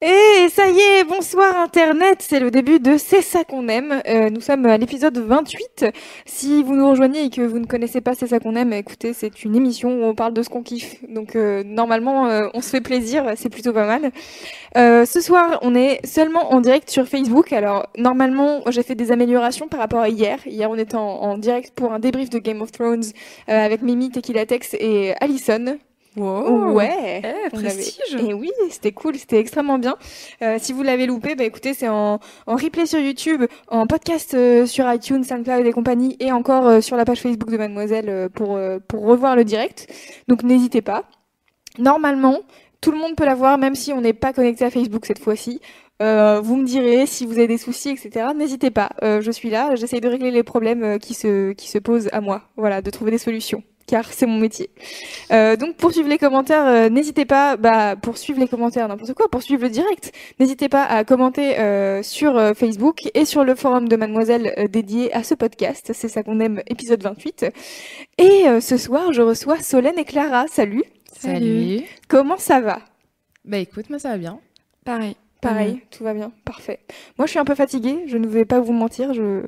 Et 0.00 0.46
ça 0.50 0.68
y 0.68 0.78
est, 0.78 1.02
bonsoir 1.02 1.58
Internet, 1.58 2.18
c'est 2.20 2.38
le 2.38 2.52
début 2.52 2.78
de 2.78 2.96
C'est 2.98 3.20
ça 3.20 3.42
qu'on 3.42 3.66
aime. 3.66 4.00
Euh, 4.06 4.30
nous 4.30 4.40
sommes 4.40 4.64
à 4.66 4.78
l'épisode 4.78 5.18
28. 5.18 5.86
Si 6.24 6.62
vous 6.62 6.76
nous 6.76 6.88
rejoignez 6.88 7.24
et 7.24 7.30
que 7.30 7.40
vous 7.42 7.58
ne 7.58 7.66
connaissez 7.66 8.00
pas 8.00 8.14
C'est 8.14 8.28
ça 8.28 8.38
qu'on 8.38 8.54
aime, 8.54 8.72
écoutez, 8.72 9.12
c'est 9.12 9.42
une 9.42 9.56
émission 9.56 10.00
où 10.00 10.04
on 10.04 10.14
parle 10.14 10.34
de 10.34 10.42
ce 10.44 10.50
qu'on 10.50 10.62
kiffe. 10.62 11.02
Donc 11.08 11.34
euh, 11.34 11.64
normalement, 11.64 12.28
euh, 12.28 12.46
on 12.54 12.60
se 12.60 12.70
fait 12.70 12.80
plaisir, 12.80 13.24
c'est 13.34 13.48
plutôt 13.48 13.72
pas 13.72 13.86
mal. 13.86 14.12
Ce 14.76 15.20
soir, 15.20 15.58
on 15.62 15.74
est 15.74 16.06
seulement 16.06 16.52
en 16.52 16.60
direct 16.60 16.88
sur 16.90 17.08
Facebook. 17.08 17.52
Alors 17.52 17.88
normalement, 17.96 18.62
j'ai 18.68 18.84
fait 18.84 18.94
des 18.94 19.10
améliorations 19.10 19.66
par 19.66 19.80
rapport 19.80 20.00
à 20.00 20.08
hier. 20.08 20.38
Hier, 20.46 20.70
on 20.70 20.76
était 20.76 20.94
en, 20.94 21.00
en 21.00 21.38
direct 21.38 21.72
pour 21.74 21.92
un 21.92 21.98
débrief 21.98 22.30
de 22.30 22.38
Game 22.38 22.62
of 22.62 22.70
Thrones 22.70 23.02
avec 23.48 23.82
Mimi, 23.82 24.10
Tequila 24.10 24.46
Tex 24.46 24.74
et 24.74 25.14
Allison. 25.20 25.76
Wow. 26.18 26.72
Ouais, 26.72 27.20
Eh, 27.22 27.26
avait- 27.26 27.50
prestige. 27.50 28.16
Et 28.28 28.34
oui, 28.34 28.50
c'était 28.70 28.92
cool, 28.92 29.16
c'était 29.16 29.38
extrêmement 29.38 29.78
bien. 29.78 29.96
Euh, 30.42 30.56
si 30.60 30.72
vous 30.72 30.82
l'avez 30.82 31.06
loupé, 31.06 31.34
bah 31.34 31.44
écoutez, 31.44 31.74
c'est 31.74 31.88
en, 31.88 32.18
en 32.46 32.56
replay 32.56 32.86
sur 32.86 32.98
YouTube, 32.98 33.44
en 33.68 33.86
podcast 33.86 34.34
euh, 34.34 34.66
sur 34.66 34.90
iTunes, 34.92 35.24
SoundCloud 35.24 35.66
et 35.66 35.72
compagnie, 35.72 36.16
et 36.20 36.32
encore 36.32 36.66
euh, 36.66 36.80
sur 36.80 36.96
la 36.96 37.04
page 37.04 37.20
Facebook 37.20 37.50
de 37.50 37.56
Mademoiselle 37.56 38.28
pour 38.34 38.58
pour 38.88 39.04
revoir 39.06 39.36
le 39.36 39.44
direct. 39.44 39.86
Donc 40.28 40.42
n'hésitez 40.42 40.82
pas. 40.82 41.04
Normalement, 41.78 42.38
tout 42.80 42.90
le 42.90 42.98
monde 42.98 43.14
peut 43.16 43.24
la 43.24 43.34
voir, 43.34 43.58
même 43.58 43.74
si 43.74 43.92
on 43.92 44.00
n'est 44.00 44.12
pas 44.12 44.32
connecté 44.32 44.64
à 44.64 44.70
Facebook 44.70 45.06
cette 45.06 45.18
fois-ci. 45.18 45.60
Euh, 46.00 46.40
vous 46.40 46.56
me 46.56 46.64
direz 46.64 47.06
si 47.06 47.26
vous 47.26 47.38
avez 47.38 47.48
des 47.48 47.58
soucis, 47.58 47.90
etc. 47.90 48.26
N'hésitez 48.36 48.70
pas. 48.70 48.90
Euh, 49.02 49.20
je 49.20 49.30
suis 49.32 49.50
là. 49.50 49.74
J'essaye 49.74 50.00
de 50.00 50.08
régler 50.08 50.30
les 50.30 50.44
problèmes 50.44 50.98
qui 51.00 51.14
se 51.14 51.52
qui 51.52 51.68
se 51.68 51.78
posent 51.78 52.08
à 52.12 52.20
moi. 52.20 52.42
Voilà, 52.56 52.82
de 52.82 52.90
trouver 52.90 53.10
des 53.10 53.18
solutions, 53.18 53.62
car 53.88 54.12
c'est 54.12 54.26
mon 54.26 54.38
métier. 54.38 54.70
Euh, 55.32 55.56
donc 55.56 55.76
pour 55.76 55.90
suivre 55.92 56.08
les 56.08 56.18
commentaires, 56.18 56.66
euh, 56.66 56.88
n'hésitez 56.88 57.24
pas, 57.24 57.56
bah, 57.56 57.96
pour 57.96 58.18
suivre 58.18 58.38
les 58.38 58.46
commentaires, 58.46 58.86
n'importe 58.86 59.14
quoi, 59.14 59.28
pour 59.28 59.42
suivre 59.42 59.62
le 59.62 59.70
direct, 59.70 60.12
n'hésitez 60.38 60.68
pas 60.68 60.84
à 60.84 61.02
commenter 61.04 61.58
euh, 61.58 62.02
sur 62.02 62.36
euh, 62.36 62.54
Facebook 62.54 63.08
et 63.14 63.24
sur 63.24 63.42
le 63.44 63.54
forum 63.54 63.88
de 63.88 63.96
Mademoiselle 63.96 64.54
euh, 64.58 64.68
dédié 64.68 65.12
à 65.14 65.22
ce 65.24 65.34
podcast. 65.34 65.90
C'est 65.94 66.08
ça 66.08 66.22
qu'on 66.22 66.38
aime, 66.38 66.62
épisode 66.68 67.02
28. 67.02 67.46
Et 68.18 68.46
euh, 68.46 68.60
ce 68.60 68.76
soir, 68.76 69.12
je 69.12 69.22
reçois 69.22 69.58
Solène 69.60 69.98
et 69.98 70.04
Clara. 70.04 70.44
Salut. 70.48 70.84
Salut. 71.18 71.80
Comment 72.06 72.36
ça 72.36 72.60
va? 72.60 72.80
Bah 73.44 73.58
écoute, 73.58 73.88
moi 73.88 73.98
ça 73.98 74.10
va 74.10 74.18
bien. 74.18 74.38
Pareil. 74.84 75.16
Pareil, 75.40 75.80
tout 75.92 76.02
va 76.02 76.14
bien, 76.14 76.32
parfait. 76.44 76.80
Moi, 77.16 77.26
je 77.26 77.30
suis 77.30 77.38
un 77.38 77.44
peu 77.44 77.54
fatiguée, 77.54 78.02
je 78.08 78.16
ne 78.16 78.26
vais 78.26 78.44
pas 78.44 78.58
vous 78.58 78.72
mentir, 78.72 79.14
je, 79.14 79.42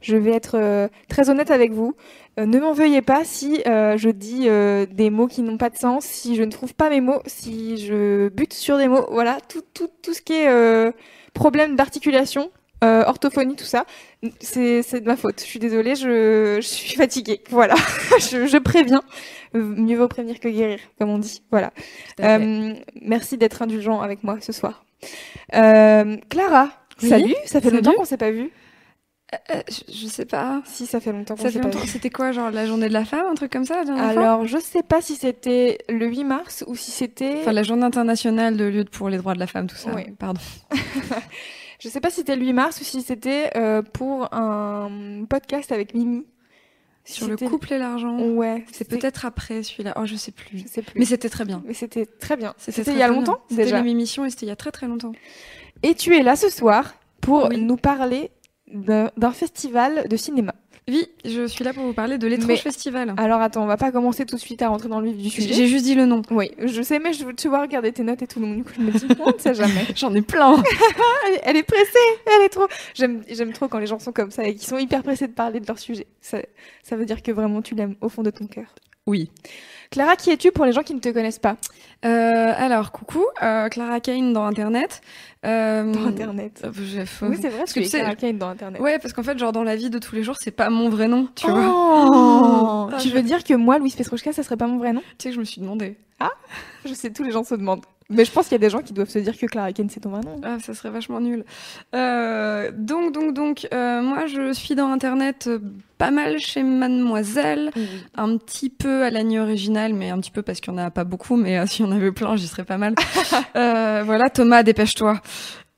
je 0.00 0.16
vais 0.16 0.32
être 0.32 0.56
euh, 0.56 0.88
très 1.08 1.30
honnête 1.30 1.52
avec 1.52 1.70
vous. 1.70 1.94
Euh, 2.40 2.46
ne 2.46 2.58
m'en 2.58 2.72
veuillez 2.72 3.00
pas 3.00 3.24
si 3.24 3.62
euh, 3.66 3.96
je 3.96 4.08
dis 4.10 4.48
des 4.92 5.10
mots 5.10 5.28
qui 5.28 5.42
n'ont 5.42 5.56
pas 5.56 5.70
de 5.70 5.76
sens, 5.76 6.04
si 6.04 6.34
je 6.34 6.42
ne 6.42 6.50
trouve 6.50 6.74
pas 6.74 6.90
mes 6.90 7.00
mots, 7.00 7.22
si 7.26 7.78
je 7.78 8.28
bute 8.28 8.54
sur 8.54 8.76
des 8.76 8.88
mots, 8.88 9.06
voilà, 9.12 9.38
tout, 9.48 9.62
tout, 9.72 9.88
tout 10.02 10.14
ce 10.14 10.20
qui 10.20 10.32
est 10.32 10.92
problème 11.32 11.76
d'articulation, 11.76 12.50
orthophonie, 12.82 13.54
tout 13.54 13.64
ça, 13.64 13.86
c'est 14.40 15.00
de 15.00 15.06
ma 15.06 15.16
faute. 15.16 15.40
Je 15.40 15.46
suis 15.46 15.60
désolée, 15.60 15.94
je, 15.94 16.56
je 16.60 16.66
suis 16.66 16.96
fatiguée, 16.96 17.40
voilà, 17.50 17.76
je, 18.18 18.46
je 18.46 18.58
préviens. 18.58 19.02
Mieux 19.54 19.96
vaut 19.96 20.08
prévenir 20.08 20.40
que 20.40 20.48
guérir, 20.48 20.80
comme 20.98 21.10
on 21.10 21.18
dit, 21.18 21.42
voilà. 21.52 21.72
Merci 23.00 23.38
d'être 23.38 23.62
indulgent 23.62 24.00
avec 24.00 24.24
moi 24.24 24.38
ce 24.40 24.50
soir. 24.52 24.85
Euh, 25.54 26.16
Clara, 26.28 26.70
Oui, 27.02 27.08
salut, 27.08 27.34
ça 27.44 27.60
fait 27.60 27.68
salut. 27.70 27.76
longtemps 27.82 27.94
qu'on 27.94 28.04
s'est 28.04 28.16
pas 28.16 28.30
vu. 28.30 28.50
Euh, 29.50 29.60
je, 29.68 29.92
je 29.92 30.06
sais 30.06 30.24
pas. 30.24 30.62
Si, 30.64 30.86
ça 30.86 31.00
fait 31.00 31.10
longtemps 31.12 31.34
qu'on 31.36 31.42
Ça 31.42 31.50
s'est 31.50 31.58
pas 31.58 31.64
longtemps. 31.66 31.80
vu. 31.80 31.88
C'était 31.88 32.10
quoi, 32.10 32.30
genre 32.32 32.50
la 32.50 32.64
journée 32.66 32.88
de 32.88 32.92
la 32.92 33.04
femme, 33.04 33.26
un 33.30 33.34
truc 33.34 33.52
comme 33.52 33.64
ça, 33.64 33.76
la 33.78 33.84
dernière 33.84 34.12
fois? 34.12 34.22
Alors, 34.22 34.46
je 34.46 34.58
sais 34.58 34.82
pas 34.84 35.00
si 35.00 35.16
c'était 35.16 35.78
le 35.88 36.06
8 36.06 36.24
mars 36.24 36.64
ou 36.68 36.76
si 36.76 36.90
c'était. 36.92 37.38
Enfin, 37.40 37.52
la 37.52 37.62
journée 37.64 37.82
internationale 37.84 38.56
de 38.56 38.64
lutte 38.64 38.90
pour 38.90 39.08
les 39.08 39.16
droits 39.18 39.34
de 39.34 39.40
la 39.40 39.46
femme, 39.48 39.66
tout 39.66 39.76
ça. 39.76 39.90
Oui. 39.94 40.04
Pardon. 40.18 40.40
Je 41.80 41.88
sais 41.88 42.00
pas 42.00 42.08
si 42.10 42.16
c'était 42.16 42.36
le 42.36 42.42
8 42.44 42.52
mars 42.52 42.80
ou 42.80 42.84
si 42.84 43.02
c'était 43.02 43.50
euh, 43.56 43.82
pour 43.82 44.32
un 44.32 45.24
podcast 45.28 45.72
avec 45.72 45.94
Mimi. 45.94 46.24
Sur 47.06 47.28
le 47.28 47.36
couple 47.36 47.72
et 47.72 47.78
l'argent. 47.78 48.18
Ouais. 48.20 48.64
C'est 48.72 48.86
peut-être 48.88 49.24
après 49.24 49.62
celui-là. 49.62 49.94
Oh, 49.96 50.04
je 50.06 50.16
sais 50.16 50.32
plus. 50.32 50.58
Je 50.58 50.66
sais 50.66 50.82
plus. 50.82 50.98
Mais 50.98 51.04
c'était 51.04 51.28
très 51.28 51.44
bien. 51.44 51.62
Mais 51.66 51.72
c'était 51.74 52.04
très 52.04 52.36
bien. 52.36 52.54
C'était 52.58 52.90
il 52.92 52.98
y 52.98 53.02
a 53.02 53.08
longtemps. 53.08 53.40
C'était 53.48 53.66
la 53.66 53.78
même 53.78 53.86
émission 53.86 54.24
et 54.24 54.30
c'était 54.30 54.46
il 54.46 54.48
y 54.48 54.52
a 54.52 54.56
très 54.56 54.72
très 54.72 54.86
longtemps. 54.86 55.12
Et 55.82 55.94
tu 55.94 56.14
es 56.16 56.22
là 56.22 56.36
ce 56.36 56.50
soir 56.50 56.94
pour 57.20 57.48
Oui. 57.48 57.60
nous 57.60 57.76
parler 57.76 58.30
d'un 58.72 59.32
festival 59.32 60.08
de 60.08 60.16
cinéma. 60.16 60.54
Oui, 60.88 61.08
je 61.24 61.48
suis 61.48 61.64
là 61.64 61.72
pour 61.72 61.82
vous 61.82 61.92
parler 61.92 62.16
de 62.16 62.28
l'étrange 62.28 62.46
Mais- 62.46 62.56
festival. 62.56 63.12
Alors 63.16 63.40
attends, 63.40 63.64
on 63.64 63.66
va 63.66 63.76
pas 63.76 63.90
commencer 63.90 64.24
tout 64.24 64.36
de 64.36 64.40
suite 64.40 64.62
à 64.62 64.68
rentrer 64.68 64.88
dans 64.88 65.00
le 65.00 65.10
vif 65.10 65.16
du 65.16 65.30
sujet. 65.30 65.52
J'ai 65.52 65.66
juste 65.66 65.84
dit 65.84 65.96
le 65.96 66.06
nom. 66.06 66.22
Oui, 66.30 66.52
je 66.64 66.80
sais, 66.80 67.00
mais 67.00 67.12
je, 67.12 67.24
tu 67.32 67.48
vois 67.48 67.60
regarder 67.62 67.90
tes 67.90 68.04
notes 68.04 68.22
et 68.22 68.28
tout, 68.28 68.38
donc 68.38 68.56
du 68.56 68.62
coup 68.62 68.70
je 68.76 68.80
me 68.82 68.92
dis, 68.92 69.04
on 69.18 69.32
ne 69.32 69.38
sait 69.38 69.54
jamais. 69.54 69.84
J'en 69.96 70.14
ai 70.14 70.22
plein. 70.22 70.62
Elle, 71.42 71.56
est 71.56 71.64
pressée, 71.64 71.98
elle 72.26 72.44
est 72.44 72.48
trop. 72.50 72.68
J'aime, 72.94 73.24
j'aime 73.28 73.52
trop 73.52 73.66
quand 73.66 73.78
les 73.78 73.88
gens 73.88 73.98
sont 73.98 74.12
comme 74.12 74.30
ça 74.30 74.46
et 74.46 74.54
qui 74.54 74.64
sont 74.64 74.78
hyper 74.78 75.02
pressés 75.02 75.26
de 75.26 75.32
parler 75.32 75.58
de 75.58 75.66
leur 75.66 75.78
sujet. 75.80 76.06
Ça, 76.20 76.38
ça 76.84 76.94
veut 76.94 77.04
dire 77.04 77.20
que 77.22 77.32
vraiment 77.32 77.62
tu 77.62 77.74
l'aimes 77.74 77.96
au 78.00 78.08
fond 78.08 78.22
de 78.22 78.30
ton 78.30 78.46
cœur. 78.46 78.72
Oui. 79.06 79.30
Clara, 79.90 80.16
qui 80.16 80.30
es-tu 80.30 80.52
pour 80.52 80.64
les 80.64 80.72
gens 80.72 80.82
qui 80.82 80.94
ne 80.94 81.00
te 81.00 81.08
connaissent 81.08 81.38
pas? 81.38 81.56
Euh, 82.04 82.52
alors, 82.56 82.92
coucou, 82.92 83.24
euh, 83.42 83.68
Clara 83.68 84.00
Kane 84.00 84.32
dans 84.32 84.44
Internet. 84.44 85.00
Euh, 85.44 85.92
dans 85.92 86.06
Internet 86.06 86.62
Oui, 86.64 87.36
c'est 87.40 87.48
vrai, 87.48 87.58
parce 87.60 87.72
que 87.72 87.80
que 87.80 87.84
tu 87.84 87.90
sais- 87.90 87.98
Clara 88.00 88.14
Kane 88.16 88.38
dans 88.38 88.48
Internet. 88.48 88.80
Ouais, 88.80 88.98
parce 88.98 89.12
qu'en 89.14 89.22
fait, 89.22 89.38
genre 89.38 89.52
dans 89.52 89.62
la 89.64 89.76
vie 89.76 89.90
de 89.90 89.98
tous 89.98 90.14
les 90.14 90.22
jours, 90.22 90.36
c'est 90.38 90.50
pas 90.50 90.70
mon 90.70 90.88
vrai 90.88 91.08
nom, 91.08 91.28
tu 91.34 91.46
vois. 91.50 91.62
Oh 91.66 92.88
Ah, 92.92 92.98
tu 92.98 93.08
veux 93.10 93.22
dire 93.22 93.42
que 93.44 93.54
moi, 93.54 93.78
Louise 93.78 93.94
Petrouchka, 93.96 94.32
ça 94.32 94.42
serait 94.42 94.56
pas 94.56 94.66
mon 94.66 94.78
vrai 94.78 94.92
nom? 94.92 95.00
Tu 95.18 95.24
sais 95.24 95.28
que 95.30 95.34
je 95.34 95.40
me 95.40 95.44
suis 95.44 95.60
demandé. 95.60 95.96
Je 96.84 96.94
sais, 96.94 97.10
tous 97.10 97.24
les 97.24 97.32
gens 97.32 97.42
se 97.42 97.54
demandent. 97.54 97.84
Mais 98.08 98.24
je 98.24 98.30
pense 98.30 98.44
qu'il 98.46 98.52
y 98.52 98.54
a 98.54 98.58
des 98.60 98.70
gens 98.70 98.80
qui 98.82 98.92
doivent 98.92 99.08
se 99.08 99.18
dire 99.18 99.36
que 99.36 99.46
Clara 99.46 99.72
Kane, 99.72 99.90
c'est 99.90 99.98
ton 99.98 100.10
vrai 100.10 100.20
nom. 100.20 100.40
Ah, 100.44 100.58
ça 100.60 100.72
serait 100.74 100.90
vachement 100.90 101.20
nul. 101.20 101.44
Euh, 101.94 102.70
donc, 102.72 103.12
donc, 103.12 103.34
donc, 103.34 103.66
euh, 103.74 104.00
moi, 104.02 104.26
je 104.26 104.52
suis 104.52 104.76
dans 104.76 104.92
Internet 104.92 105.46
euh, 105.48 105.58
pas 105.98 106.12
mal 106.12 106.38
chez 106.38 106.62
Mademoiselle, 106.62 107.72
un 108.14 108.36
petit 108.36 108.70
peu 108.70 109.02
à 109.02 109.10
l'année 109.10 109.40
originale, 109.40 109.75
mais 109.94 110.10
un 110.10 110.18
petit 110.20 110.30
peu 110.30 110.42
parce 110.42 110.60
qu'il 110.60 110.72
y 110.72 110.76
en 110.76 110.78
a 110.78 110.90
pas 110.90 111.04
beaucoup, 111.04 111.36
mais 111.36 111.58
euh, 111.58 111.66
s'il 111.66 111.84
y 111.86 111.88
en 111.88 111.92
avait 111.92 112.12
plein, 112.12 112.36
j'y 112.36 112.46
serais 112.48 112.64
pas 112.64 112.78
mal. 112.78 112.94
Euh, 113.56 114.02
voilà, 114.04 114.28
Thomas, 114.28 114.62
dépêche-toi. 114.62 115.20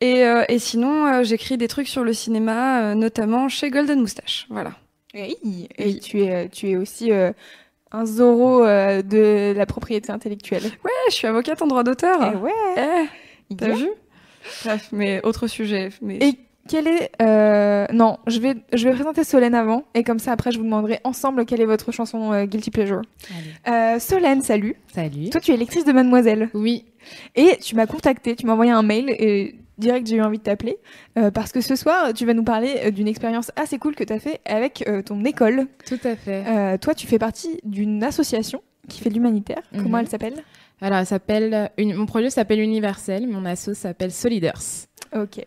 Et, 0.01 0.25
euh, 0.25 0.43
et 0.49 0.59
sinon, 0.59 1.07
euh, 1.07 1.23
j'écris 1.23 1.57
des 1.59 1.69
trucs 1.69 1.87
sur 1.89 2.03
le 2.05 2.13
cinéma, 2.13 2.95
notamment 2.97 3.49
chez 3.49 3.71
Golden 3.71 4.01
Moustache. 4.01 4.47
Voilà. 4.51 4.73
Oui, 5.15 5.37
et 5.79 5.85
Oui. 5.85 6.01
tu 6.01 6.23
es, 6.23 6.49
tu 6.49 6.71
es 6.71 6.77
aussi 6.77 7.11
un 7.13 8.05
Zorro 8.07 8.65
de 8.65 9.53
la 9.57 9.67
propriété 9.67 10.11
intellectuelle. 10.13 10.65
Ouais, 10.85 10.91
je 11.09 11.15
suis 11.15 11.27
avocate 11.29 11.63
en 11.63 11.67
droit 11.69 11.85
d'auteur. 11.85 12.33
Eh 12.33 12.37
ouais. 12.37 13.09
Eh, 13.51 13.55
t'as 13.57 13.67
Yeah. 13.69 13.77
vu? 13.77 13.89
Bref, 14.65 14.89
mais 14.93 15.21
autre 15.25 15.47
sujet. 15.47 15.91
Mais... 16.03 16.17
Et 16.21 16.39
quel 16.69 16.87
est 16.87 17.11
euh, 17.23 17.87
non, 17.93 18.19
je 18.27 18.39
vais 18.41 18.55
je 18.73 18.89
vais 18.89 18.95
présenter 18.95 19.25
Solène 19.25 19.55
avant 19.55 19.85
et 19.95 20.05
comme 20.05 20.19
ça 20.19 20.33
après 20.33 20.51
je 20.53 20.59
vous 20.59 20.65
demanderai 20.65 21.01
ensemble 21.05 21.45
quelle 21.47 21.61
est 21.61 21.67
votre 21.67 21.91
chanson 21.93 22.33
euh, 22.33 22.45
guilty 22.45 22.71
pleasure. 22.71 23.03
Euh, 23.69 23.99
Solène, 23.99 24.43
salut. 24.43 24.77
Salut. 24.95 25.31
Toi 25.31 25.41
tu 25.41 25.53
es 25.53 25.57
lectrice 25.57 25.85
de 25.85 25.93
Mademoiselle 25.93 26.51
Oui. 26.55 26.85
et 27.35 27.57
tu 27.61 27.75
m'as 27.75 27.87
contacté, 27.87 28.37
tu 28.37 28.47
m'as 28.47 28.53
envoyé 28.53 28.71
un 28.71 28.83
mail 28.83 29.09
et 29.11 29.57
direct 29.79 30.07
j'ai 30.09 30.17
eu 30.17 30.23
envie 30.23 30.39
de 30.39 30.43
t'appeler 30.43 30.77
parce 31.35 31.53
que 31.53 31.61
ce 31.61 31.75
soir 31.77 32.13
tu 32.15 32.27
vas 32.27 32.35
nous 32.35 32.45
parler 32.45 32.91
d'une 32.91 33.09
expérience 33.09 33.51
assez 33.57 33.79
cool 33.79 33.95
que 33.95 34.05
tu 34.05 34.13
as 34.13 34.19
fait 34.19 34.41
avec 34.45 34.85
ton 35.07 35.25
école. 35.25 35.67
Tout 35.87 35.99
à 36.05 36.17
fait. 36.17 36.79
Toi 36.79 36.95
tu 36.95 37.07
fais 37.07 37.19
partie 37.19 37.59
d'une 37.65 38.03
association 38.05 38.61
qui 38.89 39.01
fait 39.01 39.09
de 39.11 39.15
l'humanitaire. 39.15 39.63
Comment 39.73 39.99
Mhm. 39.99 40.01
elle 40.01 40.09
s'appelle? 40.09 40.35
Alors, 40.81 40.99
elle 41.01 41.07
s'appelle, 41.07 41.71
une- 41.77 41.95
mon 41.95 42.07
projet 42.07 42.31
s'appelle 42.31 42.61
Universel, 42.61 43.27
mon 43.27 43.45
asso 43.45 43.75
s'appelle 43.75 44.13
Soliders. 44.13 44.63
Ok. 45.15 45.45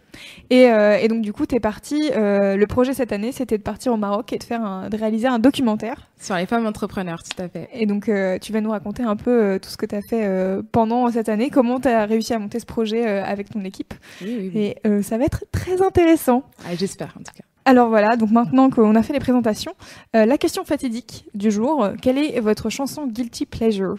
Et, 0.49 0.69
euh, 0.71 0.97
et 0.97 1.07
donc 1.07 1.21
du 1.21 1.33
coup, 1.33 1.45
t'es 1.45 1.59
parti. 1.59 2.09
euh, 2.15 2.55
le 2.55 2.67
projet 2.67 2.93
cette 2.93 3.11
année, 3.11 3.31
c'était 3.31 3.57
de 3.57 3.63
partir 3.63 3.93
au 3.93 3.97
Maroc 3.97 4.33
et 4.33 4.37
de 4.37 4.43
faire 4.43 4.63
un, 4.63 4.89
de 4.89 4.97
réaliser 4.97 5.27
un 5.27 5.39
documentaire. 5.39 6.09
Sur 6.19 6.35
les 6.35 6.45
femmes 6.45 6.65
entrepreneurs, 6.65 7.21
tout 7.23 7.41
à 7.41 7.47
fait. 7.47 7.69
Et 7.73 7.85
donc, 7.85 8.09
euh, 8.09 8.37
tu 8.39 8.51
vas 8.53 8.61
nous 8.61 8.71
raconter 8.71 9.03
un 9.03 9.15
peu 9.15 9.59
tout 9.61 9.69
ce 9.69 9.77
que 9.77 9.85
t'as 9.85 10.01
fait 10.01 10.25
euh, 10.25 10.61
pendant 10.71 11.09
cette 11.11 11.29
année, 11.29 11.49
comment 11.49 11.79
t'as 11.79 12.05
réussi 12.05 12.33
à 12.33 12.39
monter 12.39 12.59
ce 12.59 12.65
projet 12.65 13.05
avec 13.07 13.49
ton 13.49 13.63
équipe. 13.63 13.93
Oui, 14.21 14.35
oui, 14.39 14.51
oui. 14.53 14.89
Et 14.91 15.01
ça 15.03 15.17
va 15.17 15.25
être 15.25 15.45
très 15.51 15.81
intéressant. 15.81 16.43
Ah, 16.65 16.75
J'espère, 16.75 17.15
en 17.19 17.23
tout 17.23 17.33
cas. 17.35 17.43
Alors 17.65 17.89
voilà, 17.89 18.15
donc 18.15 18.31
maintenant 18.31 18.71
qu'on 18.71 18.95
a 18.95 19.03
fait 19.03 19.13
les 19.13 19.19
présentations, 19.19 19.73
la 20.13 20.37
question 20.39 20.63
fatidique 20.63 21.25
du 21.35 21.51
jour, 21.51 21.89
quelle 22.01 22.17
est 22.17 22.39
votre 22.39 22.69
chanson 22.71 23.05
guilty 23.05 23.45
pleasure? 23.45 23.97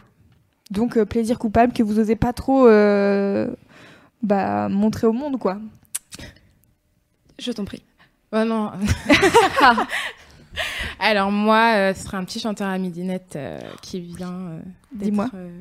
Donc 0.73 0.97
euh, 0.97 1.05
plaisir 1.05 1.39
coupable 1.39 1.73
que 1.75 1.83
vous 1.83 1.99
osez 1.99 2.17
pas 2.17 2.33
trop 2.33 2.67
euh, 2.67 3.49
bah, 4.23 4.69
montrer 4.69 5.07
au 5.07 5.13
monde, 5.13 5.39
quoi. 5.39 5.59
Je 7.39 7.51
t'en 7.53 7.65
prie. 7.65 7.83
Oh 8.33 8.45
non. 8.45 8.71
Alors 11.01 11.31
moi, 11.31 11.75
euh, 11.77 11.95
ce 11.95 12.05
serait 12.05 12.17
un 12.17 12.25
petit 12.25 12.39
chanteur 12.41 12.69
à 12.69 12.79
midinette 12.79 13.35
euh, 13.37 13.59
qui 13.83 14.01
vient 14.01 14.33
euh, 14.33 14.61
d'être, 14.93 15.11
Dis-moi. 15.11 15.31
euh, 15.35 15.61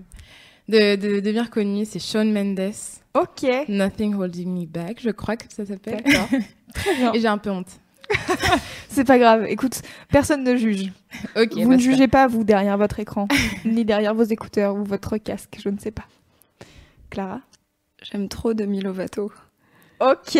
de, 0.68 0.96
de, 0.96 1.19
de 1.19 1.31
bien 1.31 1.44
reconnu, 1.44 1.86
c'est 1.86 2.00
Shawn 2.00 2.31
Mendes. 2.31 2.72
Ok. 3.13 3.46
Nothing 3.68 4.16
Holding 4.16 4.54
Me 4.62 4.66
Back, 4.66 5.00
je 5.02 5.10
crois 5.10 5.36
que 5.38 5.46
ça 5.52 5.66
s'appelle. 5.66 6.02
D'accord. 6.04 6.28
Très 6.74 6.96
bien. 6.96 7.14
Et 7.14 7.19
j'ai 7.19 7.28
un 7.28 7.38
peu 7.38 7.50
honte. 7.50 7.68
C'est 8.90 9.06
pas 9.06 9.18
grave. 9.18 9.46
Écoute, 9.48 9.81
personne 10.10 10.44
ne 10.44 10.56
juge. 10.56 10.92
Ok. 11.38 11.54
vous 11.56 11.74
ne 11.74 11.78
jugez 11.78 12.07
pas, 12.10 12.28
vous, 12.28 12.44
derrière 12.44 12.78
votre 12.78 13.00
écran, 13.00 13.28
ni 13.66 13.86
derrière 13.86 14.14
vos 14.14 14.24
écouteurs 14.24 14.75
ou 14.75 14.84
votre 14.84 15.18
casque, 15.18 15.57
je 15.64 15.69
ne 15.69 15.78
sais 15.80 15.92
pas. 15.92 16.06
Clara? 17.10 17.40
J'aime 18.01 18.27
trop 18.30 18.53
Demi 18.53 18.81
Lovato. 18.81 19.31
Ok 20.00 20.38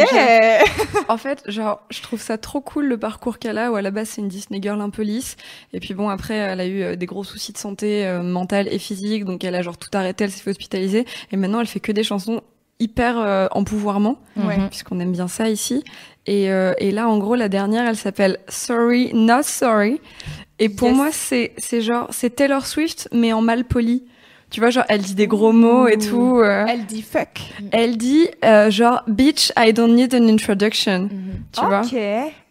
En 1.08 1.18
fait, 1.18 1.44
genre, 1.48 1.82
je 1.92 2.02
trouve 2.02 2.20
ça 2.20 2.40
trop 2.40 2.62
cool 2.62 2.86
le 2.88 2.98
parcours 2.98 3.38
qu'elle 3.38 3.60
a, 3.60 3.72
où 3.72 3.76
à 3.76 3.82
la 3.84 3.92
base 3.92 4.10
c'est 4.10 4.22
une 4.22 4.28
Disney 4.28 4.60
girl 4.60 4.82
un 4.82 4.90
peu 4.90 5.04
lisse, 5.04 5.36
et 5.72 5.80
puis 5.80 5.94
bon 5.94 6.10
après 6.10 6.34
elle 6.34 6.60
a 6.60 6.66
eu 6.66 6.82
euh, 6.82 6.96
des 6.96 7.06
gros 7.06 7.24
soucis 7.24 7.54
de 7.54 7.60
santé 7.60 8.08
euh, 8.08 8.24
mentale 8.24 8.68
et 8.72 8.80
physique, 8.80 9.24
donc 9.24 9.44
elle 9.44 9.54
a 9.54 9.62
genre 9.62 9.78
tout 9.78 9.90
arrêté, 9.94 10.24
elle 10.24 10.32
s'est 10.32 10.42
fait 10.42 10.50
hospitaliser, 10.50 11.06
et 11.32 11.38
maintenant 11.38 11.60
elle 11.60 11.68
fait 11.68 11.80
que 11.80 11.92
des 11.92 12.04
chansons 12.04 12.42
hyper 12.80 13.20
euh, 13.20 13.48
empouvoirment, 13.52 14.18
Ouais. 14.36 14.58
Mhm. 14.58 14.70
puisqu'on 14.70 15.00
aime 15.00 15.12
bien 15.12 15.28
ça 15.28 15.48
ici. 15.48 15.84
Et, 16.26 16.50
euh, 16.52 16.74
et 16.80 16.90
là 16.92 17.08
en 17.08 17.20
gros 17.20 17.36
la 17.36 17.48
dernière 17.50 17.88
elle 17.88 17.96
s'appelle 17.98 18.40
Sorry 18.48 19.12
Not 19.14 19.44
Sorry, 19.44 20.02
et 20.58 20.70
pour 20.70 20.88
Yes. 20.88 20.98
moi 20.98 21.10
c'est 21.12 21.54
c'est 21.60 21.82
genre 21.82 22.08
c'est 22.10 22.32
Taylor 22.36 22.66
Swift 22.66 23.10
mais 23.12 23.32
en 23.32 23.42
mal 23.44 23.66
poli. 23.66 24.06
Tu 24.52 24.60
vois, 24.60 24.70
genre, 24.70 24.84
elle 24.90 25.02
dit 25.02 25.16
des 25.16 25.28
gros 25.28 25.54
mots 25.54 25.88
et 25.88 25.98
tout. 25.98 26.40
euh. 26.44 26.66
Elle 26.68 26.86
dit 26.86 27.02
fuck. 27.02 27.40
Elle 27.72 27.96
dit, 27.98 28.28
euh, 28.44 28.70
genre, 28.70 29.02
bitch, 29.08 29.52
I 29.58 29.72
don't 29.72 29.96
need 29.96 30.14
an 30.14 30.28
introduction. 30.28 31.04
Mhm. 31.04 31.10
Tu 31.54 31.66
vois 31.66 31.82
Ok. 31.82 31.94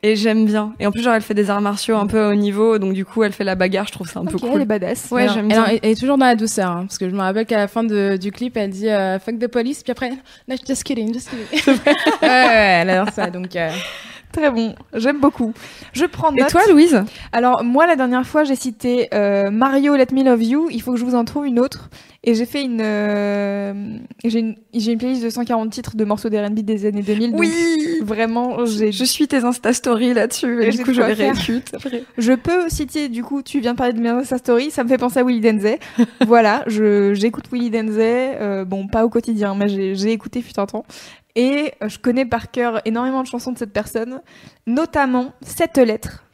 Et 0.03 0.17
j'aime 0.17 0.47
bien. 0.47 0.73
Et 0.81 0.87
en 0.87 0.93
plus, 0.93 1.03
genre, 1.03 1.13
elle 1.15 1.21
fait 1.21 1.35
des 1.35 1.51
arts 1.51 1.61
martiaux 1.61 1.97
un 1.99 2.07
peu 2.07 2.25
haut 2.31 2.35
niveau, 2.35 2.79
donc 2.79 2.95
du 2.95 3.05
coup, 3.05 3.23
elle 3.23 3.33
fait 3.33 3.45
la 3.45 3.55
bagarre, 3.55 3.87
je 3.87 3.93
trouve 3.93 4.09
ça 4.09 4.21
un 4.21 4.25
peu 4.25 4.37
Ok, 4.37 4.45
elle 4.45 4.51
cool. 4.51 4.63
est 4.63 4.65
badass. 4.65 5.11
Ouais, 5.11 5.29
j'aime 5.29 5.49
bien. 5.49 5.67
elle 5.67 5.91
est 5.91 6.01
toujours 6.01 6.17
dans 6.17 6.25
la 6.25 6.37
douceur, 6.37 6.71
hein, 6.71 6.85
parce 6.87 6.97
que 6.97 7.07
je 7.09 7.15
me 7.15 7.21
rappelle 7.21 7.45
qu'à 7.45 7.59
la 7.59 7.69
fin 7.69 7.85
de- 7.85 8.17
du 8.19 8.33
clip, 8.33 8.57
elle 8.57 8.71
dit 8.71 8.89
euh, 8.89 9.19
fuck 9.19 9.39
the 9.39 9.47
police, 9.49 9.83
puis 9.83 9.91
après, 9.93 10.09
no, 10.49 10.57
just 10.67 10.85
kidding, 10.85 11.13
just 11.13 11.29
kidding. 11.29 11.75
ouais, 12.23 12.29
ouais, 12.29 12.79
elle 12.83 12.89
adore 12.91 13.13
ça, 13.13 13.29
donc. 13.29 13.55
Très 14.33 14.51
bon. 14.51 14.75
J'aime 14.95 15.19
beaucoup. 15.19 15.53
Je 15.93 16.05
prends 16.05 16.35
Et 16.35 16.45
toi, 16.45 16.63
Louise? 16.71 17.03
Alors, 17.33 17.65
moi, 17.65 17.87
la 17.87 17.97
dernière 17.97 18.27
fois, 18.27 18.45
j'ai 18.45 18.55
cité 18.55 19.09
euh, 19.13 19.51
Mario 19.51 19.97
Let 19.97 20.09
Me 20.13 20.23
Love 20.23 20.43
You. 20.43 20.69
Il 20.71 20.81
faut 20.83 20.93
que 20.93 20.99
je 20.99 21.05
vous 21.05 21.15
en 21.15 21.25
trouve 21.25 21.47
une 21.47 21.59
autre. 21.59 21.91
Et 22.23 22.35
j'ai 22.35 22.45
fait 22.45 22.63
une. 22.63 22.83
euh, 22.83 23.73
j'ai 24.25 24.41
une, 24.41 24.99
playlist 24.99 25.25
de 25.25 25.31
140 25.31 25.71
titres 25.71 25.97
de 25.97 26.05
morceaux 26.05 26.29
d'R&B 26.29 26.61
des 26.61 26.85
années 26.85 27.01
2000. 27.01 27.33
donc 27.33 27.41
Vraiment, 28.03 28.67
j'ai. 28.67 28.93
Je 28.93 29.05
suis 29.05 29.27
tes 29.27 29.39
Insta 29.39 29.73
Stories 29.73 30.13
là-dessus, 30.13 30.63
et, 30.63 30.69
Et 30.69 30.71
du 30.71 30.85
coup, 30.85 30.93
je 30.93 31.01
les 31.01 31.15
réécoute. 31.15 31.73
Je 32.19 32.33
peux 32.35 32.69
citer, 32.69 33.09
du 33.09 33.23
coup, 33.23 33.43
tu 33.43 33.61
viens 33.61 33.73
de 33.73 33.79
parler 33.79 33.95
de 33.95 34.01
mes 34.01 34.11
Insta 34.11 34.37
Story, 34.37 34.71
ça 34.71 34.85
me 34.85 34.89
fait 34.91 34.99
penser 34.99 35.21
à 35.21 35.25
Willy 35.25 35.41
Denzey. 35.41 35.79
voilà, 36.27 36.63
je, 36.67 37.15
j'écoute 37.15 37.45
Willy 37.51 37.71
Denzey, 37.71 38.37
euh, 38.39 38.67
bon, 38.67 38.87
pas 38.87 39.07
au 39.07 39.09
quotidien, 39.09 39.55
mais 39.55 39.71
j'ai, 39.71 39.95
j'ai 39.95 40.13
écouté 40.13 40.43
fut 40.43 40.59
un 40.61 40.67
temps. 40.67 40.85
Et 41.37 41.73
euh, 41.83 41.89
je 41.89 41.99
connais 41.99 42.25
par 42.25 42.51
cœur 42.51 42.81
énormément 42.85 43.23
de 43.23 43.27
chansons 43.27 43.53
de 43.53 43.59
cette 43.59 43.73
personne, 43.73 44.21
notamment 44.67 45.33
Cette 45.43 45.79
lettre, 45.79 46.25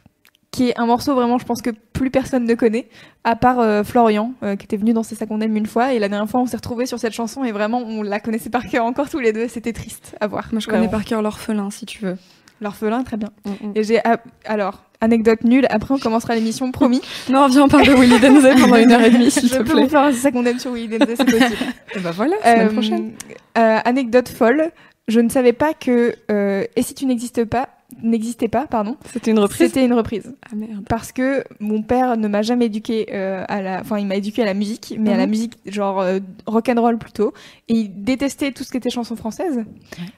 qui 0.50 0.70
est 0.70 0.78
un 0.78 0.86
morceau 0.86 1.14
vraiment, 1.14 1.38
je 1.38 1.44
pense 1.44 1.60
que 1.60 1.70
plus 1.92 2.10
personne 2.10 2.44
ne 2.44 2.54
connaît, 2.54 2.88
à 3.24 3.36
part 3.36 3.60
euh, 3.60 3.84
Florian, 3.84 4.32
euh, 4.42 4.56
qui 4.56 4.64
était 4.64 4.76
venu 4.76 4.92
dans 4.92 5.02
C'est 5.02 5.14
ça 5.14 5.26
qu'on 5.26 5.40
aime 5.40 5.56
une 5.56 5.66
fois, 5.66 5.92
et 5.92 5.98
la 5.98 6.08
dernière 6.08 6.28
fois 6.28 6.40
on 6.40 6.46
s'est 6.46 6.56
retrouvés 6.56 6.86
sur 6.86 6.98
cette 6.98 7.12
chanson, 7.12 7.44
et 7.44 7.52
vraiment 7.52 7.78
on 7.78 8.02
la 8.02 8.20
connaissait 8.20 8.50
par 8.50 8.66
cœur 8.66 8.84
encore 8.84 9.10
tous 9.10 9.18
les 9.18 9.32
deux, 9.32 9.48
c'était 9.48 9.72
triste 9.72 10.16
à 10.20 10.26
voir. 10.26 10.48
Moi, 10.52 10.60
je 10.60 10.66
connais 10.66 10.88
par 10.88 11.04
cœur 11.04 11.22
l'orphelin, 11.22 11.70
si 11.70 11.84
tu 11.84 12.04
veux. 12.04 12.16
L'orphelin, 12.60 13.02
très 13.04 13.16
bien. 13.16 13.28
Mm, 13.44 13.50
mm. 13.68 13.72
Et 13.74 13.84
j'ai, 13.84 14.00
alors, 14.46 14.82
anecdote 15.00 15.44
nulle, 15.44 15.66
après 15.68 15.92
on 15.94 15.98
commencera 15.98 16.34
l'émission, 16.34 16.72
promis. 16.72 17.02
Non, 17.30 17.48
viens, 17.48 17.64
on 17.64 17.68
parle 17.68 17.86
de 17.86 17.92
Willy 17.92 18.18
Denzey 18.18 18.54
pendant 18.60 18.76
une 18.76 18.90
heure 18.92 19.02
et 19.02 19.10
demie, 19.10 19.30
s'il 19.30 19.48
Je 19.48 19.56
te 19.56 19.62
plaît. 19.62 19.82
vous 19.82 19.88
faire 19.88 20.02
un 20.02 20.12
C'est 20.12 20.18
ça 20.18 20.30
qu'on 20.30 20.44
aime 20.46 20.58
sur 20.58 20.72
Willy 20.72 20.88
Denzey, 20.98 21.16
c'est 21.16 21.24
possible. 21.24 21.56
Et 21.96 22.00
bah 22.00 22.10
voilà, 22.12 22.36
semaine 22.42 22.68
Euh, 22.68 22.72
prochaine. 22.72 23.12
euh, 23.58 23.78
anecdote 23.84 24.28
folle, 24.28 24.70
je 25.08 25.20
ne 25.20 25.28
savais 25.28 25.52
pas 25.52 25.74
que 25.74 26.14
euh, 26.30 26.64
Et 26.76 26.82
si 26.82 26.94
tu 26.94 27.04
n'existes 27.06 27.44
pas, 27.44 27.68
n'existais 28.02 28.48
pas, 28.48 28.66
pardon, 28.66 28.96
C'était 29.12 29.30
une 29.30 29.38
reprise 29.38 29.68
c'était 29.68 29.84
une 29.84 29.92
reprise. 29.92 30.34
Ah 30.50 30.56
merde. 30.56 30.84
Parce 30.88 31.12
que 31.12 31.44
mon 31.60 31.82
père 31.82 32.16
ne 32.16 32.26
m'a 32.28 32.42
jamais 32.42 32.66
éduqué 32.66 33.06
euh, 33.12 33.44
à 33.48 33.62
la, 33.62 33.80
enfin 33.80 33.98
il 33.98 34.06
m'a 34.06 34.16
éduqué 34.16 34.42
à 34.42 34.44
la 34.44 34.54
musique, 34.54 34.94
mais 34.98 35.12
à 35.12 35.16
la 35.16 35.24
Mhm. 35.26 35.30
musique 35.30 35.52
genre 35.66 36.00
euh, 36.00 36.18
rock 36.46 36.68
and 36.68 36.80
roll 36.80 36.98
plutôt. 36.98 37.32
Et 37.68 37.74
il 37.74 38.02
détestait 38.02 38.52
tout 38.52 38.64
ce 38.64 38.70
qui 38.70 38.76
était 38.76 38.90
chanson 38.90 39.14
française. 39.16 39.64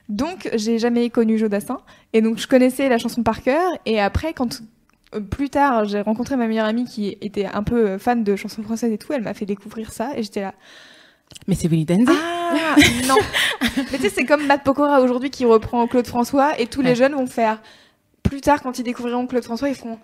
Donc 0.08 0.48
j'ai 0.54 0.78
jamais 0.78 1.10
connu 1.10 1.36
Jodassin. 1.38 1.78
Et 2.12 2.22
donc 2.22 2.38
je 2.38 2.48
connaissais 2.48 2.88
la 2.88 2.98
chanson 2.98 3.22
par 3.22 3.42
cœur. 3.42 3.70
Et 3.86 4.00
après 4.00 4.32
quand 4.32 4.62
euh, 5.14 5.20
plus 5.20 5.50
tard, 5.50 5.84
j'ai 5.84 6.00
rencontré 6.00 6.36
ma 6.36 6.46
meilleure 6.46 6.66
amie 6.66 6.84
qui 6.84 7.16
était 7.20 7.46
un 7.46 7.62
peu 7.62 7.98
fan 7.98 8.24
de 8.24 8.34
chansons 8.36 8.62
françaises 8.62 8.92
et 8.92 8.98
tout. 8.98 9.12
Elle 9.12 9.22
m'a 9.22 9.34
fait 9.34 9.46
découvrir 9.46 9.92
ça 9.92 10.10
et 10.16 10.22
j'étais 10.22 10.40
là. 10.42 10.54
Mais 11.46 11.54
c'est 11.54 11.68
Willy 11.68 11.84
Denzey. 11.84 12.12
Ah 12.12 12.76
non 13.06 13.16
Mais 13.76 13.98
tu 13.98 14.02
sais, 14.04 14.10
c'est 14.10 14.24
comme 14.24 14.46
Matt 14.46 14.64
Pokora 14.64 15.00
aujourd'hui 15.00 15.30
qui 15.30 15.44
reprend 15.44 15.86
Claude 15.86 16.06
François 16.06 16.58
et 16.58 16.66
tous 16.66 16.82
les 16.82 16.94
jeunes 16.94 17.14
vont 17.14 17.26
faire. 17.26 17.60
Plus 18.22 18.40
tard, 18.40 18.62
quand 18.62 18.78
ils 18.78 18.82
découvriront 18.82 19.26
Claude 19.26 19.44
François, 19.44 19.68
ils 19.68 19.74
feront 19.74 19.98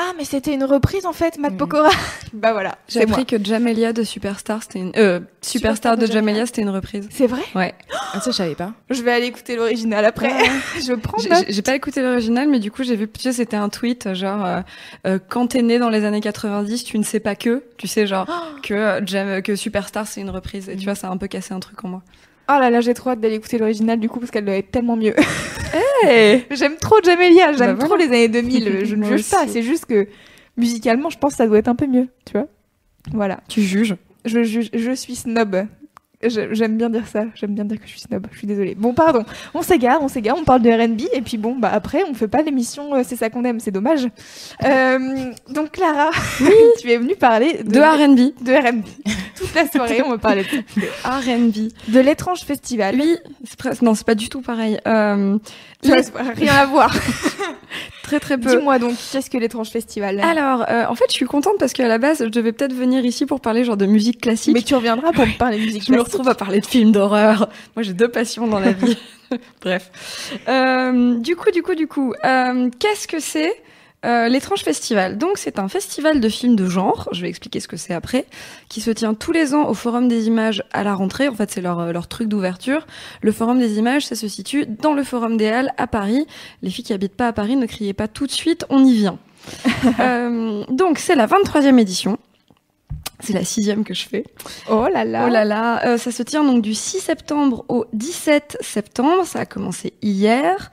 Ah, 0.00 0.12
mais 0.16 0.24
c'était 0.24 0.54
une 0.54 0.62
reprise 0.62 1.06
en 1.06 1.12
fait, 1.12 1.38
Matt 1.38 1.52
Mhm. 1.52 1.58
Pokora 1.58 1.90
Bah 2.32 2.52
voilà, 2.52 2.76
J'ai 2.88 3.00
moi. 3.06 3.18
appris 3.18 3.26
que 3.26 3.42
Jamelia 3.44 3.92
de 3.92 4.04
Superstar, 4.04 4.62
c'était 4.62 4.78
une... 4.78 4.92
Euh, 4.96 5.18
Superstar 5.40 5.96
de 5.96 6.06
Jamelia, 6.06 6.46
c'était 6.46 6.62
une 6.62 6.68
reprise. 6.68 7.08
C'est 7.10 7.26
vrai 7.26 7.42
Ouais. 7.54 7.74
Ah, 8.14 8.20
ça, 8.20 8.30
je 8.30 8.36
savais 8.36 8.54
pas. 8.54 8.72
Je 8.90 9.02
vais 9.02 9.12
aller 9.12 9.26
écouter 9.26 9.56
l'original 9.56 10.04
après. 10.04 10.30
je 10.86 10.92
prends 10.94 11.18
J'ai- 11.48 11.62
pas 11.62 11.74
écouté 11.74 12.00
l'original, 12.00 12.48
mais 12.48 12.58
du 12.60 12.70
coup, 12.70 12.82
j'ai 12.84 12.96
vu, 12.96 13.08
tu 13.10 13.20
sais, 13.20 13.32
c'était 13.32 13.56
un 13.56 13.68
tweet, 13.68 14.14
genre, 14.14 14.44
euh, 14.46 14.60
euh, 15.06 15.18
quand 15.28 15.48
t'es 15.48 15.62
né 15.62 15.78
dans 15.78 15.88
les 15.90 16.04
années 16.04 16.20
90, 16.20 16.84
tu 16.84 16.96
ne 16.98 17.02
sais 17.02 17.20
pas 17.20 17.34
que, 17.34 17.64
tu 17.76 17.86
sais, 17.88 18.06
genre, 18.06 18.26
que, 18.62 18.72
euh, 18.74 19.00
Jam- 19.04 19.42
que 19.42 19.56
Superstar, 19.56 20.06
c'est 20.06 20.20
une 20.20 20.30
reprise. 20.30 20.68
Et 20.68 20.76
tu 20.76 20.84
vois, 20.84 20.94
ça 20.94 21.08
a 21.08 21.10
un 21.10 21.16
peu 21.16 21.26
cassé 21.26 21.52
un 21.54 21.60
truc 21.60 21.84
en 21.84 21.88
moi. 21.88 22.02
Oh 22.50 22.58
là 22.58 22.70
là, 22.70 22.80
j'ai 22.80 22.94
trop 22.94 23.10
hâte 23.10 23.20
d'aller 23.20 23.34
écouter 23.36 23.58
l'original 23.58 23.98
du 24.00 24.08
coup 24.08 24.20
parce 24.20 24.30
qu'elle 24.30 24.44
doit 24.44 24.54
être 24.56 24.70
tellement 24.70 24.96
mieux. 24.96 25.14
Hey 26.02 26.44
J'aime 26.50 26.76
trop 26.76 26.96
Jamelia, 27.02 27.52
j'aime 27.52 27.74
Bah 27.76 27.78
trop 27.84 27.88
voilà. 27.88 28.04
les 28.06 28.08
années 28.10 28.28
2000. 28.28 28.80
Je 28.86 28.94
ne 28.96 29.04
juge 29.04 29.28
pas, 29.30 29.46
c'est 29.46 29.62
juste 29.62 29.84
que 29.86 30.06
musicalement, 30.56 31.10
je 31.10 31.18
pense 31.18 31.32
que 31.32 31.36
ça 31.38 31.46
doit 31.46 31.58
être 31.58 31.68
un 31.68 31.74
peu 31.76 31.86
mieux, 31.86 32.08
tu 32.24 32.32
vois. 32.32 32.46
Voilà. 33.12 33.40
tu 33.48 33.60
juges. 33.62 33.96
Je, 34.24 34.42
juge- 34.44 34.70
je 34.72 34.92
suis 34.92 35.14
snob. 35.14 35.66
J'aime 36.20 36.76
bien 36.76 36.90
dire 36.90 37.06
ça. 37.06 37.26
J'aime 37.36 37.54
bien 37.54 37.64
dire 37.64 37.76
que 37.78 37.84
je 37.86 37.90
suis 37.90 38.00
snob. 38.00 38.26
Je 38.32 38.38
suis 38.38 38.46
désolée. 38.48 38.74
Bon, 38.74 38.92
pardon. 38.92 39.24
On 39.54 39.62
s'égare, 39.62 40.02
on 40.02 40.08
s'égare. 40.08 40.36
On 40.36 40.42
parle 40.42 40.62
de 40.62 40.68
R&B 40.70 41.02
et 41.12 41.20
puis 41.22 41.36
bon, 41.38 41.54
bah 41.56 41.70
après, 41.72 42.02
on 42.10 42.14
fait 42.14 42.26
pas 42.26 42.42
l'émission. 42.42 42.92
euh, 42.94 43.02
C'est 43.04 43.14
ça 43.14 43.30
qu'on 43.30 43.44
aime. 43.44 43.60
C'est 43.60 43.70
dommage. 43.70 44.08
Euh, 44.64 45.30
donc 45.48 45.70
Clara, 45.70 46.10
tu 46.80 46.90
es 46.90 46.96
venue 46.96 47.14
parler 47.14 47.62
de, 47.62 47.70
De 47.70 47.78
R&B. 47.80 48.44
de 48.44 48.52
R&B. 48.52 48.84
Toute 49.36 49.54
la 49.54 49.68
soirée, 49.68 50.02
on 50.04 50.10
va 50.10 50.18
parler 50.18 50.42
de, 50.42 50.86
R&B. 51.04 51.70
de 51.92 52.00
l'étrange 52.00 52.40
festival. 52.40 52.96
Oui, 52.98 53.16
non, 53.80 53.94
c'est 53.94 54.04
pas 54.06 54.16
du 54.16 54.28
tout 54.28 54.40
pareil. 54.40 54.76
Euh, 54.88 55.38
Ça 55.84 55.94
les- 55.96 56.02
n'a 56.24 56.32
rien 56.34 56.54
à 56.54 56.66
voir. 56.66 56.92
très 58.08 58.20
très 58.20 58.38
peu. 58.38 58.56
Dis-moi 58.56 58.78
donc, 58.78 58.94
qu'est-ce 59.12 59.28
que 59.28 59.36
l'étrange 59.36 59.68
festival 59.68 60.18
Alors, 60.20 60.64
euh, 60.70 60.86
en 60.88 60.94
fait, 60.94 61.04
je 61.08 61.12
suis 61.12 61.26
contente 61.26 61.54
parce 61.58 61.74
qu'à 61.74 61.86
la 61.88 61.98
base, 61.98 62.18
je 62.24 62.28
devais 62.30 62.52
peut-être 62.52 62.72
venir 62.72 63.04
ici 63.04 63.26
pour 63.26 63.40
parler 63.40 63.64
genre 63.64 63.76
de 63.76 63.84
musique 63.86 64.20
classique. 64.22 64.54
Mais 64.54 64.62
tu 64.62 64.74
reviendras 64.74 65.12
pour 65.12 65.26
me 65.26 65.36
parler 65.36 65.58
de 65.58 65.64
musique 65.64 65.84
Je 65.86 65.92
me 65.92 65.96
classique. 65.98 66.12
retrouve 66.14 66.28
à 66.28 66.34
parler 66.34 66.60
de 66.60 66.66
films 66.66 66.90
d'horreur. 66.92 67.48
Moi, 67.76 67.82
j'ai 67.82 67.92
deux 67.92 68.08
passions 68.08 68.46
dans 68.46 68.60
la 68.60 68.72
vie. 68.72 68.96
Bref. 69.62 69.90
Euh, 70.48 71.16
du 71.18 71.36
coup, 71.36 71.50
du 71.50 71.62
coup, 71.62 71.74
du 71.74 71.86
coup, 71.86 72.14
euh, 72.24 72.70
qu'est-ce 72.78 73.06
que 73.06 73.20
c'est 73.20 73.52
euh, 74.06 74.28
l'étrange 74.28 74.62
festival 74.62 75.18
Donc, 75.18 75.38
c'est 75.38 75.58
un 75.58 75.68
festival 75.68 76.20
de 76.20 76.28
films 76.28 76.54
de 76.54 76.68
genre. 76.68 77.08
Je 77.12 77.22
vais 77.22 77.28
expliquer 77.28 77.58
ce 77.58 77.66
que 77.66 77.76
c'est 77.76 77.94
après, 77.94 78.26
qui 78.68 78.80
se 78.80 78.90
tient 78.90 79.14
tous 79.14 79.32
les 79.32 79.54
ans 79.54 79.68
au 79.68 79.74
Forum 79.74 80.06
des 80.06 80.28
Images 80.28 80.62
à 80.72 80.84
la 80.84 80.94
rentrée. 80.94 81.28
En 81.28 81.34
fait, 81.34 81.50
c'est 81.50 81.60
leur, 81.60 81.80
euh, 81.80 81.92
leur 81.92 82.06
truc 82.06 82.28
d'ouverture. 82.28 82.86
Le 83.22 83.32
Forum 83.32 83.58
des 83.58 83.78
Images, 83.78 84.06
ça 84.06 84.14
se 84.14 84.28
situe 84.28 84.66
dans 84.66 84.94
le 84.94 85.02
Forum 85.02 85.36
des 85.36 85.48
Halles 85.48 85.72
à 85.78 85.88
Paris. 85.88 86.26
Les 86.62 86.70
filles 86.70 86.84
qui 86.84 86.92
habitent 86.92 87.16
pas 87.16 87.28
à 87.28 87.32
Paris, 87.32 87.56
ne 87.56 87.66
criez 87.66 87.92
pas 87.92 88.06
tout 88.06 88.26
de 88.26 88.32
suite, 88.32 88.64
on 88.70 88.84
y 88.84 88.94
vient. 88.94 89.18
Euh, 90.00 90.64
donc, 90.68 90.98
c'est 90.98 91.16
la 91.16 91.26
23e 91.26 91.78
édition. 91.78 92.18
C'est 93.20 93.32
la 93.32 93.44
sixième 93.44 93.84
que 93.84 93.94
je 93.94 94.06
fais. 94.06 94.24
Oh 94.70 94.86
là 94.92 95.04
là. 95.04 95.24
Oh 95.26 95.30
là 95.30 95.44
là, 95.44 95.84
euh, 95.86 95.98
ça 95.98 96.12
se 96.12 96.22
tient 96.22 96.44
donc 96.44 96.62
du 96.62 96.74
6 96.74 97.00
septembre 97.00 97.64
au 97.68 97.84
17 97.92 98.58
septembre. 98.60 99.24
Ça 99.26 99.40
a 99.40 99.46
commencé 99.46 99.94
hier. 100.02 100.70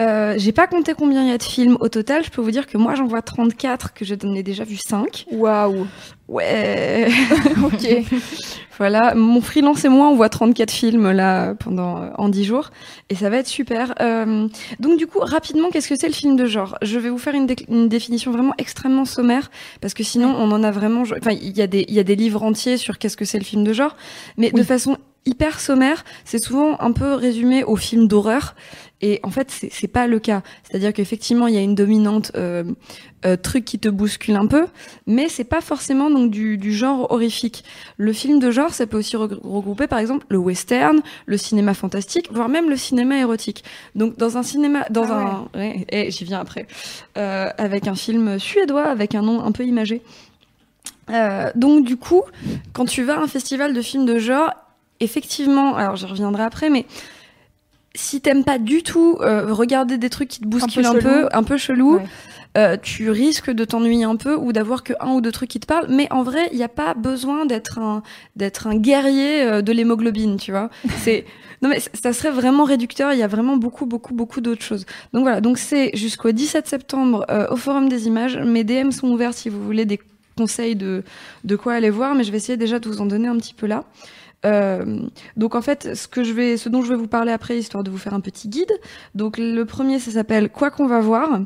Euh, 0.00 0.34
J'ai 0.36 0.50
pas 0.50 0.66
compté 0.66 0.92
combien 0.94 1.22
il 1.22 1.28
y 1.30 1.32
a 1.32 1.38
de 1.38 1.42
films 1.42 1.76
au 1.80 1.88
total. 1.88 2.24
Je 2.24 2.30
peux 2.30 2.42
vous 2.42 2.50
dire 2.50 2.66
que 2.66 2.76
moi 2.76 2.96
j'en 2.96 3.06
vois 3.06 3.22
34, 3.22 3.94
que 3.94 4.04
je 4.04 4.14
n'en 4.24 4.34
ai 4.34 4.42
déjà 4.42 4.64
vu 4.64 4.76
5. 4.76 5.26
Waouh. 5.30 5.86
Ouais. 6.26 7.08
Ok. 7.62 7.86
Voilà, 8.78 9.14
mon 9.14 9.40
freelance 9.40 9.84
et 9.84 9.88
moi, 9.88 10.08
on 10.08 10.16
voit 10.16 10.28
34 10.28 10.70
films 10.70 11.10
là 11.12 11.54
pendant 11.54 12.02
euh, 12.02 12.10
en 12.18 12.28
10 12.28 12.44
jours 12.44 12.70
et 13.08 13.14
ça 13.14 13.30
va 13.30 13.38
être 13.38 13.46
super. 13.46 13.94
Euh, 14.00 14.48
donc 14.80 14.98
du 14.98 15.06
coup, 15.06 15.20
rapidement, 15.20 15.70
qu'est-ce 15.70 15.88
que 15.88 15.96
c'est 15.96 16.08
le 16.08 16.14
film 16.14 16.36
de 16.36 16.46
genre? 16.46 16.76
Je 16.82 16.98
vais 16.98 17.10
vous 17.10 17.18
faire 17.18 17.34
une, 17.34 17.46
une, 17.68 17.88
définition 17.88 18.32
vraiment 18.32 18.54
extrêmement 18.58 19.04
sommaire 19.04 19.50
parce 19.80 19.94
que 19.94 20.02
sinon, 20.02 20.34
on 20.36 20.50
en 20.50 20.62
a 20.62 20.70
vraiment. 20.70 21.02
Enfin, 21.02 21.32
il 21.32 21.56
y 21.56 21.62
a 21.62 21.66
des 21.66 21.84
il 21.88 21.94
y 21.94 22.00
a 22.00 22.04
des 22.04 22.16
livres 22.16 22.42
entiers 22.42 22.76
sur 22.76 22.98
qu'est-ce 22.98 23.16
que 23.16 23.24
c'est 23.24 23.38
le 23.38 23.44
film 23.44 23.64
de 23.64 23.72
genre, 23.72 23.96
mais 24.36 24.50
de 24.50 24.62
façon 24.62 24.96
hyper 25.26 25.60
sommaire, 25.60 26.04
c'est 26.24 26.42
souvent 26.42 26.76
un 26.80 26.92
peu 26.92 27.14
résumé 27.14 27.64
au 27.64 27.76
film 27.76 28.08
d'horreur. 28.08 28.54
Et 29.04 29.20
en 29.22 29.30
fait, 29.30 29.50
c'est 29.70 29.86
pas 29.86 30.06
le 30.06 30.18
cas. 30.18 30.40
C'est-à-dire 30.62 30.94
qu'effectivement, 30.94 31.46
il 31.46 31.54
y 31.54 31.58
a 31.58 31.60
une 31.60 31.74
dominante 31.74 32.32
euh, 32.36 32.64
euh, 33.26 33.36
truc 33.36 33.66
qui 33.66 33.78
te 33.78 33.90
bouscule 33.90 34.34
un 34.34 34.46
peu, 34.46 34.64
mais 35.06 35.28
c'est 35.28 35.44
pas 35.44 35.60
forcément 35.60 36.10
donc 36.10 36.30
du, 36.30 36.56
du, 36.56 36.72
genre 36.72 37.12
horrifique. 37.12 37.64
Le 37.98 38.14
film 38.14 38.38
de 38.38 38.50
genre, 38.50 38.72
ça 38.72 38.86
peut 38.86 38.96
aussi 38.96 39.18
regrouper 39.18 39.88
par 39.88 39.98
exemple 39.98 40.24
le 40.30 40.38
western, 40.38 41.02
le 41.26 41.36
cinéma 41.36 41.74
fantastique, 41.74 42.32
voire 42.32 42.48
même 42.48 42.70
le 42.70 42.78
cinéma 42.78 43.18
érotique. 43.18 43.62
Donc 43.94 44.16
dans 44.16 44.38
un 44.38 44.42
cinéma, 44.42 44.86
dans 44.88 45.04
ah 45.10 45.46
un, 45.52 45.58
ouais. 45.58 45.84
et 45.90 46.10
j'y 46.10 46.24
viens 46.24 46.40
après, 46.40 46.66
euh, 47.18 47.50
avec 47.58 47.86
un 47.86 47.96
film 47.96 48.38
suédois 48.38 48.84
avec 48.84 49.14
un 49.14 49.20
nom 49.20 49.44
un 49.44 49.52
peu 49.52 49.66
imagé. 49.66 50.00
Euh, 51.10 51.50
donc 51.54 51.84
du 51.84 51.98
coup, 51.98 52.22
quand 52.72 52.86
tu 52.86 53.02
vas 53.02 53.18
à 53.18 53.22
un 53.22 53.28
festival 53.28 53.74
de 53.74 53.82
films 53.82 54.06
de 54.06 54.18
genre, 54.18 54.50
effectivement, 55.00 55.76
alors 55.76 55.96
j'y 55.96 56.06
reviendrai 56.06 56.42
après, 56.42 56.70
mais 56.70 56.86
si 57.94 58.20
t'aimes 58.20 58.44
pas 58.44 58.58
du 58.58 58.82
tout 58.82 59.18
euh, 59.20 59.52
regarder 59.52 59.98
des 59.98 60.10
trucs 60.10 60.28
qui 60.28 60.40
te 60.40 60.46
bousculent 60.46 60.86
un 60.86 60.94
peu, 60.94 61.28
un 61.32 61.42
peu, 61.44 61.56
chelou, 61.56 62.00
euh, 62.56 62.76
tu 62.80 63.10
risques 63.10 63.50
de 63.50 63.64
t'ennuyer 63.64 64.04
un 64.04 64.16
peu 64.16 64.36
ou 64.36 64.52
d'avoir 64.52 64.82
que 64.82 64.92
un 65.00 65.12
ou 65.12 65.20
deux 65.20 65.32
trucs 65.32 65.50
qui 65.50 65.60
te 65.60 65.66
parlent. 65.66 65.86
Mais 65.88 66.08
en 66.12 66.22
vrai, 66.22 66.48
il 66.52 66.56
n'y 66.56 66.64
a 66.64 66.68
pas 66.68 66.94
besoin 66.94 67.46
d'être 67.46 67.78
un 67.78 68.02
d'être 68.36 68.66
un 68.66 68.76
guerrier 68.76 69.42
euh, 69.42 69.62
de 69.62 69.72
l'hémoglobine, 69.72 70.36
tu 70.36 70.50
vois. 70.50 70.70
C'est 70.98 71.24
non 71.62 71.68
mais 71.70 71.80
ça 71.80 72.12
serait 72.12 72.32
vraiment 72.32 72.64
réducteur. 72.64 73.12
Il 73.12 73.18
y 73.18 73.22
a 73.22 73.28
vraiment 73.28 73.56
beaucoup 73.56 73.86
beaucoup 73.86 74.12
beaucoup 74.12 74.40
d'autres 74.40 74.62
choses. 74.62 74.86
Donc 75.12 75.22
voilà. 75.22 75.40
Donc 75.40 75.56
c'est 75.56 75.96
jusqu'au 75.96 76.30
17 76.30 76.66
septembre 76.66 77.24
au 77.50 77.56
Forum 77.56 77.88
des 77.88 78.06
Images. 78.06 78.36
Mes 78.36 78.64
DM 78.64 78.90
sont 78.90 79.08
ouverts 79.08 79.32
si 79.32 79.48
vous 79.48 79.64
voulez 79.64 79.86
des 79.86 79.98
conseils 80.36 80.76
de 80.76 81.04
de 81.44 81.56
quoi 81.56 81.72
aller 81.74 81.88
voir. 81.88 82.14
Mais 82.14 82.24
je 82.24 82.32
vais 82.32 82.36
essayer 82.36 82.58
déjà 82.58 82.80
de 82.80 82.88
vous 82.88 83.00
en 83.00 83.06
donner 83.06 83.28
un 83.28 83.36
petit 83.36 83.54
peu 83.54 83.66
là. 83.66 83.84
Euh, 84.44 85.00
donc 85.36 85.54
en 85.54 85.62
fait, 85.62 85.94
ce 85.94 86.08
que 86.08 86.24
je 86.24 86.32
vais, 86.32 86.56
ce 86.56 86.68
dont 86.68 86.82
je 86.82 86.88
vais 86.88 86.96
vous 86.96 87.08
parler 87.08 87.32
après, 87.32 87.58
histoire 87.58 87.84
de 87.84 87.90
vous 87.90 87.98
faire 87.98 88.14
un 88.14 88.20
petit 88.20 88.48
guide. 88.48 88.72
Donc 89.14 89.36
le 89.38 89.64
premier, 89.64 89.98
ça 89.98 90.10
s'appelle 90.10 90.50
Quoi 90.50 90.70
qu'on 90.70 90.86
va 90.86 91.00
voir. 91.00 91.40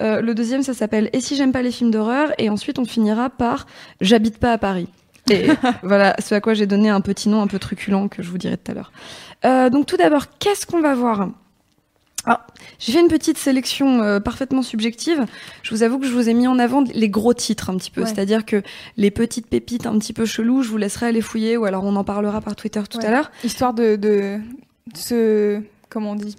Euh, 0.00 0.20
le 0.20 0.34
deuxième, 0.34 0.62
ça 0.62 0.74
s'appelle 0.74 1.08
Et 1.12 1.20
si 1.20 1.36
j'aime 1.36 1.52
pas 1.52 1.62
les 1.62 1.70
films 1.70 1.90
d'horreur? 1.90 2.32
Et 2.38 2.50
ensuite, 2.50 2.78
on 2.78 2.84
finira 2.84 3.30
par 3.30 3.66
J'habite 4.00 4.38
pas 4.38 4.52
à 4.52 4.58
Paris. 4.58 4.88
Et 5.30 5.46
voilà, 5.82 6.16
ce 6.18 6.34
à 6.34 6.40
quoi 6.40 6.54
j'ai 6.54 6.66
donné 6.66 6.88
un 6.88 7.00
petit 7.00 7.28
nom 7.28 7.40
un 7.40 7.46
peu 7.46 7.58
truculent 7.58 8.08
que 8.08 8.22
je 8.22 8.30
vous 8.30 8.38
dirai 8.38 8.56
tout 8.56 8.70
à 8.72 8.74
l'heure. 8.74 8.92
Euh, 9.44 9.70
donc 9.70 9.86
tout 9.86 9.96
d'abord, 9.96 10.26
qu'est-ce 10.38 10.66
qu'on 10.66 10.80
va 10.80 10.94
voir? 10.94 11.28
Ah, 12.26 12.46
j'ai 12.78 12.92
fait 12.92 13.00
une 13.00 13.08
petite 13.08 13.38
sélection 13.38 14.00
euh, 14.02 14.20
parfaitement 14.20 14.62
subjective. 14.62 15.26
Je 15.62 15.70
vous 15.74 15.82
avoue 15.82 15.98
que 15.98 16.06
je 16.06 16.12
vous 16.12 16.28
ai 16.28 16.34
mis 16.34 16.46
en 16.46 16.58
avant 16.58 16.82
les 16.82 17.08
gros 17.08 17.34
titres 17.34 17.70
un 17.70 17.76
petit 17.76 17.90
peu, 17.90 18.04
c'est-à-dire 18.04 18.44
que 18.44 18.62
les 18.96 19.10
petites 19.10 19.46
pépites 19.46 19.86
un 19.86 19.98
petit 19.98 20.12
peu 20.12 20.24
cheloues, 20.24 20.62
je 20.62 20.70
vous 20.70 20.78
laisserai 20.78 21.06
aller 21.06 21.20
fouiller 21.20 21.56
ou 21.56 21.64
alors 21.64 21.84
on 21.84 21.96
en 21.96 22.04
parlera 22.04 22.40
par 22.40 22.56
Twitter 22.56 22.82
tout 22.88 22.98
à 23.02 23.10
l'heure. 23.10 23.30
Histoire 23.44 23.74
de, 23.74 23.96
de, 23.96 24.38
se, 24.94 25.60
comment 25.88 26.12
on 26.12 26.16
dit, 26.16 26.36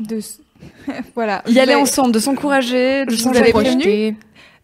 de 0.00 0.20
voilà. 1.14 1.42
Y 1.48 1.58
aller 1.58 1.74
ensemble, 1.74 2.12
de 2.12 2.18
s'encourager, 2.18 3.04
de 3.06 3.16
s'encourager. 3.16 4.16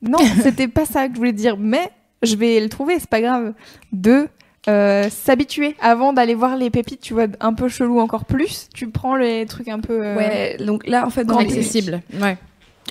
Non, 0.03 0.19
c'était 0.43 0.69
pas 0.69 0.87
ça 0.87 1.09
que 1.09 1.15
je 1.15 1.19
voulais 1.19 1.33
dire, 1.33 1.57
mais 1.59 1.91
je 2.23 2.37
vais 2.37 2.61
le 2.61 2.69
trouver, 2.69 2.99
c'est 2.99 3.11
pas 3.11 3.21
grave. 3.21 3.53
De 3.93 4.29
euh, 4.69 5.09
s'habituer 5.09 5.75
avant 5.81 6.12
d'aller 6.12 6.35
voir 6.35 6.57
les 6.57 6.69
pépites, 6.69 7.00
tu 7.00 7.14
vois, 7.14 7.26
un 7.40 7.55
peu 7.55 7.69
chelou 7.69 7.99
encore 7.99 8.26
plus. 8.26 8.69
Tu 8.75 8.88
prends 8.88 9.17
les 9.17 9.47
trucs 9.47 9.69
un 9.69 9.81
peu. 9.81 10.05
Euh, 10.05 10.17
ouais, 10.17 10.57
donc 10.61 10.87
là, 10.87 11.07
en 11.07 11.11
fait, 11.11 11.25
dans 11.25 11.38
accessible. 11.38 12.02
Ouais. 12.21 12.37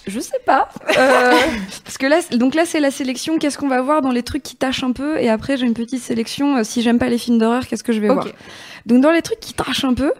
Je 0.07 0.19
sais 0.19 0.39
pas. 0.45 0.69
Euh, 0.97 1.31
parce 1.83 1.99
que 1.99 2.07
là, 2.07 2.21
donc 2.31 2.55
là, 2.55 2.65
c'est 2.65 2.79
la 2.79 2.89
sélection. 2.89 3.37
Qu'est-ce 3.37 3.59
qu'on 3.59 3.67
va 3.67 3.83
voir 3.83 4.01
dans 4.01 4.11
les 4.11 4.23
trucs 4.23 4.41
qui 4.41 4.55
tâchent 4.55 4.83
un 4.83 4.93
peu 4.93 5.19
Et 5.19 5.29
après, 5.29 5.57
j'ai 5.57 5.67
une 5.67 5.75
petite 5.75 6.01
sélection. 6.01 6.63
si 6.63 6.81
j'aime 6.81 6.97
pas 6.97 7.09
les 7.09 7.19
films 7.19 7.37
d'horreur, 7.37 7.67
qu'est-ce 7.67 7.83
que 7.83 7.93
je 7.93 7.99
vais 7.99 8.07
voir 8.07 8.25
Donc, 8.87 9.01
dans 9.01 9.11
les 9.11 9.21
trucs 9.21 9.39
qui 9.39 9.53
tâchent 9.53 9.85
un 9.85 9.93
peu, 9.93 10.13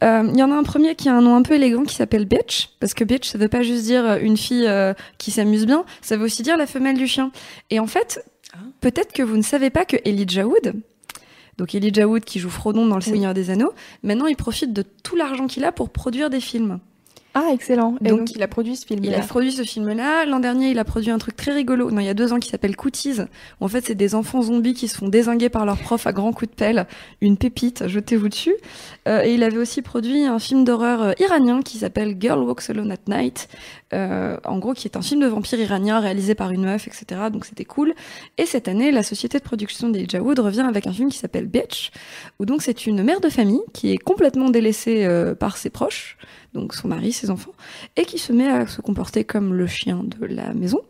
il 0.00 0.36
y 0.36 0.42
en 0.42 0.50
a 0.50 0.54
un 0.54 0.62
premier 0.62 0.94
qui 0.94 1.10
a 1.10 1.14
un 1.14 1.20
nom 1.20 1.36
un 1.36 1.42
peu 1.42 1.54
élégant 1.54 1.82
qui 1.82 1.96
s'appelle 1.96 2.24
Bitch. 2.24 2.70
Parce 2.80 2.94
que 2.94 3.04
Bitch, 3.04 3.28
ça 3.28 3.36
veut 3.36 3.48
pas 3.48 3.60
juste 3.60 3.84
dire 3.84 4.16
une 4.22 4.38
fille 4.38 4.70
qui 5.18 5.32
s'amuse 5.32 5.66
bien. 5.66 5.84
Ça 6.00 6.16
veut 6.16 6.24
aussi 6.24 6.42
dire 6.42 6.56
la 6.56 6.66
femelle 6.66 6.96
du 6.96 7.06
chien. 7.06 7.30
Et 7.68 7.78
en 7.78 7.86
fait, 7.86 8.24
ah. 8.54 8.58
peut-être 8.80 9.12
que 9.12 9.22
vous 9.22 9.36
ne 9.36 9.42
savez 9.42 9.68
pas 9.68 9.84
que 9.84 9.96
Elijah 10.06 10.46
Wood, 10.46 10.74
donc 11.58 11.74
Elijah 11.74 12.06
Wood 12.06 12.24
qui 12.24 12.38
joue 12.38 12.50
Frodon 12.50 12.86
dans 12.86 12.96
Le 12.96 13.02
Seigneur 13.02 13.34
des 13.34 13.50
Anneaux, 13.50 13.72
maintenant 14.02 14.26
il 14.26 14.36
profite 14.36 14.72
de 14.72 14.82
tout 14.82 15.16
l'argent 15.16 15.46
qu'il 15.46 15.64
a 15.64 15.72
pour 15.72 15.90
produire 15.90 16.30
des 16.30 16.40
films. 16.40 16.80
Ah, 17.36 17.48
excellent. 17.52 17.96
Et 18.04 18.10
donc, 18.10 18.30
il 18.30 18.42
a 18.44 18.48
produit 18.48 18.76
ce 18.76 18.86
film-là. 18.86 19.10
Il 19.10 19.14
a 19.14 19.26
produit 19.26 19.50
ce 19.50 19.62
film-là. 19.62 20.24
L'an 20.24 20.38
dernier, 20.38 20.70
il 20.70 20.78
a 20.78 20.84
produit 20.84 21.10
un 21.10 21.18
truc 21.18 21.34
très 21.34 21.52
rigolo. 21.52 21.90
Non, 21.90 21.98
il 21.98 22.06
y 22.06 22.08
a 22.08 22.14
deux 22.14 22.32
ans 22.32 22.38
qui 22.38 22.48
s'appelle 22.48 22.76
Cooties. 22.76 23.22
En 23.58 23.66
fait, 23.66 23.84
c'est 23.84 23.96
des 23.96 24.14
enfants 24.14 24.42
zombies 24.42 24.72
qui 24.72 24.86
se 24.86 24.96
font 24.96 25.08
désinguer 25.08 25.48
par 25.48 25.66
leur 25.66 25.76
prof 25.76 26.06
à 26.06 26.12
grands 26.12 26.32
coups 26.32 26.52
de 26.52 26.54
pelle. 26.54 26.86
Une 27.20 27.36
pépite, 27.36 27.88
jetez-vous 27.88 28.28
dessus. 28.28 28.54
Euh, 29.08 29.24
et 29.24 29.34
il 29.34 29.42
avait 29.42 29.58
aussi 29.58 29.82
produit 29.82 30.22
un 30.22 30.38
film 30.38 30.62
d'horreur 30.62 31.02
euh, 31.02 31.12
iranien 31.18 31.60
qui 31.60 31.78
s'appelle 31.78 32.16
Girl 32.20 32.38
Walks 32.38 32.70
Alone 32.70 32.92
at 32.92 32.98
Night. 33.08 33.48
Euh, 33.94 34.36
en 34.44 34.58
gros, 34.58 34.74
qui 34.74 34.86
est 34.86 34.96
un 34.96 35.02
film 35.02 35.20
de 35.20 35.26
vampire 35.26 35.58
iranien 35.58 36.00
réalisé 36.00 36.34
par 36.34 36.50
une 36.50 36.64
meuf, 36.64 36.86
etc. 36.86 37.22
Donc 37.32 37.44
c'était 37.44 37.64
cool. 37.64 37.94
Et 38.36 38.46
cette 38.46 38.68
année, 38.68 38.90
la 38.90 39.02
société 39.02 39.38
de 39.38 39.44
production 39.44 39.88
des 39.88 40.06
Wood 40.18 40.38
revient 40.38 40.66
avec 40.68 40.86
un 40.86 40.92
film 40.92 41.10
qui 41.10 41.18
s'appelle 41.18 41.46
Bitch. 41.46 41.90
Où 42.38 42.44
donc 42.44 42.62
c'est 42.62 42.86
une 42.86 43.02
mère 43.02 43.20
de 43.20 43.28
famille 43.28 43.62
qui 43.72 43.92
est 43.92 43.98
complètement 43.98 44.50
délaissée 44.50 45.08
par 45.38 45.56
ses 45.56 45.70
proches 45.70 46.18
donc 46.54 46.72
son 46.74 46.88
mari, 46.88 47.12
ses 47.12 47.30
enfants, 47.30 47.52
et 47.96 48.04
qui 48.04 48.18
se 48.18 48.32
met 48.32 48.48
à 48.48 48.66
se 48.66 48.80
comporter 48.80 49.24
comme 49.24 49.52
le 49.52 49.66
chien 49.66 50.02
de 50.04 50.24
la 50.26 50.54
maison. 50.54 50.80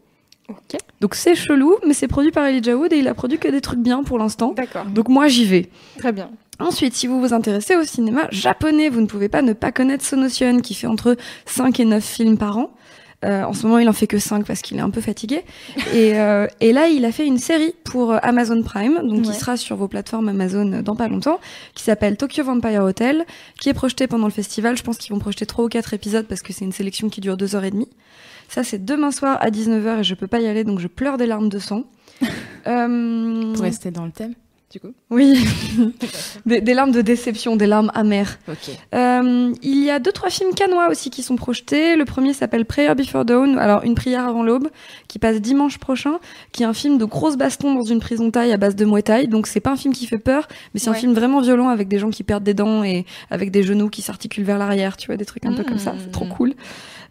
Ok. 0.49 0.79
Donc 1.01 1.15
c'est 1.15 1.35
chelou, 1.35 1.77
mais 1.87 1.95
c'est 1.95 2.07
produit 2.07 2.31
par 2.31 2.45
Elijah 2.45 2.77
Wood 2.77 2.93
et 2.93 2.99
il 2.99 3.09
a 3.09 3.15
produit 3.15 3.39
que 3.39 3.49
des 3.49 3.63
trucs 3.63 3.81
bien 3.81 4.05
pour 4.05 4.19
l'instant. 4.19 4.53
D'accord. 4.53 4.85
Donc 4.85 5.09
moi 5.09 5.27
j'y 5.27 5.47
vais. 5.47 5.71
Très 5.99 6.13
bien. 6.13 6.31
Ensuite, 6.61 6.95
si 6.95 7.07
vous 7.07 7.21
vous 7.21 7.33
intéressez 7.33 7.77
au 7.77 7.85
cinéma 7.85 8.29
japonais, 8.31 8.89
vous 8.89 9.01
ne 9.01 9.07
pouvez 9.07 9.29
pas 9.29 9.43
ne 9.43 9.53
pas 9.53 9.73
connaître 9.73 10.05
Sonotion 10.05 10.61
qui 10.61 10.75
fait 10.75 10.87
entre 10.87 11.17
5 11.47 11.81
et 11.81 11.85
9 11.85 12.05
films 12.05 12.39
par 12.39 12.59
an. 12.59 12.71
Euh, 13.25 13.43
en 13.43 13.55
ce 13.55 13.67
moment, 13.67 13.79
il 13.79 13.89
en 13.89 13.93
fait 13.93 14.07
que 14.07 14.19
5 14.19 14.45
parce 14.45 14.61
qu'il 14.61 14.77
est 14.77 14.83
un 14.83 14.91
peu 14.91 15.01
fatigué. 15.01 15.45
Et, 15.95 16.19
euh, 16.19 16.47
et, 16.61 16.73
là, 16.73 16.89
il 16.89 17.05
a 17.05 17.13
fait 17.13 17.27
une 17.27 17.39
série 17.39 17.75
pour 17.85 18.13
euh, 18.13 18.19
Amazon 18.23 18.63
Prime, 18.63 19.01
donc 19.03 19.23
qui 19.23 19.33
sera 19.33 19.57
sur 19.57 19.77
vos 19.77 19.89
plateformes 19.89 20.29
Amazon 20.29 20.83
dans 20.83 20.95
pas 20.95 21.09
longtemps, 21.09 21.41
qui 21.75 21.83
s'appelle 21.83 22.17
Tokyo 22.17 22.45
Vampire 22.45 22.83
Hotel, 22.83 23.25
qui 23.59 23.71
est 23.71 23.75
projeté 23.75 24.07
pendant 24.07 24.27
le 24.27 24.33
festival. 24.33 24.77
Je 24.77 24.83
pense 24.83 24.99
qu'ils 24.99 25.13
vont 25.13 25.21
projeter 25.21 25.47
3 25.47 25.65
ou 25.65 25.69
4 25.69 25.95
épisodes 25.95 26.27
parce 26.27 26.43
que 26.43 26.53
c'est 26.53 26.65
une 26.65 26.73
sélection 26.73 27.09
qui 27.09 27.21
dure 27.21 27.37
2h30. 27.37 27.87
Ça, 28.49 28.63
c'est 28.63 28.85
demain 28.85 29.11
soir 29.11 29.39
à 29.41 29.51
19h 29.51 30.01
et 30.01 30.05
je 30.05 30.15
peux 30.15 30.27
pas 30.27 30.41
y 30.41 30.47
aller, 30.47 30.65
donc 30.65 30.79
je 30.79 30.89
pleure 30.89 31.17
des 31.17 31.27
larmes 31.27 31.49
de 31.49 31.59
sang. 31.59 31.85
euh... 32.67 33.53
Pour 33.55 33.63
rester 33.63 33.91
dans 33.91 34.05
le 34.05 34.13
thème 34.13 34.35
oui, 35.11 35.45
des, 36.47 36.75
larmes 36.75 36.93
de 36.93 37.03
déception, 37.03 37.57
des 37.57 37.67
larmes 37.67 37.91
amères. 37.95 38.39
Euh, 38.95 39.53
il 39.63 39.85
y 39.85 39.91
a 39.91 39.99
deux, 39.99 40.13
trois 40.13 40.31
films 40.31 40.55
canois 40.55 40.89
aussi 40.89 41.11
qui 41.11 41.23
sont 41.23 41.37
projetés. 41.37 41.97
Le 41.97 42.05
premier 42.05 42.33
s'appelle 42.33 42.65
Prayer 42.65 42.95
Before 42.95 43.25
Dawn, 43.25 43.59
alors 43.59 43.85
Une 43.85 43.95
prière 43.95 44.27
avant 44.27 44.43
l'aube, 44.43 44.69
qui 45.09 45.19
passe 45.19 45.41
dimanche 45.41 45.79
prochain, 45.79 46.19
qui 46.53 46.63
est 46.63 46.67
un 46.67 46.75
film 46.75 46.99
de 46.99 47.05
grosses 47.05 47.37
bastons 47.37 47.75
dans 47.75 47.83
une 47.83 48.01
prison 48.01 48.31
taille 48.31 48.53
à 48.53 48.57
base 48.57 48.77
de 48.77 48.85
muay 48.85 49.03
thai. 49.03 49.27
Donc 49.27 49.47
c'est 49.47 49.61
pas 49.61 49.71
un 49.71 49.77
film 49.77 49.95
qui 49.95 50.07
fait 50.07 50.19
peur, 50.19 50.49
mais 50.73 50.81
c'est 50.81 50.91
un 50.91 50.95
film 50.95 51.13
vraiment 51.13 51.41
violent 51.41 51.69
avec 51.69 51.89
des 51.89 51.99
gens 51.99 52.11
qui 52.11 52.23
perdent 52.23 52.45
des 52.45 52.55
dents 52.55 52.85
et 52.85 53.05
avec 53.31 53.51
des 53.51 53.63
genoux 53.63 53.89
qui 53.89 54.03
s'articulent 54.03 54.45
vers 54.45 54.59
l'arrière, 54.59 54.97
tu 54.97 55.07
vois, 55.07 55.17
des 55.17 55.25
trucs 55.25 55.47
un 55.47 55.55
peu 55.55 55.65
comme 55.65 55.79
ça. 55.79 55.95
C'est 55.99 56.11
trop 56.11 56.25
mmh. 56.25 56.29
cool. 56.31 56.55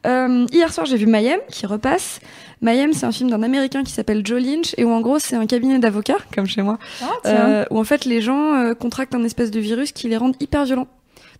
Euh, 0.05 0.45
hier 0.51 0.71
soir, 0.73 0.85
j'ai 0.85 0.97
vu 0.97 1.05
Mayhem 1.05 1.39
qui 1.49 1.65
repasse. 1.65 2.19
Mayhem, 2.61 2.93
c'est 2.93 3.05
un 3.05 3.11
film 3.11 3.29
d'un 3.29 3.43
Américain 3.43 3.83
qui 3.83 3.91
s'appelle 3.91 4.25
Joe 4.25 4.41
Lynch 4.41 4.73
et 4.77 4.83
où 4.83 4.91
en 4.91 5.01
gros 5.01 5.19
c'est 5.19 5.35
un 5.35 5.45
cabinet 5.45 5.79
d'avocats, 5.79 6.17
comme 6.35 6.45
chez 6.45 6.61
moi, 6.61 6.77
ah, 7.01 7.07
euh, 7.25 7.65
où 7.71 7.79
en 7.79 7.83
fait 7.83 8.05
les 8.05 8.21
gens 8.21 8.55
euh, 8.55 8.73
contractent 8.73 9.15
un 9.15 9.23
espèce 9.23 9.51
de 9.51 9.59
virus 9.59 9.91
qui 9.91 10.07
les 10.09 10.17
rend 10.17 10.31
hyper 10.39 10.65
violents. 10.65 10.87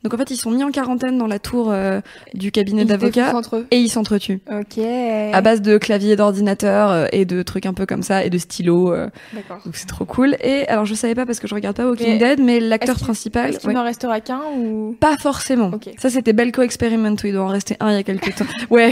Donc 0.03 0.13
en 0.13 0.17
fait, 0.17 0.31
ils 0.31 0.37
sont 0.37 0.51
mis 0.51 0.63
en 0.63 0.71
quarantaine 0.71 1.17
dans 1.17 1.27
la 1.27 1.39
tour 1.39 1.71
euh, 1.71 2.01
du 2.33 2.51
cabinet 2.51 2.83
d'avocats 2.83 3.33
et 3.71 3.79
ils 3.79 3.89
s'entretuent. 3.89 4.41
Ok. 4.51 4.83
À 5.31 5.41
base 5.41 5.61
de 5.61 5.77
claviers 5.77 6.15
d'ordinateur 6.15 6.91
euh, 6.91 7.05
et 7.13 7.23
de 7.23 7.41
trucs 7.41 7.65
un 7.65 7.73
peu 7.73 7.85
comme 7.85 8.03
ça 8.03 8.25
et 8.25 8.29
de 8.29 8.37
stylos. 8.37 8.91
Euh. 8.91 9.09
D'accord. 9.33 9.59
Donc 9.65 9.75
c'est 9.75 9.87
trop 9.87 10.05
cool. 10.05 10.35
Et 10.41 10.67
alors 10.67 10.85
je 10.85 10.93
savais 10.93 11.15
pas 11.15 11.25
parce 11.25 11.39
que 11.39 11.47
je 11.47 11.55
regarde 11.55 11.77
pas 11.77 11.87
Walking 11.87 12.19
Dead, 12.19 12.41
mais 12.41 12.59
l'acteur 12.59 12.99
principal. 12.99 13.51
Est-ce 13.51 13.59
qu'il 13.59 13.71
n'en 13.71 13.83
restera 13.83 14.19
qu'un 14.19 14.41
ou? 14.57 14.97
Pas 14.99 15.17
forcément. 15.17 15.71
Ça 15.97 16.09
c'était 16.09 16.33
Belko 16.33 16.61
Experiment 16.61 17.15
où 17.23 17.27
il 17.27 17.33
doit 17.33 17.43
en 17.43 17.47
rester 17.47 17.77
un 17.79 17.91
il 17.91 17.95
y 17.95 17.99
a 17.99 18.03
quelques 18.03 18.35
temps. 18.35 18.45
Ouais. 18.69 18.91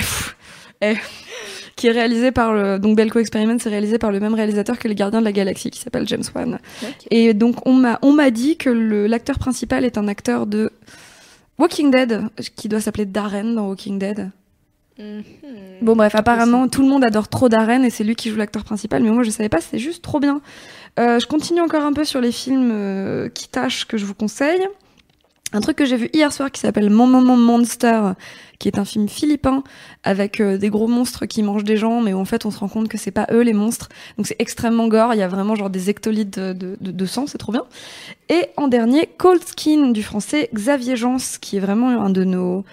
Eh 0.82 0.96
qui 1.75 1.88
est 1.88 1.91
réalisé 1.91 2.32
par 2.32 2.53
le 2.53 2.77
donc 2.77 2.96
Belko 2.96 3.20
Experiment, 3.20 3.58
c'est 3.60 3.70
réalisé 3.70 3.98
par 3.98 4.12
le 4.12 4.20
même 4.20 4.36
réalisateur 4.36 4.77
que 4.77 4.88
Les 4.88 4.94
Gardiens 4.94 5.20
de 5.20 5.25
la 5.25 5.32
Galaxie, 5.32 5.72
qui 5.72 5.80
s'appelle 5.80 6.08
James 6.08 6.24
Wan. 6.36 6.60
Et 7.10 7.34
donc 7.34 7.65
on 7.68 7.74
m'a 7.74 7.98
on 8.03 8.12
m'a 8.12 8.30
dit 8.30 8.58
que 8.58 8.70
l'acteur 8.70 9.39
principal 9.39 9.84
est 9.86 9.98
un 9.98 10.08
acteur 10.08 10.46
de 10.46 10.72
Walking 11.62 11.91
Dead, 11.91 12.24
qui 12.56 12.68
doit 12.70 12.82
s'appeler 12.82 13.06
Darren 13.06 13.53
dans 13.53 13.68
Walking 13.68 14.00
Dead. 14.00 14.32
Mhm. 14.98 15.24
Bon 15.84 15.96
bref, 15.96 16.15
apparemment 16.15 16.68
tout 16.68 16.82
le 16.82 16.88
monde 16.88 17.03
adore 17.03 17.27
trop 17.27 17.50
Darren 17.50 17.84
et 17.84 17.89
c'est 17.89 18.03
lui 18.03 18.15
qui 18.15 18.30
joue 18.30 18.36
l'acteur 18.36 18.63
principal, 18.63 19.03
mais 19.03 19.12
moi 19.12 19.24
je 19.24 19.30
savais 19.30 19.50
pas, 19.50 19.62
c'est 19.62 19.80
juste 19.80 20.03
trop 20.03 20.20
bien. 20.20 20.41
Euh, 21.00 21.20
je 21.20 21.27
continue 21.27 21.62
encore 21.62 21.84
un 21.84 21.94
peu 21.94 22.03
sur 22.03 22.20
les 22.20 22.32
films 22.32 22.72
euh, 22.74 23.30
qui 23.30 23.48
tâchent 23.48 23.86
que 23.86 23.98
je 23.98 24.06
vous 24.06 24.15
conseille. 24.15 24.68
Un 25.53 25.60
truc 25.60 25.75
que 25.77 25.86
j'ai 25.86 25.98
vu 25.98 26.10
hier 26.13 26.31
soir 26.31 26.50
qui 26.50 26.62
s'appelle 26.62 26.89
Mon 26.89 27.08
Moment 27.08 27.36
Monster, 27.36 28.13
qui 28.58 28.70
est 28.70 28.77
un 28.79 28.86
film 28.86 29.10
philippin 29.10 29.63
avec 30.03 30.39
euh, 30.39 30.58
des 30.58 30.70
gros 30.70 30.88
monstres 30.88 31.25
qui 31.25 31.43
mangent 31.43 31.65
des 31.65 31.75
gens, 31.75 32.00
mais 32.00 32.13
où 32.13 32.20
en 32.20 32.25
fait 32.25 32.46
on 32.46 32.51
se 32.51 32.60
rend 32.60 32.70
compte 32.70 32.88
que 32.88 32.98
c'est 32.98 33.12
pas 33.12 33.27
eux 33.31 33.41
les 33.41 33.51
monstres. 33.53 33.89
Donc 34.17 34.27
c'est 34.27 34.38
extrêmement 34.39 34.88
gore, 34.88 35.13
il 35.13 35.17
y 35.17 35.24
a 35.24 35.27
vraiment 35.27 35.55
genre 35.55 35.70
des 35.70 35.89
de- 36.79 36.91
de 36.91 37.05
sang, 37.05 37.27
c'est 37.27 37.38
trop 37.38 37.51
bien. 37.51 37.65
Et 38.29 38.48
en 38.55 38.70
dernier, 38.70 39.10
Cold 39.17 39.41
Skin 39.46 39.89
du 39.91 40.03
français 40.03 40.50
Xavier 40.53 40.96
Jans, 40.96 41.17
qui 41.41 41.58
est 41.58 41.60
vraiment 41.60 41.89
un 41.89 42.10
de 42.10 42.24
nos 42.24 42.63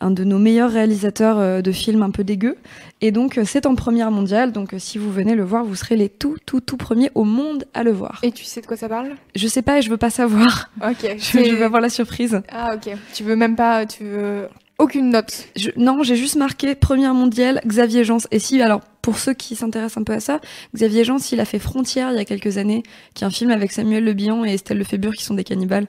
un 0.00 0.10
de 0.10 0.24
nos 0.24 0.38
meilleurs 0.38 0.70
réalisateurs 0.70 1.38
euh, 1.38 1.60
de 1.62 1.72
films 1.72 2.02
un 2.02 2.10
peu 2.10 2.24
dégueux. 2.24 2.56
Et 3.00 3.10
donc 3.12 3.38
euh, 3.38 3.44
c'est 3.46 3.66
en 3.66 3.74
première 3.74 4.10
mondiale, 4.10 4.52
donc 4.52 4.74
euh, 4.74 4.78
si 4.78 4.98
vous 4.98 5.10
venez 5.12 5.34
le 5.34 5.44
voir, 5.44 5.64
vous 5.64 5.74
serez 5.76 5.96
les 5.96 6.08
tout 6.08 6.36
tout 6.46 6.60
tout 6.60 6.76
premiers 6.76 7.10
au 7.14 7.24
monde 7.24 7.64
à 7.74 7.82
le 7.82 7.92
voir. 7.92 8.18
Et 8.22 8.32
tu 8.32 8.44
sais 8.44 8.60
de 8.60 8.66
quoi 8.66 8.76
ça 8.76 8.88
parle? 8.88 9.10
Je 9.34 9.46
sais 9.48 9.62
pas 9.62 9.78
et 9.78 9.82
je 9.82 9.90
veux 9.90 9.96
pas 9.98 10.10
savoir. 10.10 10.70
Ok. 10.82 11.02
Je, 11.18 11.44
je 11.44 11.54
veux 11.54 11.64
avoir 11.64 11.80
la 11.82 11.88
surprise. 11.90 12.40
Ah 12.50 12.74
ok. 12.74 12.94
Tu 13.14 13.22
veux 13.24 13.36
même 13.36 13.56
pas, 13.56 13.84
tu 13.86 14.04
veux 14.04 14.48
aucune 14.78 15.10
note. 15.10 15.48
Je- 15.56 15.70
non, 15.76 16.02
j'ai 16.02 16.16
juste 16.16 16.36
marqué 16.36 16.74
première 16.74 17.12
mondiale, 17.12 17.60
Xavier 17.66 18.02
Jans. 18.04 18.16
Et 18.30 18.38
si, 18.38 18.62
alors, 18.62 18.80
pour 19.02 19.18
ceux 19.18 19.34
qui 19.34 19.54
s'intéressent 19.54 19.98
un 20.00 20.04
peu 20.04 20.14
à 20.14 20.20
ça, 20.20 20.40
Xavier 20.74 21.04
Jans, 21.04 21.18
il 21.32 21.38
a 21.40 21.44
fait 21.44 21.58
Frontière 21.58 22.10
il 22.12 22.16
y 22.16 22.20
a 22.20 22.24
quelques 22.24 22.56
années, 22.56 22.82
qui 23.14 23.24
est 23.24 23.26
un 23.26 23.30
film 23.30 23.50
avec 23.50 23.72
Samuel 23.72 24.04
Le 24.04 24.14
Bihan 24.14 24.42
et 24.46 24.54
Estelle 24.54 24.78
Lefébure 24.78 25.12
qui 25.14 25.24
sont 25.24 25.34
des 25.34 25.44
cannibales. 25.44 25.86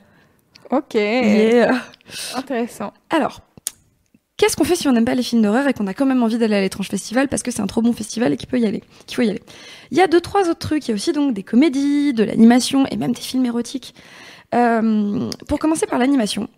Ok. 0.72 0.96
Yeah. 0.96 1.72
Intéressant. 2.36 2.94
Alors, 3.10 3.42
qu'est-ce 4.42 4.56
qu'on 4.56 4.64
fait 4.64 4.76
si 4.76 4.88
on 4.88 4.92
n'aime 4.92 5.06
pas 5.06 5.14
les 5.14 5.22
films 5.22 5.44
d'horreur 5.44 5.68
et 5.68 5.74
qu'on 5.74 5.86
a 5.86 5.94
quand 5.94 6.08
même 6.08 6.24
envie 6.24 6.40
d'aller 6.40 6.56
à 6.56 6.62
l'étrange 6.62 6.88
festival 6.88 7.28
parce 7.28 7.44
que 7.44 7.52
c'est 7.52 7.62
un 7.62 7.68
trop 7.68 7.84
bon 7.84 7.94
festival 7.94 8.34
et 8.34 8.38
qu'il 8.38 8.50
peut 8.50 8.60
y 8.60 8.66
aller, 8.66 8.82
faut 9.12 9.22
y 9.22 9.30
aller? 9.30 9.44
Il 9.92 9.98
y 10.00 10.02
a 10.02 10.08
deux, 10.08 10.20
trois 10.20 10.50
autres 10.50 10.58
trucs. 10.58 10.88
Il 10.88 10.90
y 10.90 10.92
a 10.94 10.96
aussi 10.96 11.14
donc 11.14 11.36
des 11.36 11.44
comédies, 11.44 12.12
de 12.14 12.24
l'animation 12.24 12.88
et 12.88 12.98
même 12.98 13.12
des 13.12 13.22
films 13.22 13.46
érotiques. 13.46 13.94
Euh, 14.56 15.30
pour 15.48 15.60
commencer 15.60 15.86
par 15.86 16.00
l'animation, 16.00 16.50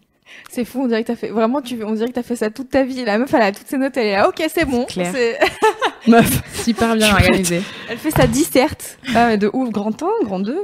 C'est 0.50 0.66
fou, 0.66 0.82
on 0.84 0.88
dirait 0.88 1.02
que 1.04 1.08
t'as 1.08 1.16
fait 1.16 1.30
vraiment, 1.30 1.62
tu, 1.62 1.84
on 1.84 1.94
dirait 1.94 2.10
que 2.10 2.14
t'as 2.14 2.24
fait 2.24 2.36
ça 2.36 2.50
toute 2.50 2.70
ta 2.70 2.84
vie. 2.84 3.04
La 3.06 3.18
meuf, 3.18 3.34
elle 3.34 3.42
a 3.42 3.52
toutes 3.52 3.68
ses 3.68 3.78
notes, 3.78 3.98
elle 3.98 4.08
est 4.08 4.12
là. 4.14 4.30
Ok, 4.30 4.44
c'est 4.54 4.66
bon. 4.66 4.86
clair. 4.86 5.12
Meuf. 6.08 6.42
Super 6.64 6.96
bien 6.96 7.12
organisé. 7.14 7.62
Elle 7.90 7.98
fait 7.98 8.12
sa 8.12 8.28
disserte. 8.28 8.98
Ah 9.16 9.38
de 9.38 9.50
ouf, 9.54 9.70
grand 9.70 10.02
1, 10.02 10.26
grand 10.26 10.40
2. 10.40 10.58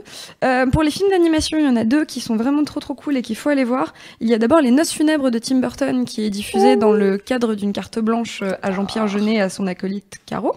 Euh, 0.43 0.65
pour 0.67 0.83
les 0.83 0.91
films 0.91 1.09
d'animation, 1.09 1.57
il 1.57 1.65
y 1.65 1.67
en 1.67 1.75
a 1.75 1.85
deux 1.85 2.05
qui 2.05 2.19
sont 2.19 2.35
vraiment 2.35 2.63
trop 2.63 2.79
trop 2.79 2.93
cool 2.93 3.17
et 3.17 3.21
qu'il 3.21 3.35
faut 3.35 3.49
aller 3.49 3.63
voir. 3.63 3.93
Il 4.19 4.29
y 4.29 4.33
a 4.33 4.38
d'abord 4.38 4.61
Les 4.61 4.71
Noces 4.71 4.91
funèbres 4.91 5.29
de 5.29 5.39
Tim 5.39 5.57
Burton 5.59 6.05
qui 6.05 6.25
est 6.25 6.29
diffusé 6.29 6.75
dans 6.75 6.91
le 6.91 7.17
cadre 7.17 7.55
d'une 7.55 7.73
carte 7.73 7.99
blanche 7.99 8.41
euh, 8.43 8.51
à 8.61 8.71
Jean-Pierre 8.71 9.07
Jeunet 9.07 9.35
et 9.35 9.41
à 9.41 9.49
son 9.49 9.65
acolyte 9.67 10.17
Caro. 10.25 10.55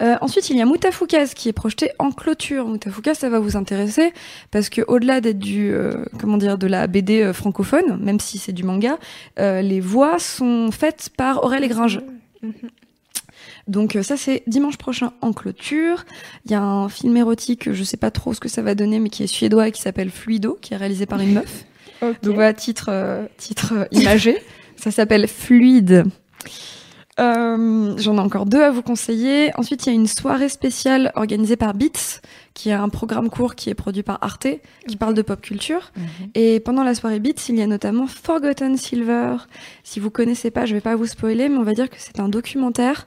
Euh, 0.00 0.16
ensuite, 0.20 0.50
il 0.50 0.56
y 0.56 0.60
a 0.60 0.66
Moutafoukaz 0.66 1.34
qui 1.34 1.48
est 1.48 1.52
projeté 1.52 1.90
en 1.98 2.10
clôture. 2.10 2.66
Moutafoukaz, 2.66 3.18
ça 3.18 3.28
va 3.28 3.38
vous 3.38 3.56
intéresser 3.56 4.12
parce 4.50 4.68
que 4.68 4.82
au-delà 4.88 5.20
d'être 5.20 5.38
du 5.38 5.72
euh, 5.72 6.04
comment 6.18 6.38
dire 6.38 6.58
de 6.58 6.66
la 6.66 6.86
BD 6.86 7.22
euh, 7.22 7.32
francophone, 7.32 7.98
même 8.00 8.20
si 8.20 8.38
c'est 8.38 8.52
du 8.52 8.64
manga, 8.64 8.98
les 9.38 9.80
voix 9.80 10.18
sont 10.18 10.70
faites 10.70 11.10
par 11.16 11.44
Aurel 11.44 11.64
et 11.64 11.68
Gringe. 11.68 12.00
Donc 13.68 13.96
euh, 13.96 14.02
ça 14.02 14.16
c'est 14.16 14.42
dimanche 14.46 14.76
prochain 14.76 15.12
en 15.20 15.32
clôture. 15.32 16.04
Il 16.44 16.50
y 16.50 16.54
a 16.54 16.62
un 16.62 16.88
film 16.88 17.16
érotique, 17.16 17.72
je 17.72 17.84
sais 17.84 17.96
pas 17.96 18.10
trop 18.10 18.34
ce 18.34 18.40
que 18.40 18.48
ça 18.48 18.62
va 18.62 18.74
donner, 18.74 18.98
mais 18.98 19.10
qui 19.10 19.22
est 19.22 19.28
suédois 19.28 19.68
et 19.68 19.72
qui 19.72 19.80
s'appelle 19.80 20.10
Fluido, 20.10 20.58
qui 20.60 20.74
est 20.74 20.76
réalisé 20.76 21.06
par 21.06 21.20
une 21.20 21.34
meuf. 21.34 21.64
Donc 22.22 22.34
voilà, 22.34 22.54
titre, 22.54 22.86
euh, 22.88 23.26
titre 23.36 23.88
imagé. 23.92 24.36
ça 24.76 24.90
s'appelle 24.90 25.28
Fluide. 25.28 26.04
Euh, 27.20 27.94
J'en 27.98 28.16
ai 28.16 28.20
encore 28.20 28.46
deux 28.46 28.62
à 28.62 28.70
vous 28.70 28.82
conseiller. 28.82 29.52
Ensuite, 29.56 29.86
il 29.86 29.90
y 29.90 29.92
a 29.92 29.94
une 29.94 30.06
soirée 30.06 30.48
spéciale 30.48 31.12
organisée 31.14 31.56
par 31.56 31.74
Beats, 31.74 32.20
qui 32.54 32.70
est 32.70 32.74
un 32.74 32.88
programme 32.88 33.28
court 33.28 33.54
qui 33.54 33.68
est 33.70 33.74
produit 33.74 34.02
par 34.02 34.18
Arte, 34.22 34.46
qui 34.88 34.96
parle 34.96 35.14
de 35.14 35.22
pop 35.22 35.40
culture. 35.40 35.92
Et 36.34 36.60
pendant 36.60 36.82
la 36.82 36.94
soirée 36.94 37.20
Beats, 37.20 37.48
il 37.48 37.56
y 37.56 37.62
a 37.62 37.66
notamment 37.66 38.06
Forgotten 38.06 38.76
Silver. 38.76 39.36
Si 39.84 40.00
vous 40.00 40.10
connaissez 40.10 40.50
pas, 40.50 40.64
je 40.66 40.74
vais 40.74 40.80
pas 40.80 40.96
vous 40.96 41.06
spoiler, 41.06 41.48
mais 41.48 41.56
on 41.56 41.62
va 41.62 41.74
dire 41.74 41.90
que 41.90 41.96
c'est 41.98 42.20
un 42.20 42.28
documentaire 42.28 43.06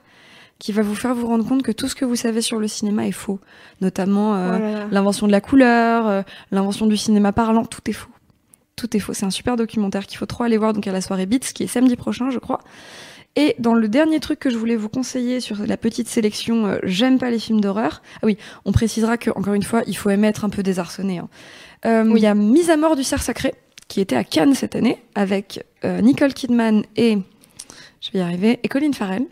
qui 0.60 0.70
va 0.72 0.82
vous 0.82 0.94
faire 0.94 1.14
vous 1.14 1.26
rendre 1.26 1.46
compte 1.46 1.62
que 1.62 1.72
tout 1.72 1.88
ce 1.88 1.94
que 1.96 2.04
vous 2.04 2.16
savez 2.16 2.40
sur 2.40 2.60
le 2.60 2.68
cinéma 2.68 3.06
est 3.06 3.12
faux. 3.12 3.40
Notamment 3.80 4.36
euh, 4.36 4.84
Oh 4.84 4.88
l'invention 4.92 5.26
de 5.26 5.32
la 5.32 5.40
couleur, 5.40 6.06
euh, 6.06 6.22
l'invention 6.52 6.86
du 6.86 6.96
cinéma 6.96 7.32
parlant, 7.32 7.64
tout 7.64 7.80
est 7.88 7.92
faux. 7.92 8.10
Tout 8.76 8.96
est 8.96 9.00
faux. 9.00 9.12
C'est 9.12 9.26
un 9.26 9.30
super 9.30 9.56
documentaire 9.56 10.06
qu'il 10.06 10.18
faut 10.18 10.26
trop 10.26 10.44
aller 10.44 10.56
voir 10.56 10.72
donc 10.72 10.86
à 10.86 10.92
la 10.92 11.00
soirée 11.00 11.26
Beats, 11.26 11.52
qui 11.54 11.64
est 11.64 11.66
samedi 11.66 11.96
prochain, 11.96 12.30
je 12.30 12.38
crois. 12.38 12.60
Et 13.36 13.56
dans 13.58 13.74
le 13.74 13.88
dernier 13.88 14.20
truc 14.20 14.38
que 14.38 14.48
je 14.50 14.56
voulais 14.56 14.76
vous 14.76 14.88
conseiller 14.88 15.40
sur 15.40 15.56
la 15.66 15.76
petite 15.76 16.08
sélection, 16.08 16.66
euh, 16.66 16.78
j'aime 16.84 17.18
pas 17.18 17.30
les 17.30 17.38
films 17.40 17.60
d'horreur. 17.60 18.00
Ah 18.16 18.26
oui, 18.26 18.38
on 18.64 18.70
précisera 18.72 19.16
que 19.18 19.30
encore 19.30 19.54
une 19.54 19.64
fois, 19.64 19.82
il 19.86 19.96
faut 19.96 20.10
aimer 20.10 20.28
être 20.28 20.44
un 20.44 20.50
peu 20.50 20.62
désarçonné. 20.62 21.18
hein. 21.18 21.28
Euh, 21.84 22.12
Il 22.14 22.22
y 22.22 22.26
a 22.26 22.34
Mise 22.34 22.70
à 22.70 22.76
mort 22.76 22.94
du 22.96 23.02
cerf 23.02 23.22
sacré, 23.22 23.54
qui 23.88 24.00
était 24.00 24.16
à 24.16 24.22
Cannes 24.24 24.54
cette 24.54 24.76
année, 24.76 25.02
avec 25.16 25.64
euh, 25.84 26.00
Nicole 26.00 26.32
Kidman 26.32 26.84
et 26.96 27.18
je 28.00 28.10
vais 28.12 28.20
y 28.20 28.22
arriver, 28.22 28.60
et 28.62 28.68
Colin 28.68 28.92
Farrell. 28.92 29.26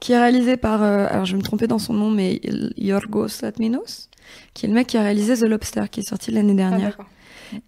qui 0.00 0.12
est 0.12 0.18
réalisé 0.18 0.56
par, 0.56 0.82
alors 0.82 1.24
je 1.24 1.32
vais 1.32 1.38
me 1.38 1.42
tromper 1.42 1.66
dans 1.66 1.78
son 1.78 1.94
nom, 1.94 2.10
mais 2.10 2.40
Yorgos 2.76 3.40
Latminos, 3.42 4.08
qui 4.52 4.66
est 4.66 4.68
le 4.68 4.74
mec 4.74 4.86
qui 4.88 4.98
a 4.98 5.02
réalisé 5.02 5.34
The 5.36 5.48
Lobster, 5.48 5.84
qui 5.90 6.00
est 6.00 6.08
sorti 6.08 6.30
l'année 6.30 6.52
Ah, 6.52 6.70
dernière 6.70 6.90
d'accord. 6.90 7.06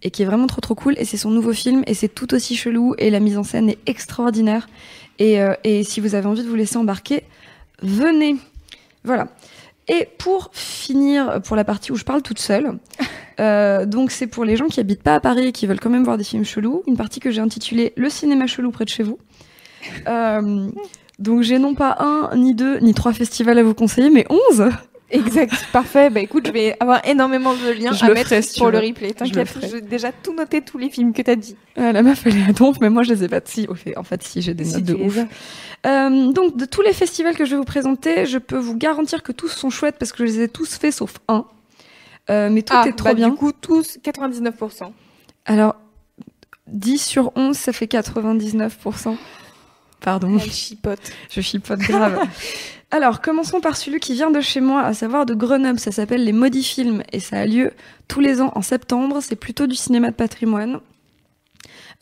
Et 0.01 0.11
qui 0.11 0.23
est 0.23 0.25
vraiment 0.25 0.47
trop 0.47 0.61
trop 0.61 0.75
cool. 0.75 0.95
Et 0.97 1.05
c'est 1.05 1.17
son 1.17 1.29
nouveau 1.29 1.53
film 1.53 1.83
et 1.87 1.93
c'est 1.93 2.07
tout 2.07 2.33
aussi 2.33 2.55
chelou 2.55 2.95
et 2.97 3.09
la 3.09 3.19
mise 3.19 3.37
en 3.37 3.43
scène 3.43 3.69
est 3.69 3.79
extraordinaire. 3.85 4.67
Et, 5.19 5.41
euh, 5.41 5.53
et 5.63 5.83
si 5.83 5.99
vous 5.99 6.15
avez 6.15 6.27
envie 6.27 6.43
de 6.43 6.47
vous 6.47 6.55
laisser 6.55 6.77
embarquer, 6.77 7.23
venez. 7.81 8.35
Voilà. 9.03 9.27
Et 9.87 10.07
pour 10.17 10.49
finir, 10.53 11.41
pour 11.43 11.55
la 11.55 11.63
partie 11.63 11.91
où 11.91 11.95
je 11.95 12.03
parle 12.03 12.21
toute 12.21 12.39
seule, 12.39 12.77
euh, 13.39 13.85
donc 13.85 14.11
c'est 14.11 14.27
pour 14.27 14.43
les 14.43 14.57
gens 14.57 14.67
qui 14.67 14.79
habitent 14.79 15.03
pas 15.03 15.15
à 15.15 15.19
Paris 15.19 15.47
et 15.47 15.51
qui 15.51 15.65
veulent 15.65 15.79
quand 15.79 15.89
même 15.89 16.03
voir 16.03 16.17
des 16.17 16.23
films 16.23 16.43
chelous, 16.43 16.83
une 16.87 16.97
partie 16.97 17.19
que 17.19 17.31
j'ai 17.31 17.41
intitulée 17.41 17.93
Le 17.95 18.09
cinéma 18.09 18.47
chelou 18.47 18.71
près 18.71 18.85
de 18.85 18.89
chez 18.89 19.03
vous. 19.03 19.17
Euh, 20.07 20.69
donc 21.19 21.41
j'ai 21.41 21.57
non 21.57 21.73
pas 21.73 21.97
un, 21.99 22.35
ni 22.35 22.53
deux, 22.53 22.77
ni 22.79 22.93
trois 22.93 23.13
festivals 23.13 23.57
à 23.57 23.63
vous 23.63 23.73
conseiller, 23.73 24.09
mais 24.09 24.25
onze. 24.29 24.69
Exact, 25.09 25.53
parfait. 25.71 26.09
Bah 26.09 26.19
écoute, 26.19 26.47
je 26.47 26.51
vais 26.51 26.75
avoir 26.79 27.05
énormément 27.07 27.53
de 27.53 27.71
liens 27.71 27.93
Je 27.93 28.03
à 28.03 28.09
mettre 28.09 28.29
ferai, 28.29 28.41
si 28.41 28.59
pour 28.59 28.71
le 28.71 28.79
replay. 28.79 29.13
T'inquiète, 29.13 29.57
j'ai 29.61 29.81
déjà 29.81 30.11
tout 30.11 30.33
noté, 30.33 30.61
tous 30.61 30.77
les 30.77 30.89
films 30.89 31.13
que 31.13 31.21
t'as 31.21 31.35
dit. 31.35 31.55
Euh, 31.77 31.91
la 31.91 32.03
meuf, 32.03 32.25
elle 32.25 32.37
est 32.37 32.49
à 32.49 32.51
donf, 32.51 32.77
mais 32.81 32.89
moi, 32.89 33.03
je 33.03 33.13
les 33.13 33.23
ai 33.23 33.27
pas. 33.29 33.39
Si, 33.45 33.67
en 33.95 34.03
fait, 34.03 34.23
si, 34.23 34.41
j'ai 34.41 34.53
des 34.53 34.65
Si 34.65 34.73
notes 34.75 34.83
de 34.83 34.95
ouf. 34.95 35.17
Euh, 35.85 36.31
donc, 36.31 36.57
de 36.57 36.65
tous 36.65 36.81
les 36.81 36.93
festivals 36.93 37.35
que 37.35 37.45
je 37.45 37.51
vais 37.51 37.57
vous 37.57 37.63
présenter, 37.63 38.25
je 38.25 38.37
peux 38.37 38.57
vous 38.57 38.75
garantir 38.75 39.23
que 39.23 39.31
tous 39.31 39.49
sont 39.49 39.69
chouettes 39.69 39.97
parce 39.97 40.11
que 40.11 40.25
je 40.25 40.31
les 40.31 40.41
ai 40.41 40.47
tous 40.49 40.75
faits 40.77 40.93
sauf 40.93 41.15
un. 41.27 41.45
Euh, 42.29 42.49
mais 42.51 42.61
tout 42.61 42.73
Ah, 42.75 42.87
est 42.87 42.93
trop 42.93 43.09
bah, 43.09 43.13
bien. 43.13 43.29
Du 43.29 43.35
coup, 43.35 43.53
tous 43.53 43.99
99%. 44.03 44.91
Alors, 45.45 45.75
10 46.67 46.97
sur 46.97 47.31
11, 47.35 47.55
ça 47.55 47.71
fait 47.71 47.85
99%. 47.85 49.15
Pardon, 50.01 50.37
Elle 50.41 50.51
chipote. 50.51 50.99
je 51.29 51.41
chipote 51.41 51.79
grave. 51.79 52.19
Alors, 52.91 53.19
commençons 53.21 53.59
par 53.59 53.75
celui 53.75 53.99
qui 53.99 54.13
vient 54.13 54.31
de 54.31 54.39
chez 54.39 54.61
moi, 54.61 54.81
à 54.83 54.93
savoir 54.93 55.25
de 55.25 55.33
Grenoble. 55.33 55.79
Ça 55.79 55.91
s'appelle 55.91 56.23
les 56.23 56.31
Modifilms 56.31 57.03
et 57.11 57.19
ça 57.19 57.39
a 57.39 57.45
lieu 57.45 57.71
tous 58.07 58.21
les 58.21 58.39
ans 58.39 58.51
en 58.55 58.61
septembre. 58.61 59.19
C'est 59.21 59.35
plutôt 59.35 59.67
du 59.67 59.75
cinéma 59.75 60.09
de 60.09 60.15
patrimoine. 60.15 60.79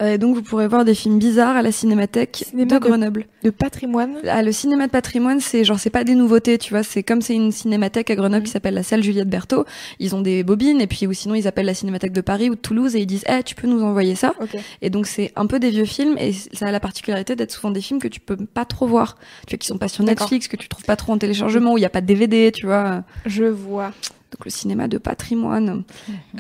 Euh, 0.02 0.18
donc, 0.18 0.36
vous 0.36 0.42
pourrez 0.42 0.68
voir 0.68 0.84
des 0.86 0.94
films 0.96 1.20
bizarres 1.20 1.56
à 1.56 1.62
la 1.62 1.72
cinémathèque 1.72 2.44
Cinéma 2.50 2.66
de 2.80 2.84
de- 2.84 2.90
Grenoble. 2.90 3.26
De 3.44 3.50
patrimoine. 3.50 4.16
Ah, 4.28 4.44
le 4.44 4.52
cinéma 4.52 4.88
de 4.88 4.92
patrimoine, 4.92 5.40
c'est 5.40 5.64
genre 5.64 5.80
c'est 5.80 5.90
pas 5.90 6.04
des 6.04 6.16
nouveautés, 6.16 6.58
tu 6.58 6.72
vois. 6.74 6.84
C'est 6.84 7.04
comme 7.04 7.22
c'est 7.22 7.36
une 7.36 7.52
cinémathèque 7.52 8.10
à 8.10 8.16
Grenoble 8.16 8.44
qui 8.46 8.52
s'appelle 8.52 8.74
la 8.74 8.84
salle 8.84 9.04
Juliette 9.04 9.30
Berthaud. 9.30 9.66
Ils 10.00 10.16
ont 10.16 10.22
des 10.22 10.44
bobines 10.44 10.82
et 10.82 10.88
puis 10.88 11.08
ou 11.08 11.14
sinon 11.14 11.36
ils 11.36 11.48
appellent 11.48 11.66
la 11.66 11.74
cinémathèque 11.74 12.12
de 12.14 12.22
Paris 12.22 12.50
ou 12.50 12.56
de 12.56 12.60
Toulouse 12.60 12.96
et 12.96 13.00
ils 13.02 13.06
disent 13.06 13.24
eh 13.30 13.44
tu 13.44 13.56
peux 13.56 13.68
nous 13.68 13.82
envoyer 13.84 14.16
ça. 14.16 14.34
Et 14.82 14.90
donc 14.90 15.08
c'est 15.08 15.32
un 15.36 15.46
peu 15.48 15.60
des 15.60 15.70
vieux 15.70 15.86
films 15.86 16.18
et 16.18 16.34
ça 16.34 16.68
a 16.68 16.72
la 16.72 16.80
particularité 16.80 17.36
d'être 17.36 17.52
souvent 17.52 17.72
des 17.72 17.82
films 17.82 18.00
que 18.00 18.08
tu 18.08 18.20
peux 18.20 18.36
pas 18.38 18.66
trop 18.66 18.88
voir, 18.88 19.18
tu 19.48 19.56
vois, 19.56 19.60
qui 19.60 19.68
sont 19.68 19.78
pas 19.78 19.88
sur. 19.88 20.04
Netflix, 20.04 20.48
que 20.48 20.58
tu 20.58 20.68
trouves 20.68 20.86
pas 20.86 20.96
trop 20.96 21.14
en 21.14 21.18
téléchargement 21.18 21.74
où 21.74 21.78
il 21.78 21.82
y 21.82 21.86
a 21.86 21.90
pas 21.90 22.02
de 22.02 22.06
DVD, 22.08 22.52
tu 22.52 22.66
vois. 22.66 23.04
Je 23.26 23.46
vois. 23.46 23.92
Donc 24.36 24.44
le 24.44 24.52
cinéma 24.52 24.90
de 24.90 24.98
patrimoine. 24.98 25.86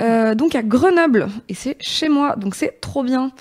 Euh, 0.01 0.35
donc 0.35 0.53
à 0.53 0.63
Grenoble 0.63 1.29
et 1.47 1.53
c'est 1.53 1.77
chez 1.79 2.09
moi, 2.09 2.35
donc 2.35 2.53
c'est 2.53 2.81
trop 2.81 3.03
bien. 3.03 3.31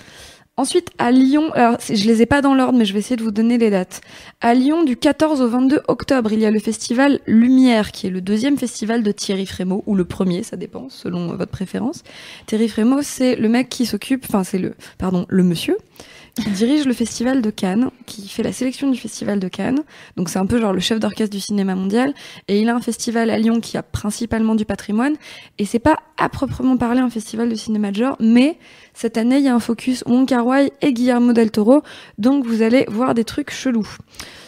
Ensuite, 0.55 0.91
à 0.97 1.11
Lyon, 1.11 1.51
alors 1.53 1.77
je 1.81 2.05
les 2.05 2.21
ai 2.21 2.25
pas 2.25 2.41
dans 2.41 2.55
l'ordre, 2.55 2.79
mais 2.79 2.85
je 2.85 2.93
vais 2.93 2.99
essayer 2.99 3.17
de 3.17 3.23
vous 3.23 3.31
donner 3.31 3.57
les 3.57 3.69
dates. 3.69 3.99
À 4.39 4.53
Lyon, 4.53 4.85
du 4.85 4.95
14 4.95 5.41
au 5.41 5.49
22 5.49 5.81
octobre, 5.89 6.31
il 6.31 6.39
y 6.39 6.45
a 6.45 6.51
le 6.51 6.59
festival 6.59 7.19
Lumière, 7.27 7.91
qui 7.91 8.07
est 8.07 8.09
le 8.09 8.21
deuxième 8.21 8.57
festival 8.57 9.03
de 9.03 9.11
Thierry 9.11 9.45
Frémaux, 9.45 9.83
ou 9.85 9.95
le 9.95 10.05
premier, 10.05 10.43
ça 10.43 10.55
dépend, 10.55 10.87
selon 10.87 11.35
votre 11.35 11.51
préférence. 11.51 12.03
Thierry 12.45 12.69
Frémaux, 12.69 13.01
c'est 13.01 13.35
le 13.35 13.49
mec 13.49 13.67
qui 13.67 13.85
s'occupe, 13.85 14.23
enfin 14.29 14.45
c'est 14.45 14.59
le, 14.59 14.75
pardon, 14.97 15.25
le 15.27 15.43
monsieur, 15.43 15.75
qui 16.35 16.49
dirige 16.49 16.85
le 16.85 16.93
festival 16.93 17.41
de 17.41 17.49
Cannes, 17.49 17.89
qui 18.05 18.27
fait 18.27 18.43
la 18.43 18.51
sélection 18.51 18.89
du 18.91 18.97
festival 18.99 19.39
de 19.39 19.47
Cannes. 19.47 19.79
Donc 20.17 20.29
c'est 20.29 20.39
un 20.39 20.45
peu 20.45 20.59
genre 20.59 20.73
le 20.73 20.79
chef 20.81 20.99
d'orchestre 20.99 21.33
du 21.33 21.39
cinéma 21.39 21.75
mondial. 21.75 22.13
Et 22.47 22.59
il 22.61 22.67
a 22.69 22.75
un 22.75 22.81
festival 22.81 23.29
à 23.29 23.37
Lyon 23.37 23.61
qui 23.61 23.77
a 23.77 23.83
principalement 23.83 24.55
du 24.55 24.65
patrimoine. 24.65 25.15
Et 25.59 25.65
c'est 25.65 25.79
pas 25.79 25.97
à 26.17 26.27
proprement 26.29 26.75
parler 26.77 26.99
un 26.99 27.09
festival 27.09 27.49
de 27.49 27.55
cinéma 27.55 27.91
de 27.91 27.97
genre, 27.97 28.17
mais 28.19 28.57
cette 28.93 29.17
année, 29.17 29.37
il 29.37 29.43
y 29.43 29.47
a 29.47 29.55
un 29.55 29.59
focus 29.59 30.03
Wong 30.07 30.27
Kar 30.27 30.45
Wai 30.45 30.71
et 30.81 30.93
Guillermo 30.93 31.33
del 31.33 31.51
Toro, 31.51 31.83
donc 32.17 32.45
vous 32.45 32.61
allez 32.61 32.85
voir 32.89 33.13
des 33.13 33.23
trucs 33.25 33.51
chelous. 33.51 33.87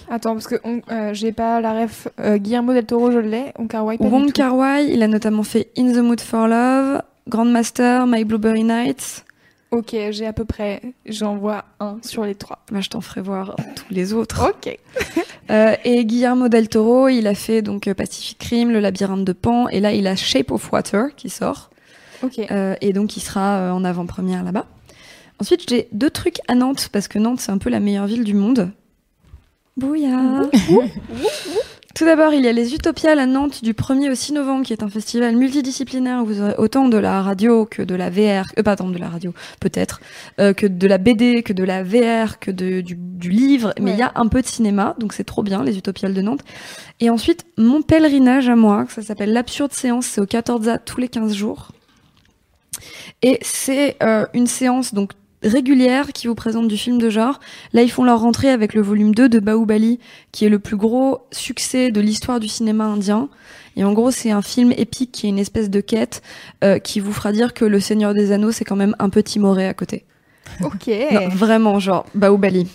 Attends, 0.09 0.33
parce 0.33 0.47
que 0.47 0.55
euh, 0.89 1.13
j'ai 1.13 1.33
pas 1.33 1.59
la 1.59 1.73
ref. 1.73 2.07
euh, 2.21 2.37
Guillermo 2.37 2.73
del 2.73 2.85
Toro, 2.85 3.11
je 3.11 3.19
l'ai. 3.19 3.51
Wong 3.59 3.67
Kar 3.67 3.85
Wai, 3.85 3.97
pas 3.97 4.05
du 4.05 4.09
Wong 4.11 4.27
tout. 4.27 4.31
Kar 4.33 4.55
Wai, 4.55 4.89
il 4.93 5.03
a 5.03 5.07
notamment 5.07 5.43
fait 5.43 5.69
In 5.77 5.91
the 5.91 5.97
Mood 5.97 6.21
for 6.21 6.47
Love, 6.47 7.01
Grandmaster, 7.27 8.05
My 8.07 8.23
Blueberry 8.23 8.63
Nights. 8.63 9.25
Ok, 9.71 9.95
j'ai 10.11 10.25
à 10.25 10.33
peu 10.33 10.45
près. 10.45 10.81
J'en 11.05 11.35
vois 11.35 11.65
un 11.79 11.97
sur 12.01 12.23
les 12.23 12.35
trois. 12.35 12.59
Bah, 12.71 12.79
je 12.79 12.89
t'en 12.89 13.01
ferai 13.01 13.21
voir 13.21 13.55
tous 13.75 13.93
les 13.93 14.13
autres. 14.13 14.49
Ok. 14.49 14.77
Euh, 15.49 15.77
et 15.85 16.03
Guillermo 16.03 16.49
del 16.49 16.67
Toro, 16.67 17.07
il 17.07 17.25
a 17.25 17.33
fait 17.33 17.61
donc 17.61 17.87
euh, 17.87 17.93
Pacific 17.93 18.43
Rim, 18.43 18.69
Le 18.69 18.81
Labyrinthe 18.81 19.23
de 19.23 19.31
Pan, 19.31 19.69
et 19.69 19.79
là 19.79 19.93
il 19.93 20.05
a 20.05 20.17
Shape 20.17 20.51
of 20.51 20.73
Water 20.73 21.15
qui 21.15 21.29
sort, 21.29 21.69
Ok. 22.21 22.39
Euh, 22.51 22.75
et 22.81 22.91
donc 22.91 23.15
il 23.15 23.21
sera 23.21 23.73
en 23.73 23.85
avant-première 23.85 24.43
là-bas. 24.43 24.65
Ensuite, 25.39 25.69
j'ai 25.69 25.87
deux 25.93 26.09
trucs 26.09 26.39
à 26.49 26.55
Nantes 26.55 26.89
parce 26.91 27.07
que 27.07 27.17
Nantes 27.17 27.39
c'est 27.39 27.53
un 27.53 27.59
peu 27.59 27.69
la 27.69 27.79
meilleure 27.79 28.07
ville 28.07 28.25
du 28.25 28.33
monde. 28.33 28.71
Bouya. 29.77 30.49
Tout 31.97 32.05
d'abord, 32.05 32.31
il 32.31 32.45
y 32.45 32.47
a 32.47 32.51
les 32.51 32.75
Utopiales 32.75 33.17
à 33.17 33.25
Nantes 33.25 33.63
du 33.63 33.73
1er 33.73 34.11
au 34.11 34.13
6 34.13 34.33
novembre, 34.33 34.63
qui 34.63 34.71
est 34.71 34.83
un 34.83 34.87
festival 34.89 35.35
multidisciplinaire 35.35 36.21
où 36.21 36.27
vous 36.27 36.41
aurez 36.41 36.53
autant 36.59 36.87
de 36.89 36.97
la 36.97 37.23
radio 37.23 37.65
que 37.65 37.81
de 37.81 37.95
la 37.95 38.11
VR, 38.11 38.45
euh, 38.59 38.61
pardon, 38.63 38.91
de 38.91 38.99
la 38.99 39.09
radio, 39.09 39.33
peut-être, 39.59 39.99
euh, 40.39 40.53
que 40.53 40.67
de 40.67 40.85
la 40.85 40.99
BD, 40.99 41.41
que 41.41 41.53
de 41.53 41.63
la 41.63 41.81
VR, 41.81 42.37
que 42.39 42.51
de, 42.51 42.81
du, 42.81 42.95
du 42.95 43.31
livre, 43.31 43.73
mais 43.81 43.91
il 43.91 43.93
Ouais. 43.95 43.99
y 44.01 44.03
a 44.03 44.11
un 44.13 44.27
peu 44.27 44.43
de 44.43 44.45
cinéma, 44.45 44.95
donc 44.99 45.11
c'est 45.13 45.23
trop 45.23 45.41
bien, 45.41 45.63
les 45.63 45.75
Utopiales 45.79 46.13
de 46.13 46.21
Nantes. 46.21 46.41
Et 46.99 47.09
ensuite, 47.09 47.45
mon 47.57 47.81
pèlerinage 47.81 48.47
à 48.47 48.55
moi, 48.55 48.85
ça 48.89 49.01
s'appelle 49.01 49.33
l'Absurde 49.33 49.73
Séance, 49.73 50.05
c'est 50.05 50.21
au 50.21 50.27
14 50.27 50.69
A 50.69 50.77
tous 50.77 50.99
les 50.99 51.07
15 51.07 51.33
jours. 51.33 51.71
Et 53.23 53.39
c'est 53.41 53.97
euh, 54.03 54.27
une 54.35 54.45
séance 54.45 54.93
donc 54.93 55.13
régulière 55.43 56.13
qui 56.13 56.27
vous 56.27 56.35
présente 56.35 56.67
du 56.67 56.77
film 56.77 56.97
de 56.97 57.09
genre. 57.09 57.39
Là, 57.73 57.83
ils 57.83 57.91
font 57.91 58.03
leur 58.03 58.19
rentrée 58.19 58.49
avec 58.49 58.73
le 58.73 58.81
volume 58.81 59.13
2 59.13 59.29
de 59.29 59.39
Bahubali, 59.39 59.99
qui 60.31 60.45
est 60.45 60.49
le 60.49 60.59
plus 60.59 60.77
gros 60.77 61.21
succès 61.31 61.91
de 61.91 62.01
l'histoire 62.01 62.39
du 62.39 62.47
cinéma 62.47 62.85
indien. 62.85 63.29
Et 63.75 63.83
en 63.83 63.93
gros, 63.93 64.11
c'est 64.11 64.31
un 64.31 64.41
film 64.41 64.73
épique 64.75 65.11
qui 65.11 65.27
est 65.27 65.29
une 65.29 65.39
espèce 65.39 65.69
de 65.69 65.81
quête 65.81 66.21
euh, 66.63 66.79
qui 66.79 66.99
vous 66.99 67.13
fera 67.13 67.31
dire 67.31 67.53
que 67.53 67.65
Le 67.65 67.79
Seigneur 67.79 68.13
des 68.13 68.31
Anneaux, 68.31 68.51
c'est 68.51 68.65
quand 68.65 68.75
même 68.75 68.95
un 68.99 69.09
peu 69.09 69.21
timoré 69.21 69.67
à 69.67 69.73
côté. 69.73 70.05
Ok. 70.61 70.89
Non, 71.11 71.29
vraiment, 71.29 71.79
genre, 71.79 72.05
Bahubali. 72.15 72.67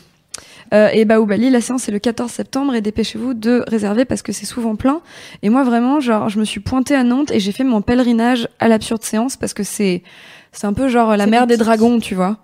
Euh, 0.72 0.88
et 0.92 1.04
Bahubali, 1.04 1.50
la 1.50 1.60
séance 1.60 1.82
c'est 1.82 1.92
le 1.92 1.98
14 1.98 2.30
septembre 2.30 2.74
et 2.74 2.80
dépêchez-vous 2.80 3.34
de 3.34 3.62
réserver 3.66 4.04
parce 4.04 4.22
que 4.22 4.32
c'est 4.32 4.46
souvent 4.46 4.74
plein. 4.74 5.02
Et 5.42 5.50
moi 5.50 5.64
vraiment, 5.64 6.00
genre, 6.00 6.30
je 6.30 6.38
me 6.38 6.44
suis 6.44 6.60
pointée 6.60 6.94
à 6.94 7.04
Nantes 7.04 7.30
et 7.30 7.40
j'ai 7.40 7.52
fait 7.52 7.64
mon 7.64 7.82
pèlerinage 7.82 8.48
à 8.58 8.68
l'absurde 8.68 9.02
séance 9.02 9.36
parce 9.36 9.52
que 9.52 9.64
c'est 9.64 10.02
c'est 10.52 10.66
un 10.66 10.72
peu 10.72 10.88
genre 10.88 11.16
la 11.16 11.26
mer 11.26 11.46
des 11.46 11.58
dragons, 11.58 11.98
tu 11.98 12.14
vois. 12.14 12.38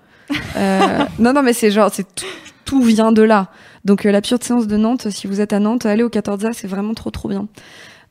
Euh, 0.56 1.04
non 1.18 1.32
non 1.32 1.42
mais 1.42 1.52
c'est 1.52 1.70
genre 1.70 1.90
c'est 1.92 2.06
tout, 2.64 2.82
vient 2.82 3.12
de 3.12 3.22
là. 3.22 3.48
Donc 3.84 4.04
euh, 4.04 4.10
l'absurde 4.10 4.42
séance 4.42 4.66
de 4.66 4.76
Nantes, 4.76 5.08
si 5.10 5.26
vous 5.26 5.40
êtes 5.40 5.52
à 5.52 5.58
Nantes, 5.60 5.86
allez 5.86 6.02
au 6.02 6.10
14A, 6.10 6.52
c'est 6.52 6.66
vraiment 6.68 6.94
trop 6.94 7.10
trop 7.10 7.28
bien. 7.28 7.48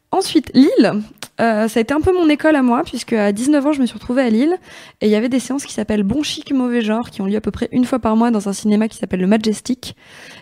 Ensuite, 0.09 0.51
Lille, 0.53 0.93
euh, 1.41 1.67
ça 1.67 1.79
a 1.79 1.81
été 1.81 1.93
un 1.93 1.99
peu 1.99 2.13
mon 2.13 2.29
école 2.29 2.55
à 2.55 2.61
moi, 2.63 2.83
puisque 2.85 3.11
à 3.11 3.33
19 3.33 3.65
ans, 3.67 3.73
je 3.73 3.81
me 3.81 3.85
suis 3.85 3.93
retrouvée 3.95 4.21
à 4.21 4.29
Lille, 4.29 4.55
et 5.01 5.07
il 5.07 5.11
y 5.11 5.15
avait 5.15 5.27
des 5.27 5.39
séances 5.41 5.65
qui 5.65 5.73
s'appellent 5.73 6.03
Bon 6.03 6.23
Chic 6.23 6.53
Mauvais 6.53 6.79
Genre, 6.79 7.09
qui 7.09 7.21
ont 7.21 7.25
lieu 7.25 7.35
à 7.35 7.41
peu 7.41 7.51
près 7.51 7.67
une 7.73 7.83
fois 7.83 7.99
par 7.99 8.15
mois 8.15 8.31
dans 8.31 8.47
un 8.47 8.53
cinéma 8.53 8.87
qui 8.87 8.97
s'appelle 8.97 9.19
le 9.19 9.27
Majestic. 9.27 9.97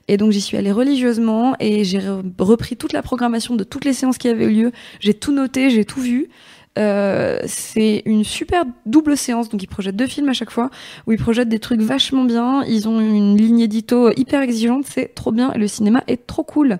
Et 0.07 0.17
donc 0.17 0.31
j'y 0.31 0.39
suis 0.39 0.55
allée 0.55 0.71
religieusement, 0.71 1.55
et 1.59 1.83
j'ai 1.83 1.97
re- 1.97 2.21
repris 2.38 2.77
toute 2.77 2.93
la 2.93 3.01
programmation 3.01 3.55
de 3.55 3.63
toutes 3.63 3.85
les 3.85 3.93
séances 3.93 4.19
qui 4.19 4.29
avaient 4.29 4.45
eu 4.45 4.51
lieu. 4.53 4.71
J'ai 4.99 5.15
tout 5.15 5.31
noté, 5.31 5.71
j'ai 5.71 5.83
tout 5.83 5.99
vu. 5.99 6.29
Euh, 6.77 7.39
c'est 7.45 8.03
une 8.05 8.23
super 8.23 8.65
double 8.85 9.15
séance, 9.17 9.49
donc 9.49 9.63
ils 9.63 9.67
projettent 9.67 9.95
deux 9.95 10.07
films 10.07 10.29
à 10.29 10.33
chaque 10.33 10.51
fois, 10.51 10.69
où 11.07 11.11
ils 11.11 11.17
projettent 11.17 11.49
des 11.49 11.59
trucs 11.59 11.81
vachement 11.81 12.23
bien. 12.23 12.63
Ils 12.63 12.88
ont 12.88 12.99
une 12.99 13.38
ligne 13.38 13.59
édito 13.59 14.11
hyper 14.15 14.41
exigeante, 14.41 14.85
c'est 14.85 15.13
trop 15.15 15.31
bien, 15.31 15.53
et 15.53 15.57
le 15.57 15.67
cinéma 15.67 16.03
est 16.07 16.27
trop 16.27 16.43
cool. 16.43 16.79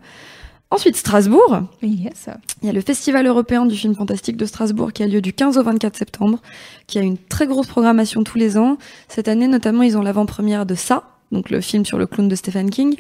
Ensuite, 0.72 0.96
Strasbourg. 0.96 1.62
Yes. 1.82 2.28
Il 2.62 2.66
y 2.66 2.70
a 2.70 2.74
le 2.74 2.82
Festival 2.82 3.26
européen 3.28 3.66
du 3.66 3.76
film 3.76 3.96
fantastique 3.96 4.36
de 4.36 4.46
Strasbourg 4.46 4.92
qui 4.92 5.04
a 5.04 5.08
lieu 5.08 5.22
du 5.22 5.32
15 5.32 5.58
au 5.58 5.64
24 5.64 5.96
septembre, 5.96 6.42
qui 6.88 6.98
a 6.98 7.02
une 7.02 7.18
très 7.18 7.48
grosse 7.48 7.68
programmation 7.68 8.24
tous 8.24 8.38
les 8.38 8.58
ans. 8.58 8.78
Cette 9.08 9.28
année, 9.28 9.48
notamment, 9.48 9.84
ils 9.84 9.98
ont 9.98 10.02
l'avant-première 10.02 10.66
de 10.66 10.76
Ça, 10.76 11.04
donc 11.32 11.50
le 11.50 11.62
film 11.62 11.86
sur 11.86 11.98
le 11.98 12.08
clown 12.08 12.28
de 12.28 12.36
Stephen 12.36 12.70
King. 12.70 12.96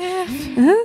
Hein 0.57 0.75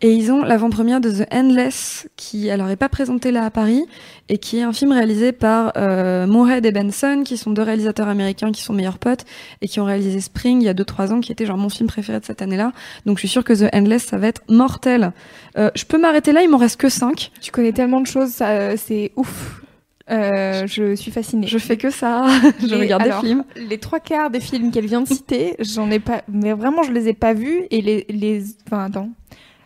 et 0.00 0.12
ils 0.12 0.30
ont 0.30 0.42
l'avant-première 0.42 1.00
de 1.00 1.10
The 1.10 1.26
Endless, 1.32 2.08
qui 2.16 2.50
alors 2.50 2.68
est 2.68 2.76
pas 2.76 2.88
présenté 2.88 3.32
là 3.32 3.44
à 3.44 3.50
Paris, 3.50 3.84
et 4.28 4.38
qui 4.38 4.58
est 4.58 4.62
un 4.62 4.72
film 4.72 4.92
réalisé 4.92 5.32
par 5.32 5.72
euh, 5.76 6.26
et 6.26 6.72
Benson, 6.72 7.22
qui 7.24 7.36
sont 7.36 7.50
deux 7.50 7.62
réalisateurs 7.62 8.08
américains 8.08 8.52
qui 8.52 8.62
sont 8.62 8.72
meilleurs 8.72 8.98
potes, 8.98 9.24
et 9.60 9.68
qui 9.68 9.80
ont 9.80 9.84
réalisé 9.84 10.20
Spring 10.20 10.60
il 10.60 10.64
y 10.64 10.68
a 10.68 10.74
2-3 10.74 11.12
ans, 11.12 11.20
qui 11.20 11.32
était 11.32 11.46
genre 11.46 11.58
mon 11.58 11.68
film 11.68 11.88
préféré 11.88 12.20
de 12.20 12.24
cette 12.24 12.42
année-là. 12.42 12.72
Donc 13.06 13.16
je 13.16 13.20
suis 13.20 13.28
sûre 13.28 13.44
que 13.44 13.52
The 13.52 13.74
Endless, 13.74 14.04
ça 14.04 14.18
va 14.18 14.28
être 14.28 14.42
mortel. 14.48 15.12
Euh, 15.56 15.70
je 15.74 15.84
peux 15.84 15.98
m'arrêter 15.98 16.32
là, 16.32 16.42
il 16.42 16.48
m'en 16.48 16.58
reste 16.58 16.80
que 16.80 16.88
5. 16.88 17.32
Tu 17.40 17.50
connais 17.50 17.72
tellement 17.72 18.00
de 18.00 18.06
choses, 18.06 18.30
ça, 18.30 18.50
euh, 18.50 18.76
c'est 18.76 19.12
ouf. 19.16 19.62
Euh, 20.10 20.66
je 20.66 20.94
suis 20.94 21.10
fascinée. 21.10 21.46
Je 21.46 21.58
fais 21.58 21.76
que 21.76 21.90
ça. 21.90 22.26
je 22.60 22.74
Et 22.74 22.78
regarde 22.78 23.02
alors, 23.02 23.20
des 23.20 23.28
films. 23.28 23.44
Les 23.56 23.78
trois 23.78 24.00
quarts 24.00 24.30
des 24.30 24.40
films 24.40 24.70
qu'elle 24.70 24.86
vient 24.86 25.02
de 25.02 25.08
citer, 25.08 25.54
j'en 25.58 25.90
ai 25.90 25.98
pas, 25.98 26.22
mais 26.28 26.52
vraiment 26.52 26.82
je 26.82 26.92
les 26.92 27.08
ai 27.08 27.14
pas 27.14 27.34
vus 27.34 27.64
et 27.70 27.82
les, 27.82 28.06
les, 28.08 28.44
enfin 28.66 28.84
attends, 28.84 29.10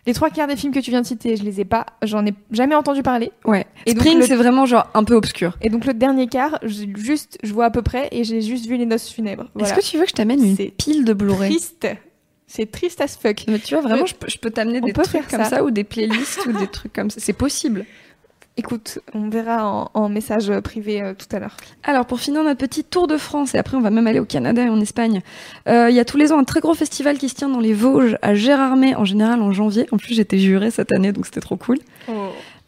les 0.05 0.13
trois 0.13 0.29
quarts 0.29 0.47
des 0.47 0.55
films 0.55 0.73
que 0.73 0.79
tu 0.79 0.91
viens 0.91 1.01
de 1.01 1.05
citer, 1.05 1.35
je 1.37 1.43
les 1.43 1.61
ai 1.61 1.65
pas, 1.65 1.85
j'en 2.01 2.25
ai 2.25 2.33
jamais 2.51 2.75
entendu 2.75 3.03
parler. 3.03 3.31
Ouais. 3.45 3.65
Et 3.85 3.93
donc 3.93 4.01
Spring, 4.03 4.19
le- 4.19 4.25
c'est 4.25 4.35
vraiment 4.35 4.65
genre 4.65 4.87
un 4.93 5.03
peu 5.03 5.13
obscur. 5.15 5.57
Et 5.61 5.69
donc 5.69 5.85
le 5.85 5.93
dernier 5.93 6.27
quart, 6.27 6.59
j'ai 6.63 6.89
juste, 6.97 7.37
je 7.43 7.53
vois 7.53 7.65
à 7.65 7.69
peu 7.71 7.81
près 7.81 8.09
et 8.11 8.23
j'ai 8.23 8.41
juste 8.41 8.65
vu 8.67 8.75
les 8.77 8.85
noces 8.85 9.09
funèbres. 9.09 9.49
Voilà. 9.53 9.69
Est-ce 9.69 9.79
que 9.79 9.85
tu 9.91 9.97
veux 9.97 10.03
que 10.03 10.09
je 10.09 10.15
t'amène 10.15 10.43
une 10.43 10.57
pile 10.71 11.05
de 11.05 11.13
Blu-ray 11.13 11.49
triste 11.51 11.87
C'est 12.47 12.69
triste 12.69 12.99
as 13.01 13.17
fuck. 13.17 13.45
Mais 13.47 13.59
tu 13.59 13.75
vois, 13.75 13.83
vraiment, 13.83 14.05
je 14.05 14.15
peux, 14.15 14.27
je 14.29 14.37
peux 14.37 14.49
t'amener 14.51 14.81
des 14.81 14.91
trucs 14.93 15.27
comme 15.29 15.39
ça. 15.43 15.45
ça. 15.45 15.63
ou 15.63 15.71
des 15.71 15.83
playlists 15.85 16.45
ou 16.45 16.51
des 16.51 16.67
trucs 16.67 16.91
comme 16.93 17.09
ça. 17.09 17.19
C'est 17.21 17.33
possible. 17.33 17.85
Écoute, 18.55 18.99
on 19.15 19.29
verra 19.29 19.67
en, 19.67 19.89
en 19.95 20.09
message 20.09 20.51
privé 20.59 21.01
euh, 21.01 21.13
tout 21.15 21.33
à 21.35 21.39
l'heure. 21.39 21.57
Alors, 21.83 22.05
pour 22.05 22.19
finir 22.19 22.43
notre 22.43 22.59
petit 22.59 22.83
tour 22.83 23.07
de 23.07 23.17
France, 23.17 23.55
et 23.55 23.57
après 23.57 23.75
on 23.77 23.81
va 23.81 23.89
même 23.89 24.05
aller 24.05 24.19
au 24.19 24.25
Canada 24.25 24.63
et 24.63 24.69
en 24.69 24.79
Espagne, 24.79 25.21
euh, 25.67 25.89
il 25.89 25.95
y 25.95 25.99
a 25.99 26.05
tous 26.05 26.17
les 26.17 26.31
ans 26.31 26.37
un 26.37 26.43
très 26.43 26.59
gros 26.59 26.75
festival 26.75 27.17
qui 27.17 27.29
se 27.29 27.35
tient 27.35 27.49
dans 27.49 27.59
les 27.59 27.73
Vosges, 27.73 28.15
à 28.21 28.35
Gérardmer, 28.35 28.95
en 28.95 29.05
général 29.05 29.41
en 29.41 29.51
janvier. 29.51 29.87
En 29.91 29.97
plus, 29.97 30.13
j'étais 30.13 30.37
jurée 30.37 30.69
cette 30.69 30.91
année, 30.91 31.11
donc 31.11 31.25
c'était 31.25 31.41
trop 31.41 31.57
cool. 31.57 31.79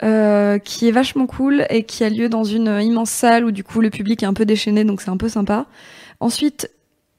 Euh, 0.04 0.58
qui 0.58 0.88
est 0.88 0.92
vachement 0.92 1.28
cool 1.28 1.66
et 1.70 1.84
qui 1.84 2.04
a 2.04 2.10
lieu 2.10 2.30
dans 2.30 2.44
une 2.44 2.82
immense 2.82 3.12
salle 3.12 3.46
où 3.46 3.52
du 3.52 3.64
coup 3.64 3.80
le 3.80 3.90
public 3.90 4.24
est 4.24 4.26
un 4.26 4.34
peu 4.34 4.46
déchaîné, 4.46 4.84
donc 4.84 5.02
c'est 5.02 5.12
un 5.12 5.18
peu 5.18 5.30
sympa. 5.30 5.68
Ensuite, 6.20 6.70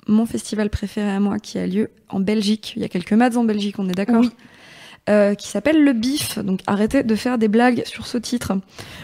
mon 0.09 0.26
festival 0.26 0.70
préféré 0.70 1.11
à 1.11 1.20
moi 1.20 1.38
qui 1.38 1.59
a 1.59 1.66
lieu 1.66 1.90
en 2.09 2.20
Belgique. 2.20 2.74
Il 2.76 2.83
y 2.83 2.85
a 2.85 2.88
quelques 2.88 3.12
maths 3.12 3.37
en 3.37 3.44
Belgique, 3.44 3.76
on 3.79 3.88
est 3.88 3.94
d'accord? 3.94 4.20
Oui. 4.20 4.31
Euh, 5.09 5.37
qui 5.37 5.47
s'appelle 5.47 5.85
le 5.85 5.92
BIF. 5.92 6.40
Donc 6.40 6.62
arrêtez 6.66 7.05
de 7.05 7.14
faire 7.14 7.38
des 7.38 7.47
blagues 7.47 7.85
sur 7.87 8.09
ce 8.09 8.19
titre. 8.19 8.55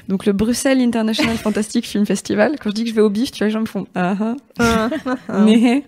Donc 0.08 0.26
le 0.26 0.32
Bruxelles 0.32 0.80
International 0.80 1.36
Fantastic 1.38 1.86
Film 1.86 2.06
Festival. 2.06 2.56
Quand 2.58 2.70
je 2.70 2.74
dis 2.74 2.82
que 2.82 2.90
je 2.90 2.94
vais 2.96 3.02
au 3.02 3.08
BIF, 3.08 3.30
tu 3.30 3.38
vois, 3.38 3.46
les 3.46 3.52
gens 3.52 3.60
me 3.60 3.66
font 3.66 3.86
ah 3.94 4.16
ah. 4.58 4.90
Mais 5.44 5.84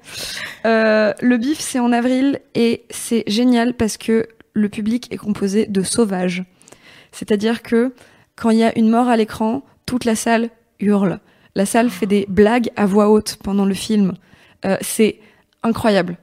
euh, 0.66 1.12
le 1.20 1.36
BIF 1.36 1.58
c'est 1.58 1.80
en 1.80 1.90
avril 1.90 2.38
et 2.54 2.84
c'est 2.90 3.24
génial 3.26 3.74
parce 3.74 3.96
que 3.96 4.28
le 4.52 4.68
public 4.68 5.12
est 5.12 5.16
composé 5.16 5.66
de 5.66 5.82
sauvages. 5.82 6.44
C'est-à-dire 7.10 7.64
que 7.64 7.92
quand 8.36 8.50
il 8.50 8.58
y 8.58 8.64
a 8.64 8.78
une 8.78 8.90
mort 8.90 9.08
à 9.08 9.16
l'écran, 9.16 9.64
toute 9.84 10.04
la 10.04 10.14
salle 10.14 10.50
hurle. 10.78 11.18
La 11.56 11.66
salle 11.66 11.90
fait 11.90 12.06
des 12.06 12.24
blagues 12.28 12.70
à 12.76 12.86
voix 12.86 13.10
haute 13.10 13.36
pendant 13.42 13.64
le 13.64 13.74
film. 13.74 14.14
Euh, 14.64 14.76
c'est 14.80 15.18
incroyable. 15.64 16.18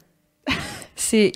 c'est 0.96 1.34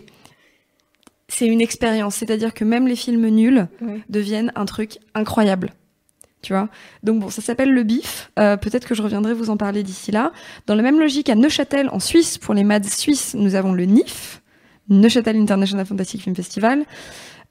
c'est 1.37 1.47
une 1.47 1.61
expérience. 1.61 2.15
C'est-à-dire 2.15 2.53
que 2.53 2.63
même 2.63 2.87
les 2.87 2.95
films 2.95 3.27
nuls 3.27 3.67
Ouais. 3.81 4.01
deviennent 4.09 4.51
un 4.55 4.65
truc 4.65 4.99
incroyable. 5.13 5.71
Tu 6.41 6.53
vois? 6.53 6.69
Donc 7.03 7.19
bon, 7.21 7.29
ça 7.29 7.41
s'appelle 7.41 7.71
le 7.71 7.81
BIF. 7.83 8.31
Euh, 8.37 8.55
Peut-être 8.55 8.87
que 8.87 8.93
je 8.93 9.01
reviendrai 9.01 9.33
vous 9.33 9.49
en 9.49 9.57
parler 9.57 9.81
d'ici 9.81 10.11
là. 10.11 10.31
Dans 10.67 10.75
la 10.75 10.83
même 10.83 10.99
logique, 10.99 11.29
à 11.29 11.35
Neuchâtel, 11.35 11.89
en 11.89 11.99
Suisse, 11.99 12.37
pour 12.37 12.53
les 12.53 12.63
MAD 12.63 12.85
suisses, 12.85 13.33
nous 13.33 13.55
avons 13.55 13.73
le 13.73 13.85
NIF, 13.85 14.41
Neuchâtel 14.89 15.35
International 15.37 15.85
Fantastic 15.85 16.21
Film 16.21 16.35
Festival. 16.35 16.83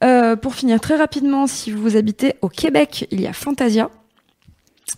Euh, 0.04 0.36
pour 0.36 0.54
finir 0.54 0.80
très 0.80 0.96
rapidement, 0.96 1.46
si 1.48 1.72
vous 1.72 1.96
habitez 1.96 2.34
au 2.42 2.48
Québec, 2.48 3.08
il 3.10 3.20
y 3.20 3.26
a 3.26 3.32
Fantasia, 3.32 3.90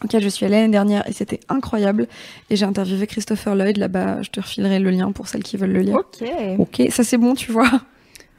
auquel 0.04 0.22
je 0.22 0.28
suis 0.28 0.44
allée 0.44 0.56
l'année 0.56 0.72
dernière 0.72 1.08
et 1.08 1.12
c'était 1.12 1.40
incroyable. 1.48 2.06
Et 2.50 2.56
j'ai 2.56 2.66
interviewé 2.66 3.06
Christopher 3.06 3.54
Lloyd 3.54 3.78
là-bas. 3.78 4.20
Je 4.22 4.28
te 4.30 4.40
refilerai 4.40 4.78
le 4.78 4.90
lien 4.90 5.10
pour 5.12 5.26
celles 5.28 5.42
qui 5.42 5.56
veulent 5.56 5.72
le 5.72 5.80
lire. 5.80 5.96
Ok. 5.96 6.28
Ok, 6.58 6.82
ça 6.90 7.02
c'est 7.04 7.16
bon, 7.18 7.34
tu 7.34 7.50
vois 7.50 7.70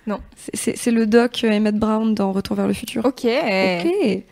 Non. 0.07 0.19
C'est- 0.53 0.89
le 0.91 1.05
doc 1.05 1.41
euh, 1.43 1.51
Emmett 1.51 1.75
Brown 1.77 2.15
dans 2.15 2.31
Retour 2.31 2.55
vers 2.55 2.67
le 2.67 2.73
futur. 2.73 3.05
Ok. 3.05 3.25
Ok. 3.25 4.23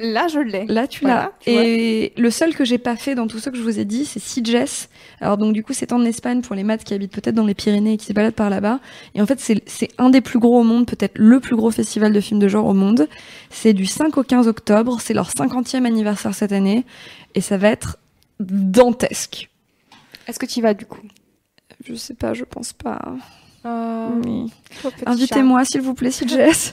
Là, 0.00 0.28
je 0.28 0.38
l'ai. 0.38 0.64
Là, 0.66 0.86
tu 0.86 1.00
Voilà, 1.00 1.32
l'as. 1.46 1.52
vois. 1.52 1.62
Et 1.64 2.12
le 2.16 2.30
seul 2.30 2.54
que 2.54 2.64
j'ai 2.64 2.78
pas 2.78 2.94
fait 2.96 3.16
dans 3.16 3.26
tout 3.26 3.40
ce 3.40 3.50
que 3.50 3.56
je 3.56 3.62
vous 3.62 3.80
ai 3.80 3.84
dit, 3.84 4.04
c'est 4.06 4.20
Sitges. 4.20 4.86
Alors 5.20 5.36
donc 5.36 5.52
du 5.52 5.64
coup, 5.64 5.72
c'est 5.72 5.92
en 5.92 6.04
Espagne 6.04 6.40
pour 6.40 6.54
les 6.54 6.62
maths 6.62 6.84
qui 6.84 6.94
habitent 6.94 7.10
peut-être 7.12 7.34
dans 7.34 7.44
les 7.44 7.54
Pyrénées 7.54 7.94
et 7.94 7.96
qui 7.96 8.06
se 8.06 8.12
baladent 8.12 8.34
par 8.34 8.48
là-bas. 8.48 8.78
Et 9.16 9.20
en 9.20 9.26
fait, 9.26 9.40
c'est 9.40 9.60
c'est 9.66 9.88
un 9.98 10.10
des 10.10 10.20
plus 10.20 10.38
gros 10.38 10.60
au 10.60 10.62
monde, 10.62 10.86
peut-être 10.86 11.18
le 11.18 11.40
plus 11.40 11.56
gros 11.56 11.72
festival 11.72 12.12
de 12.12 12.20
films 12.20 12.38
de 12.38 12.46
genre 12.46 12.66
au 12.66 12.74
monde. 12.74 13.08
C'est 13.50 13.72
du 13.72 13.86
5 13.86 14.16
au 14.18 14.22
15 14.22 14.46
octobre. 14.46 14.98
C'est 15.00 15.14
leur 15.14 15.30
50e 15.30 15.84
anniversaire 15.84 16.32
cette 16.32 16.52
année. 16.52 16.84
Et 17.34 17.40
ça 17.40 17.58
va 17.58 17.68
être 17.68 17.98
dantesque. 18.38 19.50
Est-ce 20.28 20.38
que 20.38 20.46
tu 20.46 20.60
y 20.60 20.62
vas 20.62 20.74
du 20.74 20.86
coup? 20.86 21.00
Je 21.84 21.94
sais 21.94 22.14
pas, 22.14 22.34
je 22.34 22.44
pense 22.44 22.72
pas. 22.72 23.00
Oh, 23.64 24.10
Oui. 24.24 24.52
pauvre 24.82 24.94
petit 24.94 25.04
Invitez-moi, 25.06 25.64
s'il 25.64 25.80
vous 25.80 25.94
plaît, 25.94 26.10
si 26.10 26.26
Jess. 26.28 26.72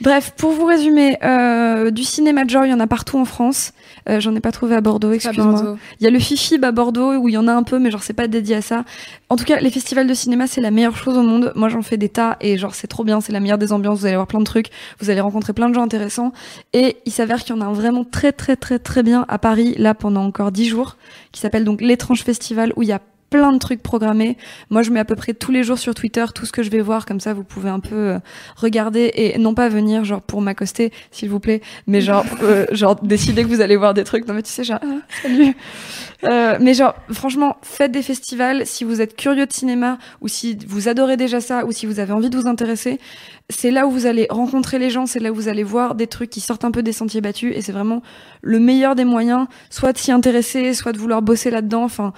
Bref, 0.00 0.32
pour 0.36 0.50
vous 0.50 0.64
résumer, 0.64 1.16
euh, 1.22 1.90
du 1.90 2.02
cinéma 2.02 2.44
de 2.44 2.50
genre, 2.50 2.64
il 2.66 2.70
y 2.70 2.74
en 2.74 2.80
a 2.80 2.86
partout 2.86 3.18
en 3.18 3.24
France. 3.24 3.72
Euh, 4.08 4.18
J'en 4.20 4.34
ai 4.34 4.40
pas 4.40 4.50
trouvé 4.52 4.74
à 4.74 4.80
Bordeaux, 4.80 5.12
excuse-moi. 5.12 5.76
Il 6.00 6.04
y 6.04 6.06
a 6.06 6.10
le 6.10 6.18
Fifib 6.18 6.64
à 6.64 6.72
Bordeaux 6.72 7.14
où 7.14 7.28
il 7.28 7.32
y 7.32 7.38
en 7.38 7.46
a 7.46 7.52
un 7.52 7.62
peu, 7.62 7.78
mais 7.78 7.90
genre 7.90 8.02
c'est 8.02 8.12
pas 8.12 8.26
dédié 8.26 8.56
à 8.56 8.62
ça. 8.62 8.84
En 9.28 9.36
tout 9.36 9.44
cas, 9.44 9.60
les 9.60 9.70
festivals 9.70 10.06
de 10.06 10.14
cinéma, 10.14 10.46
c'est 10.46 10.60
la 10.60 10.70
meilleure 10.72 10.96
chose 10.96 11.16
au 11.16 11.22
monde. 11.22 11.52
Moi, 11.54 11.68
j'en 11.68 11.82
fais 11.82 11.96
des 11.96 12.08
tas 12.08 12.36
et 12.40 12.58
genre 12.58 12.74
c'est 12.74 12.88
trop 12.88 13.04
bien, 13.04 13.20
c'est 13.20 13.32
la 13.32 13.40
meilleure 13.40 13.58
des 13.58 13.72
ambiances. 13.72 14.00
Vous 14.00 14.06
allez 14.06 14.16
voir 14.16 14.26
plein 14.26 14.40
de 14.40 14.44
trucs, 14.44 14.68
vous 15.00 15.10
allez 15.10 15.20
rencontrer 15.20 15.52
plein 15.52 15.68
de 15.68 15.74
gens 15.74 15.82
intéressants. 15.82 16.32
Et 16.72 16.96
il 17.06 17.12
s'avère 17.12 17.44
qu'il 17.44 17.54
y 17.54 17.58
en 17.58 17.62
a 17.62 17.66
un 17.66 17.72
vraiment 17.72 18.04
très 18.04 18.32
très 18.32 18.56
très 18.56 18.78
très 18.80 19.02
bien 19.04 19.24
à 19.28 19.38
Paris 19.38 19.74
là 19.78 19.94
pendant 19.94 20.24
encore 20.24 20.50
dix 20.52 20.66
jours, 20.66 20.96
qui 21.32 21.40
s'appelle 21.40 21.64
donc 21.64 21.80
l'étrange 21.80 22.22
festival 22.24 22.72
où 22.76 22.82
il 22.82 22.88
y 22.88 22.92
a 22.92 23.00
plein 23.30 23.52
de 23.52 23.58
trucs 23.58 23.82
programmés. 23.82 24.36
Moi, 24.70 24.82
je 24.82 24.90
mets 24.90 25.00
à 25.00 25.04
peu 25.04 25.16
près 25.16 25.34
tous 25.34 25.50
les 25.50 25.62
jours 25.62 25.78
sur 25.78 25.94
Twitter 25.94 26.24
tout 26.34 26.46
ce 26.46 26.52
que 26.52 26.62
je 26.62 26.70
vais 26.70 26.80
voir, 26.80 27.06
comme 27.06 27.20
ça, 27.20 27.34
vous 27.34 27.44
pouvez 27.44 27.68
un 27.68 27.80
peu 27.80 27.94
euh, 27.94 28.18
regarder 28.56 29.10
et 29.14 29.38
non 29.38 29.54
pas 29.54 29.68
venir 29.68 30.04
genre 30.04 30.22
pour 30.22 30.40
m'accoster, 30.40 30.92
s'il 31.10 31.30
vous 31.30 31.40
plaît, 31.40 31.60
mais 31.86 32.00
genre 32.00 32.24
euh, 32.42 32.66
genre 32.72 32.96
décider 32.96 33.42
que 33.42 33.48
vous 33.48 33.60
allez 33.60 33.76
voir 33.76 33.94
des 33.94 34.04
trucs. 34.04 34.26
Non 34.28 34.34
mais 34.34 34.42
tu 34.42 34.50
sais 34.50 34.64
genre 34.64 34.80
ah, 34.82 35.00
salut. 35.22 35.54
Euh, 36.24 36.56
mais 36.60 36.74
genre 36.74 36.94
franchement, 37.10 37.56
faites 37.62 37.92
des 37.92 38.02
festivals 38.02 38.66
si 38.66 38.84
vous 38.84 39.00
êtes 39.00 39.16
curieux 39.16 39.46
de 39.46 39.52
cinéma 39.52 39.98
ou 40.20 40.28
si 40.28 40.56
vous 40.66 40.88
adorez 40.88 41.16
déjà 41.16 41.40
ça 41.40 41.66
ou 41.66 41.72
si 41.72 41.86
vous 41.86 42.00
avez 42.00 42.12
envie 42.12 42.30
de 42.30 42.38
vous 42.38 42.46
intéresser. 42.46 42.98
C'est 43.50 43.70
là 43.70 43.86
où 43.86 43.90
vous 43.90 44.06
allez 44.06 44.26
rencontrer 44.30 44.78
les 44.78 44.88
gens, 44.88 45.04
c'est 45.04 45.20
là 45.20 45.30
où 45.30 45.34
vous 45.34 45.48
allez 45.48 45.64
voir 45.64 45.94
des 45.94 46.06
trucs 46.06 46.30
qui 46.30 46.40
sortent 46.40 46.64
un 46.64 46.70
peu 46.70 46.82
des 46.82 46.92
sentiers 46.92 47.20
battus 47.20 47.52
et 47.54 47.60
c'est 47.60 47.72
vraiment 47.72 48.02
le 48.40 48.58
meilleur 48.58 48.94
des 48.94 49.04
moyens, 49.04 49.46
soit 49.68 49.92
de 49.92 49.98
s'y 49.98 50.12
intéresser, 50.12 50.72
soit 50.72 50.92
de 50.92 50.98
vouloir 50.98 51.20
bosser 51.20 51.50
là-dedans. 51.50 51.84
Enfin, 51.84 52.14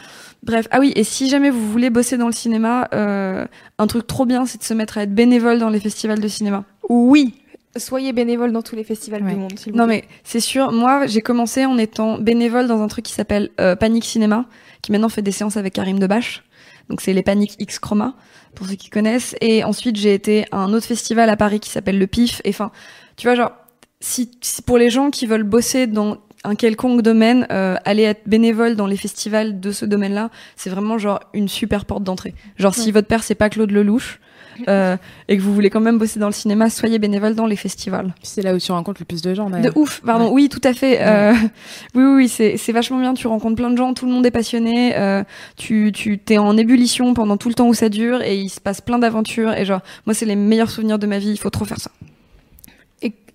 bref. 0.47 0.67
Ah 0.71 0.81
oui, 0.81 0.93
et 0.97 1.05
si 1.05 1.29
jamais 1.29 1.51
vous 1.51 1.71
voulez 1.71 1.91
bosser 1.91 2.17
dans 2.17 2.27
le 2.27 2.33
cinéma, 2.33 2.89
euh, 2.95 3.45
un 3.79 3.87
truc 3.87 4.07
trop 4.07 4.25
bien, 4.25 4.47
c'est 4.47 4.59
de 4.59 4.63
se 4.65 4.73
mettre 4.75 4.97
à 4.99 5.03
être 5.03 5.15
bénévole 5.15 5.59
dans 5.59 5.69
les 5.69 5.81
festivals 5.81 6.21
de 6.21 6.29
cinéma. 6.29 6.65
Oui. 6.89 7.35
Soyez 7.77 8.15
bénévole 8.15 8.53
dans 8.53 8.63
tous 8.63 8.75
les 8.75 8.85
festivals 8.85 9.23
Ouais. 9.23 9.35
du 9.35 9.37
monde, 9.37 9.59
s'il 9.59 9.73
vous 9.73 9.79
Non 9.79 9.85
plaît. 9.87 10.05
mais 10.09 10.15
c'est 10.25 10.41
sûr, 10.41 10.73
moi 10.73 11.07
j'ai 11.07 11.21
commencé 11.21 11.67
en 11.67 11.77
étant 11.77 12.17
bénévole 12.19 12.67
dans 12.69 12.81
un 12.81 12.89
truc 12.89 13.05
qui 13.05 13.13
s'appelle 13.13 13.51
euh, 13.61 13.77
Panique 13.77 14.07
Cinéma, 14.07 14.47
qui 14.81 14.93
maintenant 14.93 15.11
fait 15.11 15.21
des 15.21 15.31
séances 15.33 15.59
avec 15.59 15.75
Karim 15.75 15.99
Debache. 15.99 16.43
Donc 16.89 17.03
c'est 17.03 17.13
les 17.13 17.23
Paniques 17.23 17.57
X 17.59 17.79
Chroma, 17.79 18.15
pour 18.55 18.67
ceux 18.67 18.77
qui 18.77 18.89
connaissent. 18.89 19.35
Et 19.43 19.63
ensuite 19.63 19.97
j'ai 19.97 20.15
été 20.15 20.47
à 20.53 20.57
un 20.59 20.73
autre 20.73 20.87
festival 20.87 21.29
à 21.29 21.37
Paris 21.37 21.61
qui 21.61 21.69
s'appelle 21.69 21.99
le 21.99 22.07
PIF. 22.07 22.41
Et 22.45 22.49
enfin, 22.51 22.71
tu 23.19 23.27
vois 23.27 23.35
genre, 23.37 23.53
si, 24.01 24.31
si 24.41 24.63
pour 24.63 24.79
les 24.79 24.89
gens 24.89 25.11
qui 25.11 25.27
veulent 25.27 25.43
bosser 25.43 25.87
dans 25.87 26.17
un 26.47 26.55
quelconque 26.55 27.03
domaine, 27.03 27.47
euh, 27.51 27.77
aller 27.85 28.03
être 28.03 28.23
bénévole 28.27 28.77
dans 28.77 28.87
les 28.87 28.97
festivals 28.97 29.61
de 29.61 29.73
ce 29.73 29.85
domaine-là, 29.85 30.31
c'est 30.55 30.71
vraiment 30.71 30.99
genre 30.99 31.21
une 31.35 31.49
super 31.49 31.85
porte 31.85 32.05
d'entrée. 32.05 32.35
Genre 32.57 32.75
si 32.75 32.93
votre 32.93 33.09
père 33.09 33.23
c'est 33.23 33.35
pas 33.35 33.51
Claude 33.51 33.71
Lelouch 33.71 34.21
euh, 34.69 34.97
et 35.29 35.37
que 35.37 35.43
vous 35.43 35.53
voulez 35.53 35.71
quand 35.71 35.81
même 35.81 35.99
bosser 35.99 36.21
dans 36.21 36.29
le 36.29 36.33
cinéma, 36.33 36.71
soyez 36.71 36.99
bénévole 36.99 37.35
dans 37.35 37.47
les 37.47 37.57
festivals. 37.57 38.15
C'est 38.23 38.43
là 38.43 38.55
où 38.55 38.59
tu 38.59 38.73
rencontres 38.73 39.01
le 39.01 39.07
plus 39.07 39.23
de 39.23 39.35
gens. 39.35 39.51
De 39.51 39.73
ouf, 39.75 40.01
pardon. 40.05 40.27
Ouais. 40.27 40.33
Oui, 40.33 40.49
tout 40.49 40.61
à 40.65 40.73
fait. 40.73 40.99
Euh, 41.01 41.33
oui, 41.95 42.05
oui, 42.05 42.15
oui, 42.17 42.29
c'est 42.29 42.57
c'est 42.57 42.73
vachement 42.73 43.01
bien. 43.01 43.15
Tu 43.15 43.27
rencontres 43.27 43.57
plein 43.57 43.71
de 43.71 43.77
gens, 43.77 43.93
tout 43.95 44.07
le 44.07 44.13
monde 44.13 44.25
est 44.25 44.31
passionné. 44.31 44.97
Euh, 44.97 45.25
tu 45.57 45.93
tu 45.93 46.19
t'es 46.19 46.39
en 46.39 46.57
ébullition 46.57 47.15
pendant 47.15 47.37
tout 47.37 47.49
le 47.49 47.55
temps 47.55 47.69
où 47.69 47.75
ça 47.75 47.89
dure 47.89 48.23
et 48.23 48.37
il 48.37 48.49
se 48.49 48.61
passe 48.61 48.81
plein 48.81 48.99
d'aventures. 48.99 49.53
Et 49.53 49.65
genre, 49.65 49.81
moi, 50.07 50.15
c'est 50.15 50.27
les 50.27 50.37
meilleurs 50.37 50.71
souvenirs 50.71 50.99
de 50.99 51.07
ma 51.07 51.19
vie. 51.19 51.31
Il 51.31 51.39
faut 51.39 51.51
trop 51.51 51.65
faire 51.65 51.81
ça. 51.81 51.91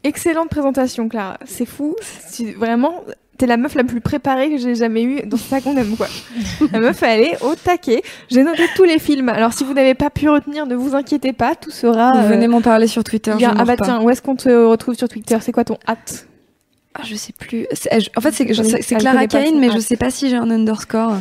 Excellente 0.03 0.49
présentation, 0.49 1.07
Clara. 1.09 1.37
C'est 1.45 1.65
fou. 1.65 1.95
Tu- 2.35 2.53
Vraiment, 2.53 3.03
t'es 3.37 3.45
la 3.45 3.57
meuf 3.57 3.75
la 3.75 3.83
plus 3.83 4.01
préparée 4.01 4.49
que 4.49 4.57
j'ai 4.57 4.75
jamais 4.75 5.03
eue. 5.03 5.21
Donc 5.27 5.39
c'est 5.39 5.49
ça 5.49 5.61
qu'on 5.61 5.75
aime, 5.77 5.95
quoi. 5.95 6.07
la 6.73 6.79
meuf, 6.79 7.01
elle 7.03 7.21
est 7.21 7.43
au 7.43 7.53
taquet. 7.55 8.01
J'ai 8.29 8.43
noté 8.43 8.63
tous 8.75 8.83
les 8.83 8.97
films. 8.99 9.29
Alors 9.29 9.53
si 9.53 9.63
vous 9.63 9.73
n'avez 9.73 9.93
pas 9.93 10.09
pu 10.09 10.27
retenir, 10.29 10.65
ne 10.65 10.75
vous 10.75 10.95
inquiétez 10.95 11.33
pas. 11.33 11.55
Tout 11.55 11.71
sera. 11.71 12.13
Vous 12.13 12.19
euh, 12.25 12.29
venez 12.29 12.47
m'en 12.47 12.61
parler 12.61 12.87
sur 12.87 13.03
Twitter. 13.03 13.33
Ah 13.43 13.63
bah 13.65 13.75
pas. 13.75 13.85
tiens, 13.85 14.01
où 14.01 14.09
est-ce 14.09 14.21
qu'on 14.21 14.35
te 14.35 14.49
retrouve 14.49 14.95
sur 14.95 15.07
Twitter? 15.07 15.37
C'est 15.41 15.51
quoi 15.51 15.63
ton 15.65 15.77
hâte 15.87 16.25
Ah, 16.95 17.01
je 17.05 17.15
sais 17.15 17.33
plus. 17.33 17.67
Je- 17.71 18.09
En 18.17 18.21
fait, 18.21 18.31
c'est 18.31 18.45
Clara 18.95 19.27
Kane, 19.27 19.59
mais 19.59 19.69
je 19.71 19.79
sais 19.79 19.97
pas 19.97 20.09
si 20.09 20.29
j'ai 20.29 20.35
un 20.35 20.49
underscore. 20.49 21.17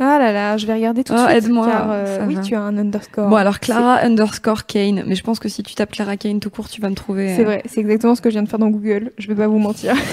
Ah 0.00 0.18
là 0.18 0.32
là, 0.32 0.56
je 0.56 0.66
vais 0.66 0.74
regarder 0.74 1.04
tout 1.04 1.12
de 1.12 1.18
Oh, 1.18 1.28
suite. 1.28 1.44
aide-moi, 1.44 1.66
car, 1.66 1.86
euh, 1.90 2.24
oui, 2.26 2.34
va. 2.34 2.40
tu 2.40 2.54
as 2.54 2.60
un 2.60 2.76
underscore. 2.76 3.28
Bon, 3.28 3.36
alors 3.36 3.60
Clara 3.60 3.98
underscore 4.02 4.66
Kane. 4.66 5.04
Mais 5.06 5.14
je 5.14 5.22
pense 5.22 5.38
que 5.38 5.48
si 5.48 5.62
tu 5.62 5.74
tapes 5.74 5.92
Clara 5.92 6.16
Kane 6.16 6.40
tout 6.40 6.50
court, 6.50 6.68
tu 6.68 6.80
vas 6.80 6.88
me 6.88 6.94
trouver. 6.94 7.34
C'est 7.36 7.42
euh, 7.42 7.44
vrai, 7.44 7.62
c'est 7.66 7.80
exactement 7.80 8.14
ce 8.14 8.22
que 8.22 8.30
je 8.30 8.34
viens 8.34 8.42
de 8.42 8.48
faire 8.48 8.58
dans 8.58 8.70
Google. 8.70 9.12
Je 9.18 9.28
vais 9.28 9.34
pas 9.34 9.46
vous 9.46 9.58
mentir. 9.58 9.94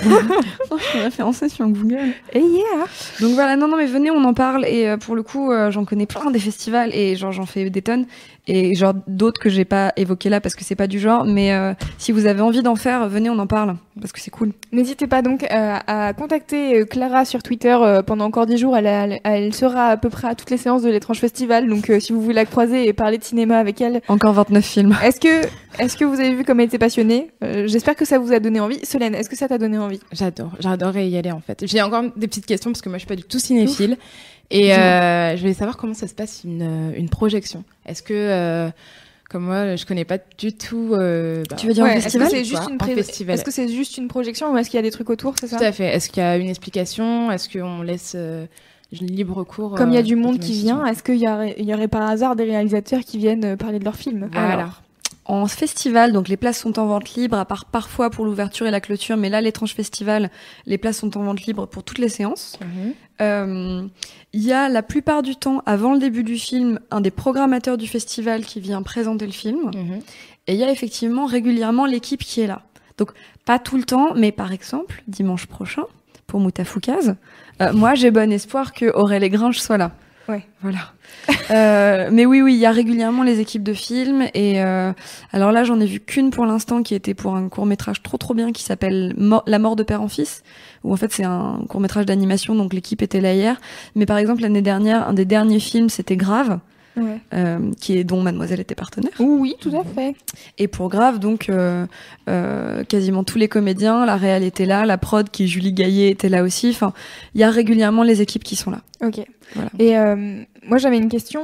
Oh, 0.71 0.75
je 0.77 0.83
suis 0.83 0.99
référencée 0.99 1.49
sur 1.49 1.65
Google. 1.67 2.09
Et 2.33 2.39
yeah 2.39 2.85
Donc 3.21 3.31
voilà, 3.33 3.55
non, 3.55 3.67
non, 3.67 3.75
mais 3.77 3.87
venez, 3.87 4.11
on 4.11 4.23
en 4.23 4.35
parle. 4.35 4.65
Et 4.67 4.87
euh, 4.87 4.97
pour 4.97 5.15
le 5.15 5.23
coup, 5.23 5.51
euh, 5.51 5.71
j'en 5.71 5.83
connais 5.83 6.05
plein 6.05 6.29
des 6.29 6.37
festivals 6.39 6.93
et 6.93 7.15
genre 7.15 7.31
j'en 7.31 7.47
fais 7.47 7.71
des 7.71 7.81
tonnes. 7.81 8.05
Et 8.51 8.73
genre 8.73 8.93
d'autres 9.07 9.39
que 9.39 9.47
j'ai 9.49 9.63
pas 9.63 9.93
évoqués 9.95 10.29
là 10.29 10.41
parce 10.41 10.55
que 10.55 10.63
c'est 10.63 10.75
pas 10.75 10.87
du 10.87 10.99
genre. 10.99 11.23
Mais 11.23 11.53
euh, 11.53 11.73
si 11.99 12.11
vous 12.11 12.25
avez 12.25 12.41
envie 12.41 12.63
d'en 12.63 12.75
faire, 12.75 13.07
venez, 13.07 13.29
on 13.29 13.37
en 13.37 13.45
parle 13.45 13.75
parce 14.01 14.11
que 14.11 14.19
c'est 14.19 14.31
cool. 14.31 14.53
N'hésitez 14.71 15.05
pas 15.05 15.21
donc 15.21 15.43
euh, 15.43 15.77
à 15.85 16.13
contacter 16.13 16.79
euh, 16.79 16.85
Clara 16.85 17.25
sur 17.25 17.43
Twitter 17.43 17.77
euh, 17.79 18.01
pendant 18.01 18.25
encore 18.25 18.47
10 18.47 18.57
jours. 18.57 18.75
Elle, 18.75 18.87
elle, 18.87 19.19
elle 19.23 19.53
sera 19.53 19.87
à 19.89 19.97
peu 19.97 20.09
près 20.09 20.27
à 20.29 20.33
toutes 20.35 20.49
les 20.49 20.57
séances 20.57 20.81
de 20.81 20.89
l'étrange 20.89 21.19
festival. 21.19 21.67
Donc 21.69 21.89
euh, 21.91 21.99
si 21.99 22.11
vous 22.11 22.21
voulez 22.21 22.33
la 22.33 22.45
croiser 22.45 22.87
et 22.87 22.93
parler 22.93 23.17
de 23.19 23.23
cinéma 23.23 23.57
avec 23.59 23.79
elle, 23.81 24.01
Encore 24.07 24.33
29 24.33 24.65
films. 24.65 24.95
est-ce 25.03 25.19
que, 25.19 25.45
est-ce 25.77 25.95
que 25.95 26.05
vous 26.05 26.19
avez 26.19 26.33
vu 26.33 26.43
comme 26.43 26.59
elle 26.59 26.67
était 26.67 26.79
passionnée? 26.79 27.29
Euh, 27.43 27.67
J'espère 27.67 27.95
que 27.95 28.05
ça 28.05 28.17
vous 28.17 28.33
a 28.33 28.39
donné 28.39 28.59
envie. 28.59 28.79
Solène, 28.83 29.13
est-ce 29.13 29.29
que 29.29 29.35
ça 29.37 29.47
t'a 29.47 29.57
donné 29.59 29.77
envie? 29.77 29.99
J'adore, 30.11 30.53
j'adorerais 30.59 31.07
y 31.07 31.17
aller 31.17 31.31
en 31.31 31.41
fait. 31.41 31.65
J'ai 31.67 31.81
encore 31.83 32.03
des 32.15 32.27
petites 32.27 32.47
questions 32.47 32.71
parce 32.71 32.81
que 32.81 32.89
moi 32.89 32.97
je 32.97 33.01
suis 33.01 33.07
pas 33.07 33.15
du 33.15 33.23
tout 33.23 33.37
cinéphile 33.39 33.97
et 34.51 34.73
euh, 34.75 35.35
je 35.35 35.41
voulais 35.41 35.53
savoir 35.53 35.77
comment 35.77 35.93
ça 35.93 36.07
se 36.07 36.13
passe 36.13 36.41
une, 36.43 36.61
euh, 36.61 36.97
une 36.97 37.09
projection. 37.09 37.63
Est-ce 37.85 38.01
que 38.03 38.13
euh, 38.13 38.69
comme 39.29 39.43
moi 39.45 39.75
je 39.75 39.85
connais 39.85 40.05
pas 40.05 40.17
du 40.37 40.53
tout. 40.53 40.93
euh, 40.93 41.43
bah, 41.49 41.55
Tu 41.55 41.67
veux 41.67 41.73
dire 41.73 41.83
Ouais, 41.83 41.91
en 41.91 41.93
est-ce 41.93 42.05
que 42.05 42.11
festival 42.23 42.29
c'est 42.31 42.43
juste 42.43 42.69
une 42.69 42.77
pré- 42.77 42.95
festival. 42.95 43.35
Est-ce 43.35 43.43
que 43.43 43.51
c'est 43.51 43.67
juste 43.67 43.97
une 43.97 44.07
projection 44.07 44.51
ou 44.51 44.57
est-ce 44.57 44.69
qu'il 44.69 44.77
y 44.77 44.79
a 44.79 44.83
des 44.83 44.91
trucs 44.91 45.09
autour 45.09 45.35
C'est 45.39 45.47
ça? 45.47 45.57
Tout 45.57 45.63
à 45.63 45.71
fait. 45.71 45.85
Est-ce 45.85 46.09
qu'il 46.09 46.23
y 46.23 46.25
a 46.25 46.37
une 46.37 46.49
explication? 46.49 47.31
Est-ce 47.31 47.47
qu'on 47.49 47.81
laisse 47.83 48.13
euh, 48.15 48.47
libre 48.91 49.43
cours 49.43 49.75
Comme 49.75 49.89
il 49.91 49.93
y 49.93 49.97
a 49.97 49.99
euh, 49.99 50.03
du 50.03 50.15
monde 50.15 50.39
qui 50.39 50.53
vient, 50.53 50.83
est-ce 50.87 51.03
qu'il 51.03 51.17
y 51.17 51.27
aurait, 51.27 51.53
il 51.59 51.65
y 51.65 51.73
aurait 51.75 51.87
par 51.87 52.09
hasard 52.09 52.35
des 52.35 52.43
réalisateurs 52.45 53.01
qui 53.01 53.19
viennent 53.19 53.55
parler 53.55 53.77
de 53.77 53.85
leur 53.85 53.95
film 53.95 54.29
Voilà. 54.33 54.53
Alors, 54.53 54.81
En 55.25 55.45
festival, 55.45 56.11
donc 56.11 56.27
les 56.27 56.37
places 56.37 56.57
sont 56.57 56.79
en 56.79 56.87
vente 56.87 57.13
libre, 57.13 57.37
à 57.37 57.45
part 57.45 57.65
parfois 57.65 58.09
pour 58.09 58.25
l'ouverture 58.25 58.65
et 58.65 58.71
la 58.71 58.81
clôture, 58.81 59.15
mais 59.15 59.29
là, 59.29 59.41
l'étrange 59.41 59.75
festival, 59.75 60.31
les 60.65 60.79
places 60.79 60.97
sont 60.97 61.15
en 61.17 61.21
vente 61.23 61.43
libre 61.45 61.67
pour 61.67 61.83
toutes 61.83 61.99
les 61.99 62.09
séances. 62.09 62.57
Mhm. 62.61 62.93
Euh, 63.21 63.87
Il 64.31 64.43
y 64.43 64.53
a 64.53 64.69
la 64.69 64.83
plupart 64.83 65.23
du 65.23 65.35
temps, 65.35 65.63
avant 65.65 65.93
le 65.93 65.99
début 65.99 66.23
du 66.23 66.37
film, 66.37 66.79
un 66.91 67.01
des 67.01 67.09
programmateurs 67.09 67.77
du 67.77 67.87
festival 67.87 68.45
qui 68.45 68.59
vient 68.59 68.83
présenter 68.83 69.25
le 69.25 69.31
film. 69.31 69.71
Mhm. 69.73 69.99
Et 70.47 70.53
il 70.53 70.59
y 70.59 70.63
a 70.63 70.71
effectivement 70.71 71.25
régulièrement 71.25 71.85
l'équipe 71.85 72.21
qui 72.21 72.41
est 72.41 72.47
là. 72.47 72.61
Donc, 72.97 73.11
pas 73.45 73.57
tout 73.57 73.77
le 73.77 73.83
temps, 73.83 74.13
mais 74.15 74.31
par 74.31 74.51
exemple, 74.51 75.03
dimanche 75.07 75.47
prochain, 75.47 75.83
pour 76.27 76.39
Moutafoukaz, 76.39 77.15
euh, 77.61 77.73
moi, 77.73 77.95
j'ai 77.95 78.11
bon 78.11 78.31
espoir 78.31 78.73
que 78.73 78.93
Aurélien 78.95 79.25
et 79.25 79.29
Gringe 79.29 79.59
soit 79.59 79.77
là. 79.77 79.91
Ouais. 80.29 80.43
Voilà. 80.61 80.79
Euh, 81.51 82.09
mais 82.11 82.27
oui, 82.27 82.43
oui, 82.43 82.53
il 82.53 82.59
y 82.59 82.67
a 82.67 82.71
régulièrement 82.71 83.23
les 83.23 83.39
équipes 83.39 83.63
de 83.63 83.73
films. 83.73 84.27
Et 84.35 84.61
euh, 84.61 84.93
alors 85.31 85.51
là, 85.51 85.63
j'en 85.63 85.79
ai 85.79 85.87
vu 85.87 85.99
qu'une 85.99 86.29
pour 86.29 86.45
l'instant 86.45 86.83
qui 86.83 86.93
était 86.93 87.15
pour 87.15 87.35
un 87.35 87.49
court 87.49 87.65
métrage 87.65 88.03
trop 88.03 88.17
trop 88.17 88.35
bien 88.35 88.51
qui 88.51 88.61
s'appelle 88.61 89.15
La 89.47 89.57
mort 89.57 89.75
de 89.75 89.81
père 89.81 90.03
en 90.03 90.07
fils, 90.07 90.43
où 90.83 90.93
en 90.93 90.95
fait 90.95 91.11
c'est 91.11 91.23
un 91.23 91.61
court 91.67 91.81
métrage 91.81 92.05
d'animation, 92.05 92.53
donc 92.53 92.71
l'équipe 92.75 93.01
était 93.01 93.19
là 93.19 93.33
hier. 93.33 93.59
Mais 93.95 94.05
par 94.05 94.19
exemple, 94.19 94.43
l'année 94.43 94.61
dernière, 94.61 95.07
un 95.07 95.13
des 95.13 95.25
derniers 95.25 95.59
films, 95.59 95.89
c'était 95.89 96.17
Grave, 96.17 96.59
ouais. 96.97 97.19
euh, 97.33 97.71
qui 97.79 97.97
est 97.97 98.03
dont 98.03 98.21
Mademoiselle 98.21 98.59
était 98.59 98.75
partenaire. 98.75 99.11
Oui, 99.19 99.55
tout 99.59 99.75
à 99.75 99.83
fait. 99.83 100.15
Et 100.57 100.67
pour 100.67 100.89
Grave, 100.89 101.19
donc 101.19 101.49
euh, 101.49 101.85
euh, 102.29 102.83
quasiment 102.83 103.23
tous 103.23 103.37
les 103.37 103.47
comédiens, 103.47 104.05
la 104.05 104.17
réal 104.17 104.43
était 104.43 104.65
là, 104.65 104.85
la 104.85 104.97
prod 104.97 105.29
qui 105.29 105.43
est 105.45 105.47
Julie 105.47 105.73
Gaillet 105.73 106.09
était 106.09 106.29
là 106.29 106.43
aussi. 106.43 106.69
Enfin, 106.69 106.93
il 107.35 107.41
y 107.41 107.43
a 107.43 107.49
régulièrement 107.49 108.03
les 108.03 108.21
équipes 108.21 108.43
qui 108.43 108.55
sont 108.55 108.71
là. 108.71 108.81
Ok. 109.01 109.21
Voilà. 109.55 109.69
Et 109.79 109.97
euh, 109.97 110.43
moi 110.65 110.77
j'avais 110.77 110.97
une 110.97 111.09
question. 111.09 111.41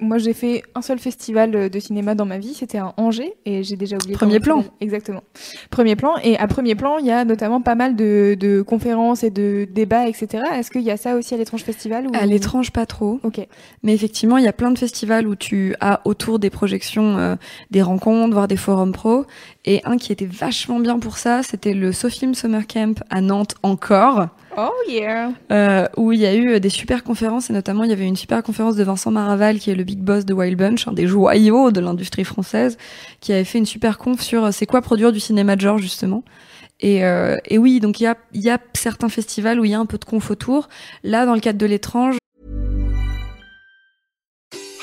Moi 0.00 0.18
j'ai 0.18 0.32
fait 0.32 0.62
un 0.74 0.82
seul 0.82 0.98
festival 0.98 1.54
euh, 1.54 1.68
de 1.68 1.78
cinéma 1.78 2.14
dans 2.14 2.26
ma 2.26 2.38
vie, 2.38 2.54
c'était 2.54 2.78
à 2.78 2.94
Angers 2.96 3.34
et 3.44 3.62
j'ai 3.62 3.76
déjà 3.76 3.96
oublié. 3.96 4.14
Premier 4.14 4.40
plan. 4.40 4.64
Exactement. 4.80 5.22
Premier 5.70 5.96
plan. 5.96 6.16
Et 6.22 6.36
à 6.38 6.46
premier 6.46 6.74
plan, 6.74 6.98
il 6.98 7.06
y 7.06 7.10
a 7.10 7.24
notamment 7.24 7.60
pas 7.60 7.74
mal 7.74 7.96
de, 7.96 8.36
de 8.38 8.62
conférences 8.62 9.24
et 9.24 9.30
de 9.30 9.66
débats, 9.70 10.08
etc. 10.08 10.42
Est-ce 10.54 10.70
qu'il 10.70 10.82
y 10.82 10.90
a 10.90 10.96
ça 10.96 11.16
aussi 11.16 11.34
à 11.34 11.36
l'étrange 11.36 11.62
festival 11.64 12.06
ou... 12.06 12.10
À 12.14 12.26
l'étrange, 12.26 12.70
pas 12.70 12.86
trop. 12.86 13.20
Ok. 13.22 13.46
Mais 13.82 13.94
effectivement, 13.94 14.38
il 14.38 14.44
y 14.44 14.48
a 14.48 14.52
plein 14.52 14.70
de 14.70 14.78
festivals 14.78 15.26
où 15.26 15.36
tu 15.36 15.74
as 15.80 16.00
autour 16.04 16.38
des 16.38 16.50
projections 16.50 17.18
euh, 17.18 17.36
des 17.70 17.82
rencontres, 17.82 18.32
voire 18.34 18.48
des 18.48 18.56
forums 18.56 18.92
pro. 18.92 19.24
Et 19.66 19.80
un 19.84 19.96
qui 19.96 20.12
était 20.12 20.26
vachement 20.26 20.78
bien 20.78 20.98
pour 20.98 21.16
ça, 21.16 21.42
c'était 21.42 21.72
le 21.72 21.92
Sofilm 21.92 22.34
Summer 22.34 22.66
Camp 22.66 23.02
à 23.08 23.22
Nantes 23.22 23.54
encore. 23.62 24.28
Oh 24.56 24.70
yeah. 24.88 25.32
euh, 25.50 25.88
où 25.96 26.12
il 26.12 26.20
y 26.20 26.26
a 26.26 26.34
eu 26.36 26.60
des 26.60 26.68
super 26.68 27.02
conférences 27.02 27.50
et 27.50 27.52
notamment 27.52 27.82
il 27.82 27.90
y 27.90 27.92
avait 27.92 28.06
une 28.06 28.14
super 28.14 28.42
conférence 28.42 28.76
de 28.76 28.84
Vincent 28.84 29.10
Maraval 29.10 29.58
qui 29.58 29.70
est 29.70 29.74
le 29.74 29.82
big 29.82 29.98
boss 30.00 30.24
de 30.24 30.32
Wild 30.34 30.56
Bunch, 30.56 30.86
un 30.86 30.92
des 30.92 31.06
joyaux 31.08 31.72
de 31.72 31.80
l'industrie 31.80 32.24
française, 32.24 32.76
qui 33.20 33.32
avait 33.32 33.44
fait 33.44 33.58
une 33.58 33.66
super 33.66 33.98
conf 33.98 34.20
sur 34.20 34.44
euh, 34.44 34.50
c'est 34.52 34.66
quoi 34.66 34.82
produire 34.82 35.12
du 35.12 35.18
cinéma 35.18 35.56
de 35.56 35.62
genre 35.62 35.78
justement. 35.78 36.22
Et, 36.80 37.04
euh, 37.04 37.38
et 37.46 37.56
oui, 37.56 37.80
donc 37.80 38.00
il 38.00 38.04
y 38.04 38.06
a, 38.06 38.16
il 38.32 38.42
y 38.42 38.50
a 38.50 38.58
certains 38.74 39.08
festivals 39.08 39.58
où 39.58 39.64
il 39.64 39.70
y 39.70 39.74
a 39.74 39.78
un 39.80 39.86
peu 39.86 39.96
de 39.96 40.04
conf 40.04 40.30
autour. 40.30 40.68
Là, 41.02 41.24
dans 41.24 41.34
le 41.34 41.40
cadre 41.40 41.58
de 41.58 41.66
l'étrange, 41.66 42.16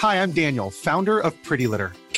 Hi, 0.04 0.16
I'm 0.18 0.32
Daniel, 0.32 0.72
founder 0.72 1.20
of 1.24 1.36
Pretty 1.44 1.68
Litter. 1.68 1.90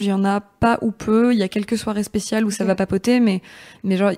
Il 0.00 0.06
y 0.06 0.12
en 0.12 0.24
a 0.24 0.40
pas 0.40 0.78
ou 0.82 0.90
peu. 0.90 1.32
Il 1.32 1.38
y 1.38 1.42
a 1.42 1.48
quelques 1.48 1.78
soirées 1.78 2.02
spéciales 2.02 2.44
où 2.44 2.50
ça 2.50 2.64
va 2.64 2.74
papoter, 2.74 3.20
mais, 3.20 3.42
mais 3.84 3.96
genre, 3.96 4.12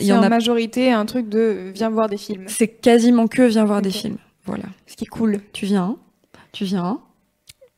il 0.00 0.06
y 0.06 0.12
en 0.12 0.20
en 0.20 0.22
a. 0.22 0.28
majorité 0.30 0.90
un 0.90 1.04
truc 1.04 1.28
de 1.28 1.70
viens 1.74 1.90
voir 1.90 2.08
des 2.08 2.16
films. 2.16 2.44
C'est 2.46 2.68
quasiment 2.68 3.26
que 3.26 3.42
viens 3.42 3.64
voir 3.66 3.82
des 3.82 3.90
films. 3.90 4.16
Voilà. 4.46 4.64
Ce 4.86 4.96
qui 4.96 5.04
est 5.04 5.08
cool. 5.08 5.40
Tu 5.52 5.66
viens 5.66 5.96
Tu 6.52 6.64
viens 6.64 7.00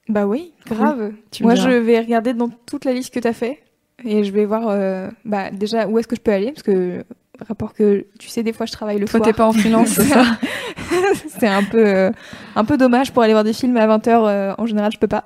Bah 0.09 0.27
oui, 0.27 0.53
grave. 0.67 1.13
Tu 1.33 1.43
Moi, 1.43 1.57
je 1.57 1.71
vais 1.71 1.99
regarder 1.99 2.35
dans 2.35 2.49
toute 2.49 2.85
la 2.85 2.93
liste 2.93 3.13
que 3.13 3.19
tu 3.19 3.27
as 3.27 3.33
fait 3.33 3.61
et 4.05 4.25
je 4.25 4.33
vais 4.33 4.45
voir 4.45 4.69
euh, 4.69 5.09
bah, 5.25 5.51
déjà 5.51 5.87
où 5.87 5.99
est-ce 5.99 6.09
que 6.09 6.17
je 6.17 6.21
peux 6.21 6.33
aller? 6.33 6.53
Parce 6.53 6.63
que 6.63 7.05
rapport 7.49 7.73
que 7.73 8.07
tu 8.19 8.29
sais 8.29 8.43
des 8.43 8.53
fois 8.53 8.67
je 8.67 8.73
travaille 8.73 8.99
le 8.99 9.07
Toi, 9.07 9.19
soir. 9.19 9.23
t'es 9.23 9.33
pas 9.33 9.47
en 9.47 9.53
freelance, 9.53 9.89
c'est 9.89 10.05
ça? 10.05 10.25
C'est 11.39 11.47
un 11.47 11.63
peu 11.63 11.87
euh, 11.87 12.11
un 12.55 12.65
peu 12.65 12.77
dommage 12.77 13.13
pour 13.13 13.23
aller 13.23 13.33
voir 13.33 13.45
des 13.45 13.53
films 13.53 13.77
à 13.77 13.87
20h 13.87 14.55
en 14.59 14.67
général, 14.67 14.93
je 14.93 14.99
peux 14.99 15.07
pas. 15.09 15.25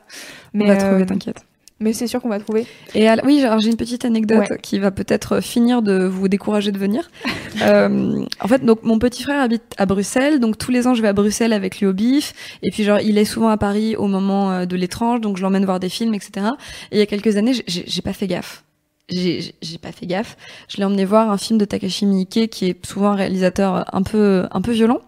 Mais 0.53 0.65
On 0.65 0.69
va 0.69 0.77
trouver, 0.77 1.03
euh, 1.03 1.07
t'inquiète. 1.07 1.45
Mais 1.85 1.92
c'est 1.92 2.07
sûr 2.09 2.20
qu'on 2.20 2.29
va 2.31 2.40
trouver. 2.40 2.66
Et 2.97 3.07
alors- 3.09 3.25
oui, 3.25 3.40
alors 3.44 3.61
j'ai 3.61 3.68
une 3.70 3.77
petite 3.77 4.05
anecdote 4.05 4.49
Ouais. 4.51 4.59
qui 4.62 4.79
va 4.81 4.90
peut-être 4.90 5.40
finir 5.40 5.83
de 5.83 6.05
vous 6.05 6.27
décourager 6.29 6.73
de 6.73 6.79
venir. 6.79 7.11
Euh, 7.62 8.25
en 8.40 8.49
fait, 8.49 8.64
donc 8.64 8.83
mon 8.83 8.99
petit 8.99 9.23
frère 9.23 9.40
habite 9.40 9.62
à 9.79 9.87
Bruxelles, 9.87 10.40
donc 10.40 10.59
tous 10.59 10.73
les 10.73 10.88
ans 10.88 10.94
je 10.94 11.03
vais 11.03 11.07
à 11.09 11.12
Bruxelles 11.12 11.53
avec 11.53 11.79
lui 11.79 11.87
au 11.87 11.92
bif. 11.92 12.33
Et 12.64 12.73
puis 12.73 12.83
genre 12.83 12.99
il 12.99 13.16
est 13.16 13.25
souvent 13.25 13.49
à 13.49 13.57
Paris 13.57 13.94
au 13.94 14.09
moment 14.09 14.51
euh, 14.51 14.64
de 14.66 14.75
l'étrange, 14.75 15.20
donc 15.20 15.37
je 15.37 15.42
l'emmène 15.42 15.64
voir 15.64 15.79
des 15.79 15.88
films, 15.88 16.14
etc. 16.14 16.47
Et 16.90 16.97
il 16.97 16.99
y 16.99 17.03
a 17.03 17.07
quelques 17.07 17.37
années, 17.37 17.53
j'ai 17.68 18.03
pas 18.03 18.12
fait 18.12 18.27
gaffe. 18.27 18.63
J'ai 19.11 19.53
pas 19.83 19.93
fait 19.93 20.07
gaffe. 20.07 20.37
Je 20.69 20.79
l'ai 20.79 20.85
emmené 20.85 21.05
voir 21.05 21.31
un 21.31 21.37
film 21.37 21.59
de 21.59 21.64
Takashi 21.67 22.07
Miike 22.07 22.49
qui 22.51 22.67
est 22.71 22.87
souvent 22.87 23.11
un 23.11 23.14
réalisateur 23.14 23.85
un 23.95 24.03
peu 24.03 24.47
un 24.51 24.62
peu 24.62 24.73
violent. 24.73 25.01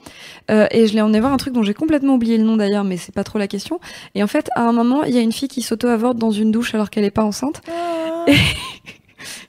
Euh, 0.50 0.66
et 0.70 0.86
je 0.86 0.92
l'ai 0.94 1.00
emmené 1.00 1.18
voir 1.18 1.32
un 1.32 1.38
truc 1.38 1.54
dont 1.54 1.62
j'ai 1.62 1.72
complètement 1.74 2.14
oublié 2.14 2.36
le 2.36 2.44
nom 2.44 2.56
d'ailleurs, 2.56 2.84
mais 2.84 2.98
c'est 2.98 3.14
pas 3.14 3.24
trop 3.24 3.38
la 3.38 3.48
question. 3.48 3.80
Et 4.14 4.22
en 4.22 4.26
fait, 4.26 4.50
à 4.54 4.62
un 4.62 4.72
moment, 4.72 5.02
il 5.04 5.14
y 5.14 5.18
a 5.18 5.22
une 5.22 5.32
fille 5.32 5.48
qui 5.48 5.62
s'auto-avorte 5.62 6.18
dans 6.18 6.30
une 6.30 6.52
douche 6.52 6.74
alors 6.74 6.90
qu'elle 6.90 7.04
est 7.04 7.10
pas 7.10 7.24
enceinte. 7.24 7.62
Et 8.28 8.36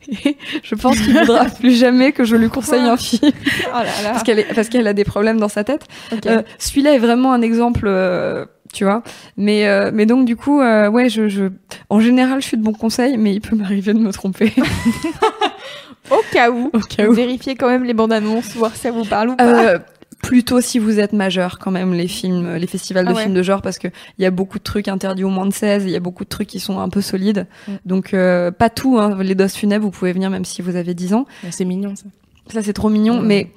je 0.63 0.75
pense 0.75 0.99
qu'il 0.99 1.13
voudra 1.17 1.45
plus 1.59 1.77
jamais 1.77 2.13
que 2.13 2.23
je 2.23 2.35
lui 2.35 2.49
conseille 2.49 2.81
un 2.81 2.97
film 2.97 3.31
Oh 3.67 3.73
là 3.73 3.83
là. 4.01 4.11
parce 4.11 4.23
qu'elle 4.23 4.45
parce 4.55 4.69
qu'elle 4.69 4.87
a 4.87 4.93
des 4.93 5.03
problèmes 5.03 5.39
dans 5.39 5.49
sa 5.49 5.63
tête. 5.65 5.85
Ok. 6.13 6.25
Euh, 6.25 6.41
Celui-là 6.57 6.93
est 6.95 6.99
vraiment 6.99 7.33
un 7.33 7.41
exemple, 7.41 7.85
euh, 7.85 8.45
tu 8.73 8.83
vois. 8.83 9.03
Mais 9.37 9.67
euh, 9.67 9.91
mais 9.93 10.05
donc 10.05 10.25
du 10.25 10.35
coup, 10.35 10.59
euh, 10.61 10.89
ouais, 10.89 11.09
je, 11.09 11.27
je 11.29 11.45
en 11.89 11.99
général, 11.99 12.41
je 12.41 12.47
suis 12.47 12.57
de 12.57 12.63
bon 12.63 12.73
conseil, 12.73 13.17
mais 13.17 13.33
il 13.33 13.41
peut 13.41 13.55
m'arriver 13.55 13.93
de 13.93 13.99
me 13.99 14.11
tromper. 14.11 14.53
Au 16.11 16.21
cas 16.31 16.51
où, 16.51 16.69
Au 16.73 16.79
cas 16.79 17.07
où. 17.07 17.13
vérifiez 17.13 17.55
quand 17.55 17.67
même 17.67 17.83
les 17.83 17.93
bandes 17.93 18.13
annonces, 18.13 18.55
voir 18.55 18.73
si 18.73 18.81
ça 18.81 18.91
vous 18.91 19.03
parle 19.03 19.29
ou 19.31 19.35
pas. 19.35 19.65
Euh, 19.73 19.79
plutôt 20.21 20.61
si 20.61 20.79
vous 20.79 20.99
êtes 20.99 21.13
majeur 21.13 21.59
quand 21.59 21.69
même 21.69 21.93
les 21.93 22.07
films 22.07 22.55
les 22.55 22.65
festivals 22.65 23.05
de 23.05 23.11
Ah 23.11 23.13
ouais. 23.13 23.21
films 23.23 23.35
de 23.35 23.43
genre 23.43 23.61
parce 23.61 23.77
que 23.77 23.87
il 24.17 24.23
y 24.23 24.25
a 24.25 24.31
beaucoup 24.31 24.57
de 24.57 24.63
trucs 24.63 24.87
interdits 24.87 25.23
aux 25.23 25.29
moins 25.29 25.45
de 25.45 25.53
16 25.53 25.83
il 25.85 25.91
y 25.91 25.95
a 25.95 25.99
beaucoup 25.99 26.23
de 26.23 26.29
trucs 26.29 26.47
qui 26.47 26.59
sont 26.59 26.79
un 26.79 26.89
peu 26.89 27.01
solides 27.01 27.45
Mm. 27.67 27.71
donc 27.85 28.13
euh, 28.15 28.49
pas 28.49 28.69
tout 28.71 28.97
hein. 28.97 29.19
les 29.21 29.35
doses 29.35 29.53
funèbres 29.53 29.85
vous 29.85 29.91
pouvez 29.91 30.13
venir 30.13 30.31
même 30.31 30.43
si 30.43 30.63
vous 30.63 30.75
avez 30.75 30.95
10 30.95 31.13
ans 31.13 31.27
C'est 31.51 31.65
mignon 31.65 31.95
ça. 31.95 32.05
ça 32.51 32.61
c'est 32.63 32.73
trop 32.73 32.89
mignon 32.89 33.21
Mm. 33.21 33.25
mais 33.27 33.51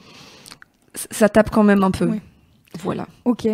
ça 1.11 1.31
tape 1.31 1.49
quand 1.51 1.62
même 1.64 1.83
un 1.83 1.90
peu 1.92 2.05
Ouais. 2.07 2.20
Voilà 2.78 3.06
Ok. 3.24 3.46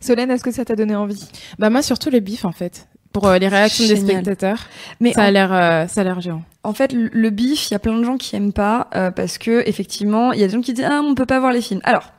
Solène, 0.00 0.30
est-ce 0.30 0.44
que 0.44 0.50
ça 0.52 0.64
t'a 0.64 0.76
donné 0.76 0.94
envie? 0.94 1.28
Bah 1.58 1.70
moi 1.70 1.82
surtout 1.82 2.10
le 2.10 2.20
bif 2.20 2.44
en 2.44 2.52
fait. 2.52 2.88
Pour 3.12 3.26
euh, 3.26 3.38
les 3.38 3.48
réactions 3.48 3.86
des 3.88 3.96
spectateurs, 3.96 4.68
mais 5.00 5.14
ça 5.14 5.22
en- 5.22 5.24
a 5.24 5.30
l'air, 5.30 5.52
euh, 5.52 5.86
ça 5.86 6.02
a 6.02 6.04
l'air 6.04 6.20
géant. 6.20 6.42
En 6.62 6.74
fait, 6.74 6.92
le- 6.92 7.08
le 7.10 7.30
bif, 7.30 7.70
il 7.70 7.72
y 7.72 7.74
a 7.74 7.78
plein 7.78 7.96
de 7.98 8.04
gens 8.04 8.18
qui 8.18 8.36
aiment 8.36 8.52
pas 8.52 8.88
euh, 8.94 9.10
parce 9.10 9.38
que 9.38 9.62
effectivement, 9.66 10.32
il 10.32 10.40
y 10.40 10.44
a 10.44 10.46
des 10.46 10.52
gens 10.52 10.60
qui 10.60 10.74
disent 10.74 10.84
ah 10.88 11.00
on 11.02 11.14
peut 11.14 11.24
pas 11.26 11.40
voir 11.40 11.50
les 11.52 11.62
films. 11.62 11.80
Alors, 11.84 12.12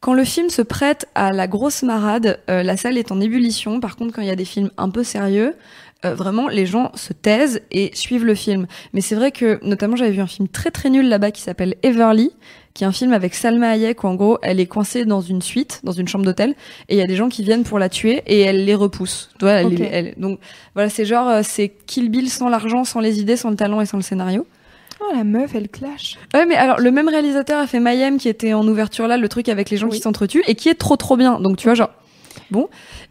quand 0.00 0.14
le 0.14 0.24
film 0.24 0.48
se 0.48 0.62
prête 0.62 1.06
à 1.14 1.30
la 1.32 1.46
grosse 1.46 1.82
marade, 1.82 2.40
euh, 2.48 2.62
la 2.62 2.78
salle 2.78 2.96
est 2.96 3.12
en 3.12 3.20
ébullition. 3.20 3.78
Par 3.80 3.96
contre, 3.96 4.14
quand 4.14 4.22
il 4.22 4.28
y 4.28 4.32
a 4.32 4.36
des 4.36 4.46
films 4.46 4.70
un 4.78 4.88
peu 4.88 5.04
sérieux, 5.04 5.54
euh, 6.06 6.14
vraiment 6.14 6.48
les 6.48 6.64
gens 6.64 6.90
se 6.94 7.12
taisent 7.12 7.60
et 7.70 7.90
suivent 7.94 8.24
le 8.24 8.34
film. 8.34 8.66
Mais 8.94 9.02
c'est 9.02 9.14
vrai 9.14 9.30
que 9.32 9.60
notamment 9.62 9.96
j'avais 9.96 10.12
vu 10.12 10.20
un 10.22 10.26
film 10.26 10.48
très 10.48 10.70
très 10.70 10.88
nul 10.88 11.06
là-bas 11.10 11.30
qui 11.30 11.42
s'appelle 11.42 11.74
Everly, 11.82 12.30
qui 12.80 12.84
est 12.84 12.86
un 12.86 12.92
film 12.92 13.12
avec 13.12 13.34
Salma 13.34 13.68
Hayek 13.72 14.04
où 14.04 14.06
en 14.06 14.14
gros 14.14 14.38
elle 14.40 14.58
est 14.58 14.64
coincée 14.64 15.04
dans 15.04 15.20
une 15.20 15.42
suite, 15.42 15.80
dans 15.84 15.92
une 15.92 16.08
chambre 16.08 16.24
d'hôtel, 16.24 16.54
et 16.88 16.94
il 16.94 16.98
y 16.98 17.02
a 17.02 17.06
des 17.06 17.14
gens 17.14 17.28
qui 17.28 17.42
viennent 17.42 17.62
pour 17.62 17.78
la 17.78 17.90
tuer 17.90 18.22
et 18.26 18.40
elle 18.40 18.64
les 18.64 18.74
repousse. 18.74 19.28
Tu 19.38 19.44
vois, 19.44 19.52
elle- 19.52 19.66
Ok. 19.66 19.80
elle- 19.92 20.14
donc 20.16 20.38
voilà, 20.74 20.88
c'est 20.88 21.04
genre 21.04 21.28
euh, 21.28 21.40
c'est 21.44 21.68
Kill 21.86 22.08
Bill 22.08 22.30
sans 22.30 22.48
l'argent, 22.48 22.84
sans 22.84 23.00
les 23.00 23.20
idées, 23.20 23.36
sans 23.36 23.50
le 23.50 23.56
talent 23.56 23.82
et 23.82 23.84
sans 23.86 23.98
le 23.98 24.02
scénario. 24.02 24.46
Oh 25.02 25.12
la 25.14 25.24
meuf, 25.24 25.54
elle 25.54 25.68
clash. 25.68 26.16
Ouais, 26.32 26.46
mais 26.46 26.54
alors 26.56 26.80
le 26.80 26.90
même 26.90 27.08
réalisateur 27.08 27.60
a 27.60 27.66
fait 27.66 27.80
Mayhem 27.80 28.16
qui 28.16 28.30
était 28.30 28.54
en 28.54 28.66
ouverture 28.66 29.06
là, 29.08 29.18
le 29.18 29.28
truc 29.28 29.50
avec 29.50 29.68
les 29.68 29.76
gens 29.76 29.88
Oui. 29.88 29.96
qui 29.96 30.00
s'entretuent 30.02 30.42
et 30.46 30.54
qui 30.54 30.70
est 30.70 30.74
trop 30.74 30.96
trop 30.96 31.18
bien. 31.18 31.38
Donc 31.38 31.58
tu 31.58 31.64
vois 31.64 31.74
genre 31.74 31.90
bon 32.50 32.68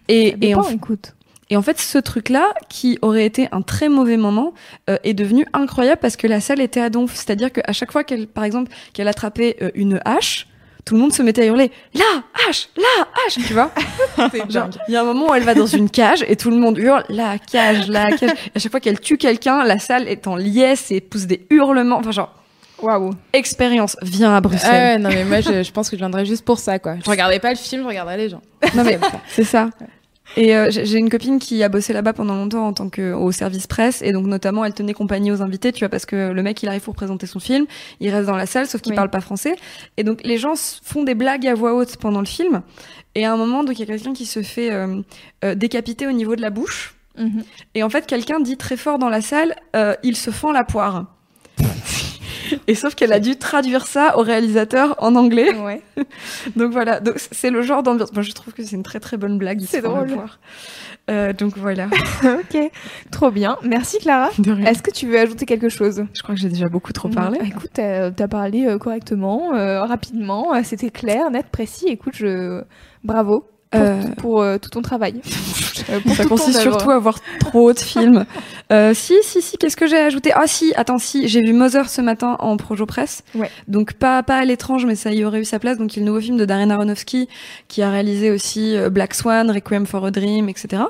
et 0.07 0.33
et 0.41 0.55
en, 0.55 0.67
écoute. 0.69 1.13
Et 1.49 1.57
en 1.57 1.61
fait 1.61 1.79
ce 1.79 1.97
truc 1.97 2.29
là 2.29 2.53
qui 2.69 2.99
aurait 3.01 3.25
été 3.25 3.47
un 3.51 3.61
très 3.61 3.89
mauvais 3.89 4.17
moment 4.17 4.53
euh, 4.89 4.97
est 5.03 5.13
devenu 5.13 5.45
incroyable 5.53 5.99
parce 6.01 6.15
que 6.15 6.27
la 6.27 6.39
salle 6.41 6.61
était 6.61 6.81
à 6.81 6.89
donf. 6.89 7.15
C'est-à-dire 7.15 7.51
qu'à 7.51 7.73
chaque 7.73 7.91
fois 7.91 8.03
qu'elle 8.03 8.27
par 8.27 8.43
exemple 8.43 8.71
qu'elle 8.93 9.07
attrapait 9.07 9.57
euh, 9.61 9.71
une 9.75 9.99
hache, 10.05 10.47
tout 10.85 10.95
le 10.95 11.01
monde 11.01 11.13
se 11.13 11.21
mettait 11.21 11.43
à 11.43 11.45
hurler 11.45 11.71
la 11.93 12.03
hache, 12.47 12.69
la 12.77 13.07
hache, 13.27 13.35
tu 13.45 13.53
vois. 13.53 13.71
Il 14.87 14.93
y 14.93 14.95
a 14.95 15.01
un 15.01 15.03
moment 15.05 15.29
où 15.31 15.33
elle 15.35 15.43
va 15.43 15.53
dans 15.53 15.65
une 15.67 15.89
cage 15.89 16.23
et 16.27 16.35
tout 16.35 16.49
le 16.49 16.57
monde 16.57 16.77
hurle 16.77 17.03
la 17.09 17.37
cage, 17.37 17.87
la 17.89 18.11
cage. 18.11 18.31
Et 18.31 18.51
à 18.55 18.59
chaque 18.59 18.71
fois 18.71 18.79
qu'elle 18.79 18.99
tue 18.99 19.17
quelqu'un, 19.17 19.63
la 19.63 19.77
salle 19.79 20.07
est 20.07 20.25
en 20.27 20.35
liesse 20.35 20.89
et 20.91 21.01
pousse 21.01 21.25
des 21.25 21.45
hurlements. 21.51 21.97
Enfin, 21.97 22.11
genre, 22.11 22.33
Waouh. 22.81 23.11
expérience, 23.33 23.97
viens 24.01 24.33
à 24.33 24.37
Ah 24.37 24.41
Bruxelles. 24.41 24.71
ouais, 24.71 24.97
non 24.97 25.09
mais 25.09 25.25
moi 25.25 25.41
je, 25.41 25.63
je 25.63 25.71
pense 25.71 25.89
que 25.89 25.95
je 25.95 25.99
viendrais 26.01 26.25
juste 26.25 26.45
pour 26.45 26.57
ça 26.59 26.79
quoi. 26.79 26.95
Je 27.03 27.09
regardais 27.09 27.39
pas 27.39 27.49
le 27.51 27.57
film, 27.57 27.83
je 27.83 27.87
regarderais 27.87 28.17
les 28.17 28.29
gens. 28.29 28.41
Non, 28.73 28.83
mais 28.83 28.97
c'est 29.27 29.43
ça. 29.43 29.69
Et 30.37 30.55
euh, 30.55 30.69
j'ai 30.71 30.97
une 30.97 31.09
copine 31.09 31.39
qui 31.39 31.63
a 31.63 31.69
bossé 31.69 31.91
là-bas 31.91 32.13
pendant 32.13 32.35
longtemps 32.35 32.67
en 32.67 32.73
tant 32.73 32.87
que 32.89 33.13
au 33.13 33.31
service 33.31 33.65
presse 33.67 34.01
et 34.03 34.11
donc 34.11 34.25
notamment 34.27 34.63
elle 34.63 34.73
tenait 34.73 34.93
compagnie 34.93 35.31
aux 35.31 35.41
invités, 35.41 35.71
tu 35.73 35.79
vois, 35.79 35.89
parce 35.89 36.05
que 36.05 36.31
le 36.31 36.43
mec 36.43 36.61
il 36.63 36.69
arrive 36.69 36.81
pour 36.81 36.95
présenter 36.95 37.25
son 37.25 37.39
film, 37.39 37.65
il 37.99 38.09
reste 38.11 38.27
dans 38.27 38.35
la 38.35 38.45
salle 38.45 38.67
sauf 38.67 38.79
qu'il 38.81 38.91
Oui. 38.91 38.95
parle 38.95 39.09
pas 39.09 39.21
français 39.21 39.55
et 39.97 40.03
donc 40.03 40.21
les 40.23 40.37
gens 40.37 40.53
font 40.83 41.03
des 41.03 41.15
blagues 41.15 41.47
à 41.47 41.55
voix 41.55 41.73
haute 41.73 41.97
pendant 41.97 42.19
le 42.19 42.25
film 42.27 42.61
et 43.15 43.25
à 43.25 43.33
un 43.33 43.37
moment 43.37 43.63
donc 43.63 43.77
il 43.77 43.79
y 43.79 43.83
a 43.83 43.87
quelqu'un 43.87 44.13
qui 44.13 44.25
se 44.27 44.43
fait 44.43 44.71
euh, 44.71 45.01
euh, 45.43 45.55
décapiter 45.55 46.05
au 46.07 46.11
niveau 46.11 46.35
de 46.35 46.41
la 46.41 46.49
bouche 46.51 46.95
Mhm. 47.17 47.43
et 47.75 47.83
en 47.83 47.89
fait 47.89 48.05
quelqu'un 48.05 48.39
dit 48.39 48.55
très 48.55 48.77
fort 48.77 48.97
dans 48.99 49.09
la 49.09 49.19
salle 49.21 49.55
euh, 49.75 49.93
il 50.03 50.15
se 50.15 50.29
fend 50.29 50.51
la 50.53 50.63
poire. 50.63 51.05
Et 52.67 52.75
sauf 52.75 52.95
qu'elle 52.95 53.13
a 53.13 53.19
dû 53.19 53.37
traduire 53.37 53.87
ça 53.87 54.17
au 54.17 54.21
réalisateur 54.21 54.95
en 54.99 55.15
anglais. 55.15 55.53
Ouais. 55.55 55.81
Donc 56.55 56.71
voilà, 56.71 56.99
donc 56.99 57.15
c'est 57.17 57.49
le 57.49 57.61
genre 57.61 57.83
d'ambiance. 57.83 58.13
Moi, 58.13 58.21
je 58.21 58.31
trouve 58.31 58.53
que 58.53 58.63
c'est 58.63 58.75
une 58.75 58.83
très 58.83 58.99
très 58.99 59.17
bonne 59.17 59.37
blague. 59.37 59.61
C'est 59.61 59.81
drôle. 59.81 60.17
Euh, 61.09 61.33
donc 61.33 61.57
voilà. 61.57 61.87
ok. 62.23 62.71
Trop 63.11 63.31
bien. 63.31 63.57
Merci 63.63 63.97
Clara. 63.99 64.29
Est-ce 64.65 64.83
que 64.83 64.91
tu 64.91 65.07
veux 65.07 65.19
ajouter 65.19 65.45
quelque 65.45 65.69
chose? 65.69 66.03
Je 66.13 66.21
crois 66.21 66.35
que 66.35 66.41
j'ai 66.41 66.49
déjà 66.49 66.69
beaucoup 66.69 66.93
trop 66.93 67.09
parlé. 67.09 67.39
Écoute, 67.43 67.71
t'as 67.73 68.07
as 68.07 68.27
parlé 68.27 68.65
euh, 68.67 68.77
correctement, 68.77 69.53
euh, 69.55 69.83
rapidement, 69.83 70.53
euh, 70.53 70.61
c'était 70.63 70.91
clair, 70.91 71.31
net, 71.31 71.47
précis. 71.51 71.87
Écoute, 71.87 72.13
je 72.15 72.63
bravo 73.03 73.45
pour, 73.71 73.81
Euh, 73.81 74.01
pour, 74.17 74.41
euh, 74.41 74.57
tout 74.57 74.69
ton 74.69 74.81
travail. 74.81 75.21
Euh, 75.89 76.01
pour 76.01 76.13
Ça 76.13 76.25
consiste 76.25 76.59
surtout 76.59 76.91
à 76.91 76.99
voir 76.99 77.19
trop 77.39 77.71
de 77.73 77.79
films. 77.79 78.25
Euh, 78.71 78.93
si, 78.93 79.15
si, 79.23 79.41
si, 79.41 79.57
qu'est-ce 79.57 79.75
que 79.75 79.87
j'ai 79.87 79.97
ajouté 79.97 80.31
Ah 80.35 80.45
si, 80.45 80.73
attends, 80.75 80.99
si, 80.99 81.27
j'ai 81.27 81.41
vu 81.41 81.53
Mother 81.53 81.89
ce 81.89 82.01
matin 82.01 82.35
en 82.37 82.55
Projo 82.55 82.85
Press. 82.85 83.23
Ouais. 83.33 83.49
Donc 83.67 83.93
pas, 83.93 84.21
pas 84.21 84.35
à 84.37 84.45
l'étrange, 84.45 84.85
mais 84.85 84.93
ça 84.93 85.11
y 85.11 85.23
aurait 85.25 85.39
eu 85.39 85.45
sa 85.45 85.57
place. 85.57 85.79
Donc 85.79 85.95
il 85.95 85.99
y 85.99 86.03
a 86.03 86.05
le 86.05 86.11
nouveau 86.11 86.21
film 86.21 86.37
de 86.37 86.45
Darren 86.45 86.69
Aronofsky 86.69 87.27
qui 87.67 87.81
a 87.81 87.89
réalisé 87.89 88.29
aussi 88.29 88.75
euh, 88.77 88.91
Black 88.91 89.15
Swan, 89.15 89.49
Requiem 89.49 89.87
for 89.87 90.05
a 90.05 90.11
Dream, 90.11 90.49
etc. 90.49 90.83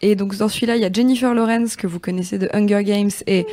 Et 0.00 0.16
donc 0.16 0.36
dans 0.36 0.48
celui-là, 0.48 0.74
il 0.74 0.82
y 0.82 0.84
a 0.84 0.90
Jennifer 0.92 1.32
Lawrence 1.32 1.76
que 1.76 1.86
vous 1.86 2.00
connaissez 2.00 2.38
de 2.38 2.48
Hunger 2.52 2.82
Games 2.82 3.10
et 3.28 3.46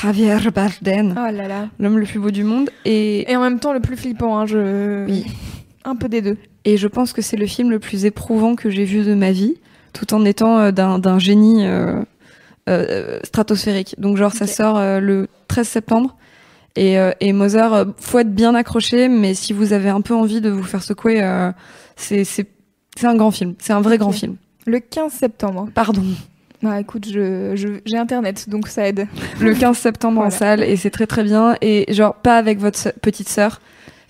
Javier 0.00 0.38
Bardem, 0.54 1.14
Oh 1.18 1.30
là 1.30 1.46
là. 1.46 1.68
l'homme 1.78 1.98
le 1.98 2.06
plus 2.06 2.20
beau 2.20 2.30
du 2.30 2.44
monde. 2.44 2.70
Et, 2.86 3.30
Et 3.30 3.36
en 3.36 3.42
même 3.42 3.60
temps, 3.60 3.74
le 3.74 3.80
plus 3.80 3.98
flippant, 3.98 4.38
hein, 4.38 4.46
je. 4.46 5.04
Oui. 5.04 5.26
Un 5.84 5.94
peu 5.96 6.08
des 6.08 6.22
deux. 6.22 6.38
Et 6.64 6.76
je 6.76 6.86
pense 6.88 7.12
que 7.12 7.22
c'est 7.22 7.36
le 7.36 7.46
film 7.46 7.70
le 7.70 7.78
plus 7.78 8.04
éprouvant 8.04 8.54
que 8.56 8.70
j'ai 8.70 8.84
vu 8.84 9.02
de 9.04 9.14
ma 9.14 9.32
vie, 9.32 9.56
tout 9.92 10.12
en 10.14 10.24
étant 10.24 10.58
euh, 10.58 10.70
d'un 10.72 11.18
génie 11.18 11.66
euh, 11.66 12.02
euh, 12.68 13.18
stratosphérique. 13.24 13.94
Donc 13.98 14.16
genre 14.16 14.32
ça 14.32 14.46
sort 14.46 14.78
le 15.00 15.28
13 15.48 15.66
septembre. 15.68 16.16
Et, 16.76 16.92
et 16.92 17.32
euh, 17.32 17.84
faut 17.98 18.18
être 18.20 18.32
bien 18.32 18.54
accroché, 18.54 19.08
mais 19.08 19.34
si 19.34 19.52
vous 19.52 19.72
avez 19.72 19.88
un 19.88 20.00
peu 20.02 20.14
envie 20.14 20.40
de 20.40 20.50
vous 20.50 20.62
faire 20.62 20.82
secouer, 20.84 21.20
euh, 21.22 21.50
c'est 21.96 22.24
un 23.02 23.16
grand 23.16 23.30
film, 23.32 23.54
c'est 23.58 23.72
un 23.72 23.80
vrai 23.80 23.98
grand 23.98 24.12
film. 24.12 24.36
Le 24.66 24.78
15 24.78 25.12
septembre. 25.12 25.68
Pardon. 25.74 26.02
Bah 26.62 26.78
écoute, 26.78 27.08
je- 27.10 27.80
j'ai 27.86 27.96
internet, 27.96 28.48
donc 28.48 28.68
ça 28.68 28.86
aide. 28.86 29.08
le 29.40 29.54
15 29.54 29.76
septembre 29.78 30.20
en 30.20 30.30
salle 30.30 30.62
et 30.62 30.76
c'est 30.76 30.90
très 30.90 31.06
très 31.06 31.24
bien 31.24 31.56
et 31.62 31.92
genre 31.92 32.14
pas 32.14 32.36
avec 32.36 32.58
votre 32.60 32.92
petite 33.00 33.28
sœur, 33.30 33.60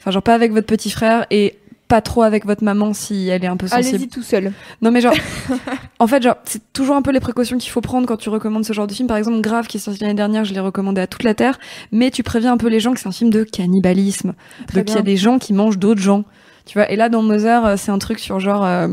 enfin 0.00 0.10
genre 0.10 0.22
pas 0.22 0.34
avec 0.34 0.50
votre 0.52 0.66
petit 0.66 0.90
frère 0.90 1.26
et 1.30 1.54
pas 1.90 2.00
trop 2.00 2.22
avec 2.22 2.46
votre 2.46 2.62
maman 2.62 2.94
si 2.94 3.28
elle 3.28 3.44
est 3.44 3.48
un 3.48 3.56
peu 3.56 3.66
sensible. 3.66 3.96
Allez-y 3.96 4.08
tout 4.08 4.22
seul. 4.22 4.52
Non 4.80 4.92
mais 4.92 5.00
genre, 5.00 5.12
en 5.98 6.06
fait 6.06 6.22
genre 6.22 6.36
c'est 6.44 6.72
toujours 6.72 6.94
un 6.94 7.02
peu 7.02 7.10
les 7.10 7.18
précautions 7.18 7.58
qu'il 7.58 7.70
faut 7.72 7.80
prendre 7.80 8.06
quand 8.06 8.16
tu 8.16 8.28
recommandes 8.28 8.64
ce 8.64 8.72
genre 8.72 8.86
de 8.86 8.92
film. 8.92 9.08
Par 9.08 9.16
exemple 9.16 9.40
Grave 9.40 9.66
qui 9.66 9.76
est 9.76 9.80
sorti 9.80 10.00
l'année 10.00 10.14
dernière, 10.14 10.44
je 10.44 10.54
l'ai 10.54 10.60
recommandé 10.60 11.00
à 11.00 11.08
toute 11.08 11.24
la 11.24 11.34
terre, 11.34 11.58
mais 11.90 12.12
tu 12.12 12.22
préviens 12.22 12.52
un 12.52 12.56
peu 12.58 12.68
les 12.68 12.78
gens 12.78 12.94
que 12.94 13.00
c'est 13.00 13.08
un 13.08 13.12
film 13.12 13.30
de 13.30 13.42
cannibalisme, 13.42 14.34
Très 14.68 14.80
donc 14.80 14.90
il 14.90 14.94
y 14.94 14.98
a 14.98 15.02
des 15.02 15.16
gens 15.16 15.38
qui 15.38 15.52
mangent 15.52 15.78
d'autres 15.78 16.00
gens, 16.00 16.24
tu 16.64 16.78
vois. 16.78 16.88
Et 16.92 16.96
là 16.96 17.08
dans 17.08 17.22
Mother 17.22 17.66
euh, 17.66 17.74
c'est 17.76 17.90
un 17.90 17.98
truc 17.98 18.20
sur 18.20 18.38
genre 18.38 18.64
euh, 18.64 18.86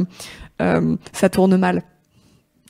euh, 0.59 0.95
ça 1.13 1.29
tourne 1.29 1.55
mal, 1.55 1.83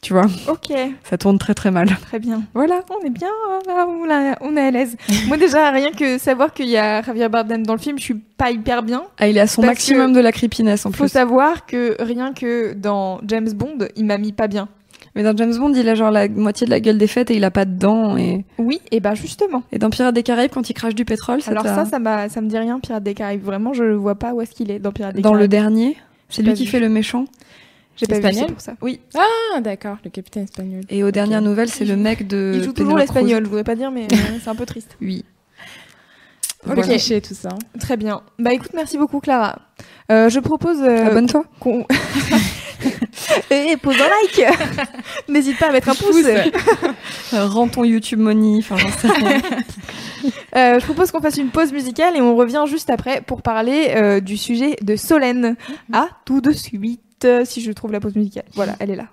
tu 0.02 0.14
vois, 0.14 0.26
Ok, 0.48 0.72
ça 1.04 1.18
tourne 1.18 1.38
très 1.38 1.54
très 1.54 1.72
mal. 1.72 1.88
très 2.02 2.20
bien. 2.20 2.44
Voilà. 2.54 2.82
On 2.90 3.06
est 3.06 3.10
bien, 3.10 3.30
on, 4.42 4.56
est 4.56 4.62
à 4.62 4.72
l'aise. 4.72 4.96
Moi 5.28 5.38
déjà, 5.38 5.72
rien 5.72 5.92
que 5.92 6.18
savoir 6.18 6.54
qu'il 6.54 6.68
y 6.68 6.78
a 6.78 7.02
Javier 7.02 7.30
Bardem 7.30 7.66
dans 7.66 7.74
le 7.74 7.80
film, 7.80 7.98
je 7.98 8.04
suis 8.04 8.14
pas 8.16 8.52
hyper 8.52 8.84
bien. 8.84 9.04
Ah, 9.18 9.28
il 9.28 9.38
est 9.38 9.42
à 9.42 9.48
son 9.48 9.62
maximum 9.64 10.14
de 10.14 10.20
la 10.20 10.32
creepiness 10.32 10.86
en 10.86 10.92
Faut 10.92 11.04
plus. 11.04 11.12
savoir 11.12 11.66
que 11.66 11.96
rien 12.00 12.34
que 12.34 12.74
dans 12.74 13.20
James 13.28 13.52
Bond, 13.54 13.88
il 13.96 14.06
m'a 14.06 14.18
mis 14.18 14.32
pas 14.32 14.48
bien. 14.48 14.68
Mais 15.16 15.24
dans 15.24 15.36
James 15.36 15.56
Bond, 15.58 15.74
il 15.74 15.90
a 15.90 15.96
genre 15.96 16.12
la 16.12 16.28
moitié 16.30 16.66
de 16.66 16.72
la 16.72 16.80
gueule 16.80 17.00
des 17.00 17.08
fêtes 17.08 17.32
et 17.32 17.36
il 17.36 17.44
a 17.44 17.50
pas 17.50 17.66
de 17.66 17.72
dents. 17.74 18.18
Et, 18.18 18.46
Oui, 18.60 18.80
et 18.92 19.00
ben 19.00 19.16
justement. 19.16 19.64
et 19.72 19.80
dans 19.80 19.90
Pirates 19.90 20.14
des 20.14 20.22
Caraïbes, 20.22 20.52
quand 20.54 20.70
il 20.70 20.74
crache 20.76 20.94
du 20.94 21.06
pétrole, 21.06 21.42
ça 21.42 21.52
Alors 21.52 21.64
ça, 21.64 21.86
ça, 21.86 21.98
me 22.00 22.48
dit 22.48 22.58
rien, 22.58 22.80
Pirates 22.80 23.02
des 23.04 23.16
Caraïbes. 23.16 23.44
Vraiment, 23.44 23.74
je 23.74 23.84
vois 23.84 24.14
pas 24.16 24.34
où 24.34 24.42
est-ce 24.42 24.52
qu'il 24.52 24.70
est 24.70 24.78
dans 24.78 24.92
Pirates 24.92 25.16
des 25.16 25.22
dans 25.24 25.34
le 25.34 25.48
Caraïbes. 25.48 25.52
dernier, 25.52 25.98
c'est 26.30 26.44
lui 26.44 26.54
qui 26.54 26.68
fait 26.68 26.80
le 26.80 26.90
méchant. 26.90 27.26
J'ai 27.98 28.06
pas 28.06 28.30
vu, 28.30 28.46
pour 28.46 28.62
ça. 28.62 28.74
Oui. 28.82 29.00
Ah, 29.16 29.60
d'accord, 29.62 29.98
le 30.04 30.10
capitaine 30.10 30.44
espagnol. 30.44 30.84
Et 30.90 31.04
aux 31.04 31.12
dernières 31.12 31.42
nouvelles, 31.42 31.70
c'est 31.70 31.86
le 31.86 31.96
mec 31.96 32.28
de. 32.28 32.54
Il 32.56 32.64
joue 32.64 32.74
toujours 32.74 32.98
l'espagnol, 32.98 33.44
je 33.44 33.50
voudrais 33.50 33.64
pas 33.64 33.76
dire, 33.76 33.92
mais 33.92 34.08
c'est 34.44 34.50
un 34.50 34.56
peu 34.56 34.66
triste. 34.66 34.96
Oui. 35.02 35.26
Ok. 36.68 36.76
Voilà. 36.76 37.00
Tout 37.22 37.34
ça. 37.34 37.50
Très 37.80 37.98
bien. 37.98 38.22
Bah 38.40 38.54
écoute, 38.54 38.72
merci 38.74 38.98
beaucoup 38.98 39.20
Clara. 39.20 39.60
Euh, 40.12 40.30
je 40.30 40.40
propose 40.40 40.82
euh, 40.82 41.08
Abonne-toi. 41.08 41.44
qu'on... 41.60 41.86
et 43.52 43.78
pose 43.78 43.96
un 43.96 43.98
like 43.98 44.54
N'hésite 45.28 45.58
pas 45.60 45.68
à 45.68 45.72
mettre 45.72 45.90
un 45.90 45.96
pouce 45.96 46.26
Euh, 47.34 47.46
Rends 47.48 47.68
ton 47.68 47.84
YouTube 47.84 48.20
money. 48.20 48.58
Enfin, 48.60 48.78
j'en 48.78 48.90
sais 48.90 49.08
rien. 49.08 49.42
Euh, 50.56 50.80
Je 50.80 50.86
propose 50.86 51.12
qu'on 51.12 51.22
fasse 51.22 51.38
une 51.38 51.50
pause 51.50 51.72
musicale 51.72 52.16
et 52.16 52.22
on 52.22 52.36
revient 52.36 52.64
juste 52.68 52.90
après 52.90 53.22
pour 53.22 53.42
parler 53.42 53.94
euh, 53.96 54.20
du 54.20 54.38
sujet 54.38 54.76
de 54.82 54.96
Solène. 54.96 55.56
À 55.94 56.08
tout 56.26 56.42
de 56.42 56.52
suite, 56.52 57.02
si 57.46 57.62
je 57.62 57.72
trouve 57.72 57.92
la 57.92 58.00
pause 58.00 58.16
musicale. 58.16 58.46
Voilà, 58.54 58.76
elle 58.80 58.92
est 58.92 58.96
là. 58.96 59.08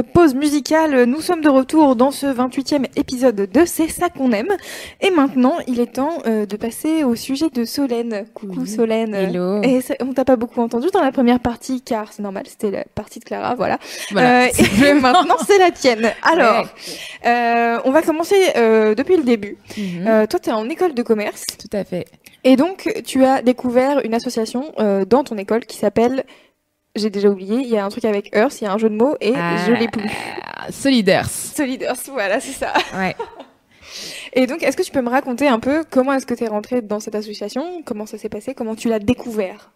Pause 0.00 0.34
musicale. 0.34 1.04
Nous 1.04 1.20
sommes 1.20 1.40
de 1.42 1.48
retour 1.48 1.96
dans 1.96 2.10
ce 2.10 2.26
28e 2.26 2.86
épisode 2.96 3.36
de 3.36 3.64
C'est 3.66 3.88
ça 3.88 4.08
qu'on 4.08 4.32
aime. 4.32 4.48
Et 5.00 5.10
maintenant, 5.10 5.56
il 5.66 5.80
est 5.80 5.92
temps 5.94 6.18
euh, 6.26 6.46
de 6.46 6.56
passer 6.56 7.04
au 7.04 7.14
sujet 7.14 7.50
de 7.50 7.64
Solène. 7.64 8.24
Coucou 8.34 8.60
Oui. 8.60 8.68
Solène. 8.68 9.14
Hello. 9.14 9.60
Et 9.62 9.80
ça- 9.80 9.94
on 10.00 10.12
t'a 10.12 10.24
pas 10.24 10.36
beaucoup 10.36 10.60
entendu 10.60 10.88
dans 10.92 11.02
la 11.02 11.12
première 11.12 11.40
partie 11.40 11.82
car 11.82 12.12
c'est 12.12 12.22
normal, 12.22 12.44
c'était 12.46 12.70
la 12.70 12.84
partie 12.94 13.18
de 13.20 13.24
Clara, 13.24 13.54
voilà. 13.54 13.78
Voilà. 14.12 14.44
Euh, 14.44 14.48
et 14.86 14.94
maintenant, 15.00 15.36
c'est 15.46 15.58
la 15.58 15.70
tienne. 15.70 16.10
Alors, 16.22 16.66
euh, 17.26 17.78
on 17.84 17.90
va 17.90 18.02
commencer 18.02 18.36
depuis 18.96 19.16
le 19.16 19.24
début. 19.24 19.56
Mhm. 19.76 20.26
Toi, 20.28 20.40
tu 20.40 20.48
es 20.48 20.52
en 20.52 20.68
école 20.68 20.94
de 20.94 21.02
commerce 21.02 21.44
Tout 21.58 21.76
à 21.76 21.84
fait. 21.84 22.06
et 22.44 22.56
donc 22.56 22.90
tu 23.04 23.24
as 23.24 23.42
découvert 23.42 24.00
une 24.04 24.14
association 24.14 24.72
dans 25.08 25.24
ton 25.24 25.36
école 25.36 25.64
qui 25.66 25.76
s'appelle, 25.76 26.24
j'ai 26.94 27.10
déjà 27.10 27.28
oublié, 27.28 27.56
il 27.56 27.68
y 27.68 27.76
a 27.76 27.84
un 27.84 27.88
truc 27.88 28.04
avec 28.04 28.34
Earth, 28.34 28.60
il 28.60 28.64
y 28.64 28.66
a 28.66 28.72
un 28.72 28.78
jeu 28.78 28.90
de 28.90 28.96
mots 28.96 29.16
et 29.20 29.32
je 29.32 29.72
l'ai 29.72 29.88
plus. 29.88 30.10
Ah, 30.44 30.70
Soliders. 30.70 31.28
Soliders, 31.30 31.96
voilà, 32.10 32.40
c'est 32.40 32.52
ça. 32.52 32.72
Ouais. 32.94 33.16
Et 34.34 34.46
donc, 34.46 34.62
est-ce 34.62 34.78
que 34.78 34.82
tu 34.82 34.90
peux 34.90 35.02
me 35.02 35.10
raconter 35.10 35.46
un 35.46 35.58
peu 35.58 35.84
comment 35.90 36.14
est-ce 36.14 36.24
que 36.24 36.32
tu 36.32 36.44
es 36.44 36.48
rentrée 36.48 36.80
dans 36.80 37.00
cette 37.00 37.14
association? 37.14 37.82
Comment 37.84 38.06
ça 38.06 38.16
s'est 38.16 38.30
passé? 38.30 38.54
Comment 38.54 38.74
tu 38.74 38.88
l'as 38.88 38.98
découvert? 38.98 39.70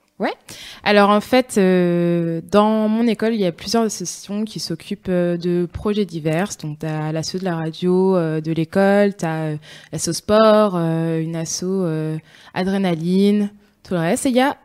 Alors 0.82 1.10
en 1.10 1.20
fait, 1.20 1.56
euh, 1.58 2.40
dans 2.50 2.88
mon 2.88 3.06
école, 3.06 3.34
il 3.34 3.40
y 3.40 3.46
a 3.46 3.52
plusieurs 3.52 3.82
associations 3.82 4.44
qui 4.44 4.60
s'occupent 4.60 5.08
euh, 5.08 5.36
de 5.36 5.68
projets 5.70 6.04
divers. 6.04 6.48
Donc 6.62 6.78
tu 6.78 6.86
as 6.86 7.12
l'asso 7.12 7.36
de 7.38 7.44
la 7.44 7.56
radio 7.56 8.16
euh, 8.16 8.40
de 8.40 8.52
l'école, 8.52 9.14
tu 9.16 9.26
as 9.26 9.56
l'asso 9.92 10.12
sport, 10.12 10.74
euh, 10.76 11.20
une 11.20 11.36
asso 11.36 11.64
euh, 11.64 12.16
adrénaline, 12.54 13.50
tout 13.82 13.94
le 13.94 14.00
reste. 14.00 14.26
Et 14.26 14.30
il 14.30 14.36
y 14.36 14.40
a 14.40 14.56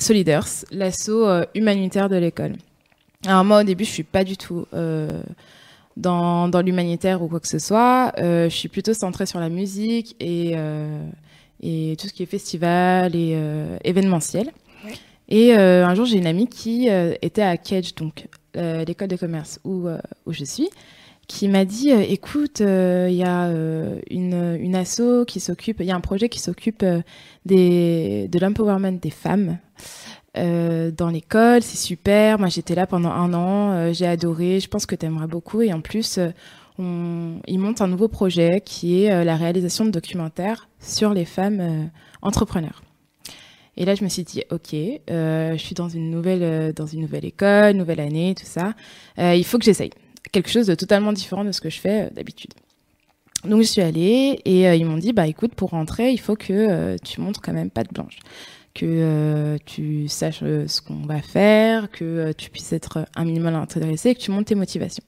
Soliders, 0.00 0.64
l'asso 0.72 1.10
euh, 1.10 1.44
humanitaire 1.54 2.08
de 2.08 2.16
l'école. 2.16 2.56
Alors 3.26 3.44
moi, 3.44 3.60
au 3.60 3.64
début, 3.64 3.84
je 3.84 3.90
suis 3.90 4.02
pas 4.02 4.24
du 4.24 4.36
tout 4.36 4.66
dans, 5.96 6.48
dans 6.48 6.62
l'humanitaire 6.62 7.22
ou 7.22 7.28
quoi 7.28 7.38
que 7.38 7.48
ce 7.48 7.58
soit. 7.58 8.12
je 8.16 8.48
suis 8.48 8.68
plutôt 8.68 8.94
centrée 8.94 9.26
sur 9.26 9.40
la 9.40 9.50
musique 9.50 10.16
et, 10.20 10.54
et 11.62 11.96
tout 12.00 12.08
ce 12.08 12.14
qui 12.14 12.22
est 12.22 12.26
festival 12.26 13.14
et 13.14 13.38
événementiel. 13.84 14.50
Et 15.28 15.52
un 15.52 15.94
jour, 15.94 16.06
j'ai 16.06 16.16
une 16.16 16.26
amie 16.26 16.46
qui 16.46 16.88
était 17.20 17.42
à 17.42 17.58
Cage, 17.58 17.94
donc 17.94 18.26
l'école 18.54 19.08
de 19.08 19.16
commerce 19.16 19.60
où, 19.64 19.86
où 20.24 20.32
je 20.32 20.44
suis, 20.44 20.70
qui 21.30 21.46
m'a 21.46 21.64
dit 21.64 21.92
euh, 21.92 22.00
écoute, 22.00 22.58
il 22.58 22.66
euh, 22.66 23.08
y 23.08 23.22
a 23.22 23.44
euh, 23.44 24.00
une, 24.10 24.58
une 24.60 24.74
asso 24.74 25.24
qui 25.28 25.38
s'occupe, 25.38 25.78
il 25.78 25.86
y 25.86 25.92
a 25.92 25.94
un 25.94 26.00
projet 26.00 26.28
qui 26.28 26.40
s'occupe 26.40 26.84
des 27.46 28.28
de 28.28 28.38
l'empowerment 28.40 28.98
des 28.98 29.10
femmes. 29.10 29.58
Dans 30.34 31.10
l'école, 31.10 31.62
c'est 31.62 31.76
super. 31.76 32.38
Moi, 32.38 32.48
j'étais 32.48 32.74
là 32.74 32.86
pendant 32.86 33.10
un 33.10 33.34
an, 33.34 33.92
j'ai 33.92 34.06
adoré. 34.06 34.60
Je 34.60 34.68
pense 34.68 34.86
que 34.86 34.94
tu 34.94 35.06
aimeras 35.06 35.26
beaucoup. 35.26 35.62
Et 35.62 35.72
en 35.72 35.80
plus, 35.80 36.18
on, 36.78 37.40
ils 37.46 37.58
montent 37.58 37.80
un 37.80 37.88
nouveau 37.88 38.08
projet 38.08 38.62
qui 38.64 39.02
est 39.02 39.24
la 39.24 39.36
réalisation 39.36 39.84
de 39.84 39.90
documentaires 39.90 40.68
sur 40.78 41.14
les 41.14 41.24
femmes 41.24 41.90
entrepreneurs. 42.22 42.82
Et 43.76 43.84
là, 43.84 43.94
je 43.94 44.04
me 44.04 44.08
suis 44.08 44.24
dit, 44.24 44.42
ok, 44.50 44.72
je 44.72 45.56
suis 45.58 45.74
dans 45.74 45.88
une 45.88 46.10
nouvelle, 46.10 46.72
dans 46.74 46.86
une 46.86 47.00
nouvelle 47.00 47.24
école, 47.24 47.74
nouvelle 47.74 48.00
année, 48.00 48.34
tout 48.38 48.46
ça. 48.46 48.74
il 49.18 49.44
faut 49.44 49.58
que 49.58 49.64
j'essaye 49.64 49.90
quelque 50.32 50.50
chose 50.50 50.66
de 50.66 50.74
totalement 50.74 51.12
différent 51.12 51.44
de 51.44 51.52
ce 51.52 51.60
que 51.60 51.70
je 51.70 51.78
fais 51.78 52.06
euh, 52.06 52.10
d'habitude. 52.10 52.52
Donc 53.44 53.62
je 53.62 53.66
suis 53.66 53.80
allée 53.80 54.40
et 54.44 54.68
euh, 54.68 54.74
ils 54.74 54.84
m'ont 54.84 54.98
dit 54.98 55.12
bah 55.12 55.26
écoute 55.26 55.54
pour 55.54 55.70
rentrer 55.70 56.10
il 56.10 56.20
faut 56.20 56.36
que 56.36 56.52
euh, 56.52 56.96
tu 57.02 57.22
montres 57.22 57.40
quand 57.40 57.54
même 57.54 57.70
pas 57.70 57.84
de 57.84 57.88
blanche, 57.88 58.18
que 58.80 59.58
tu 59.66 60.08
saches 60.08 60.40
ce 60.40 60.80
qu'on 60.80 61.06
va 61.06 61.20
faire, 61.20 61.90
que 61.90 62.32
tu 62.32 62.50
puisses 62.50 62.72
être 62.72 63.06
un 63.14 63.24
minimum 63.24 63.54
intéressé 63.54 64.10
et 64.10 64.14
que 64.14 64.20
tu 64.20 64.30
montes 64.30 64.46
tes 64.46 64.54
motivations. 64.54 65.04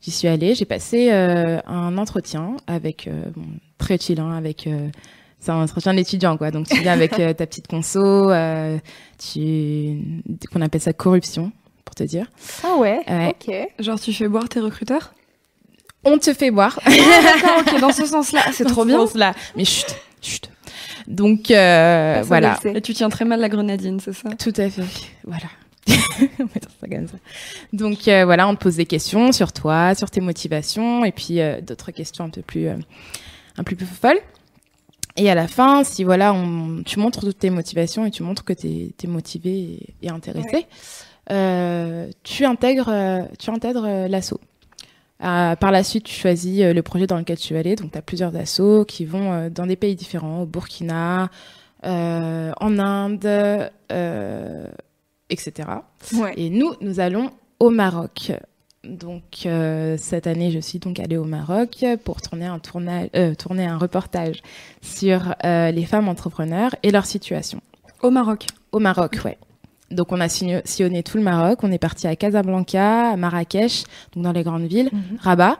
J'y 0.00 0.10
suis 0.10 0.28
allée, 0.28 0.54
j'ai 0.54 0.64
passé 0.64 1.10
un 1.10 1.96
entretien 1.96 2.56
avec 2.66 3.08
très 3.78 3.98
chill 3.98 4.20
hein, 4.20 4.32
avec 4.32 4.68
c'est 5.38 5.50
un 5.50 5.62
entretien 5.62 5.94
d'étudiant 5.94 6.36
quoi 6.36 6.50
donc 6.50 6.68
tu 6.68 6.80
viens 6.80 6.92
avec 6.92 7.12
ta 7.12 7.46
petite 7.46 7.68
conso 7.68 8.30
tu 9.18 9.98
qu'on 10.52 10.60
appelle 10.60 10.80
ça 10.80 10.92
corruption 10.92 11.52
pour 11.84 11.94
te 11.94 12.02
dire. 12.02 12.26
Ah 12.64 12.76
ouais, 12.76 13.00
ok. 13.28 13.54
Genre 13.78 14.00
tu 14.00 14.12
fais 14.12 14.26
boire 14.28 14.48
tes 14.48 14.60
recruteurs? 14.60 15.14
On 16.04 16.18
te 16.18 16.34
fait 16.34 16.50
boire. 16.50 16.78
Ah, 16.84 16.90
d'accord, 16.90 17.60
ok, 17.60 17.80
dans 17.80 17.92
ce 17.92 18.04
sens-là, 18.04 18.42
c'est 18.52 18.64
trop 18.64 18.84
bien. 18.84 18.98
Dans 18.98 19.06
ce 19.06 19.12
sens-là, 19.12 19.32
mais 19.56 19.64
chut, 19.64 19.86
chut. 20.20 20.50
Donc 21.06 21.50
euh, 21.50 22.22
voilà. 22.24 22.58
Et 22.64 22.80
tu 22.80 22.94
tiens 22.94 23.08
très 23.08 23.24
mal 23.24 23.40
la 23.40 23.48
grenadine, 23.48 24.00
c'est 24.00 24.12
ça? 24.12 24.30
Tout 24.30 24.52
à 24.56 24.70
fait. 24.70 24.82
Voilà. 25.24 25.48
Donc 27.72 28.08
euh, 28.08 28.24
voilà, 28.24 28.48
on 28.48 28.54
te 28.54 28.62
pose 28.62 28.76
des 28.76 28.86
questions 28.86 29.32
sur 29.32 29.52
toi, 29.52 29.94
sur 29.94 30.10
tes 30.10 30.20
motivations, 30.20 31.04
et 31.04 31.12
puis 31.12 31.40
euh, 31.40 31.60
d'autres 31.60 31.90
questions 31.90 32.24
un 32.24 32.30
peu 32.30 32.42
plus, 32.42 32.68
un 32.68 33.64
peu 33.64 33.76
plus 33.76 33.86
folles. 33.86 34.20
Et 35.16 35.30
à 35.30 35.34
la 35.34 35.46
fin, 35.46 35.84
si 35.84 36.02
voilà, 36.02 36.32
on, 36.32 36.82
tu 36.84 36.98
montres 36.98 37.20
toutes 37.20 37.38
tes 37.38 37.50
motivations 37.50 38.04
et 38.04 38.10
tu 38.10 38.22
montres 38.22 38.44
que 38.44 38.52
tu 38.52 38.66
es, 39.00 39.06
motivé 39.06 39.94
et, 40.02 40.08
intéressé, 40.08 40.66
euh, 41.30 42.08
tu 42.24 42.44
intègres, 42.44 42.92
tu 43.38 43.50
intègres 43.50 44.08
euh, 45.22 45.56
par 45.56 45.70
la 45.70 45.82
suite, 45.84 46.04
tu 46.04 46.14
choisis 46.14 46.62
le 46.62 46.82
projet 46.82 47.06
dans 47.06 47.18
lequel 47.18 47.38
tu 47.38 47.54
vas 47.54 47.60
aller. 47.60 47.76
Donc, 47.76 47.92
tu 47.92 47.98
as 47.98 48.02
plusieurs 48.02 48.34
assos 48.36 48.84
qui 48.84 49.04
vont 49.04 49.48
dans 49.48 49.66
des 49.66 49.76
pays 49.76 49.94
différents, 49.94 50.42
au 50.42 50.46
Burkina, 50.46 51.30
en 51.82 52.78
Inde, 52.78 53.70
etc. 55.30 55.68
Et 56.36 56.50
nous, 56.50 56.74
nous 56.80 57.00
allons 57.00 57.30
au 57.60 57.70
Maroc. 57.70 58.32
Donc 58.82 59.46
cette 59.96 60.26
année, 60.26 60.50
je 60.50 60.58
suis 60.58 60.78
donc 60.78 61.00
allée 61.00 61.16
au 61.16 61.24
Maroc 61.24 61.84
pour 62.04 62.20
tourner 62.20 62.46
un 62.46 62.58
tournage, 62.58 63.08
tourner 63.38 63.66
un 63.66 63.78
reportage 63.78 64.42
sur 64.82 65.34
les 65.42 65.86
femmes 65.86 66.08
entrepreneurs 66.08 66.74
et 66.82 66.90
leur 66.90 67.06
situation. 67.06 67.60
Au 68.02 68.10
Maroc. 68.10 68.46
Au 68.72 68.80
Maroc, 68.80 69.20
ouais. 69.24 69.38
Donc 69.90 70.12
on 70.12 70.20
a 70.20 70.28
sillonné 70.28 71.02
tout 71.02 71.16
le 71.18 71.22
Maroc, 71.22 71.60
on 71.62 71.70
est 71.70 71.78
parti 71.78 72.06
à 72.06 72.16
Casablanca, 72.16 73.12
à 73.12 73.16
Marrakech, 73.16 73.84
donc 74.14 74.24
dans 74.24 74.32
les 74.32 74.42
grandes 74.42 74.66
villes, 74.66 74.90
mhm. 74.92 75.18
Rabat. 75.20 75.58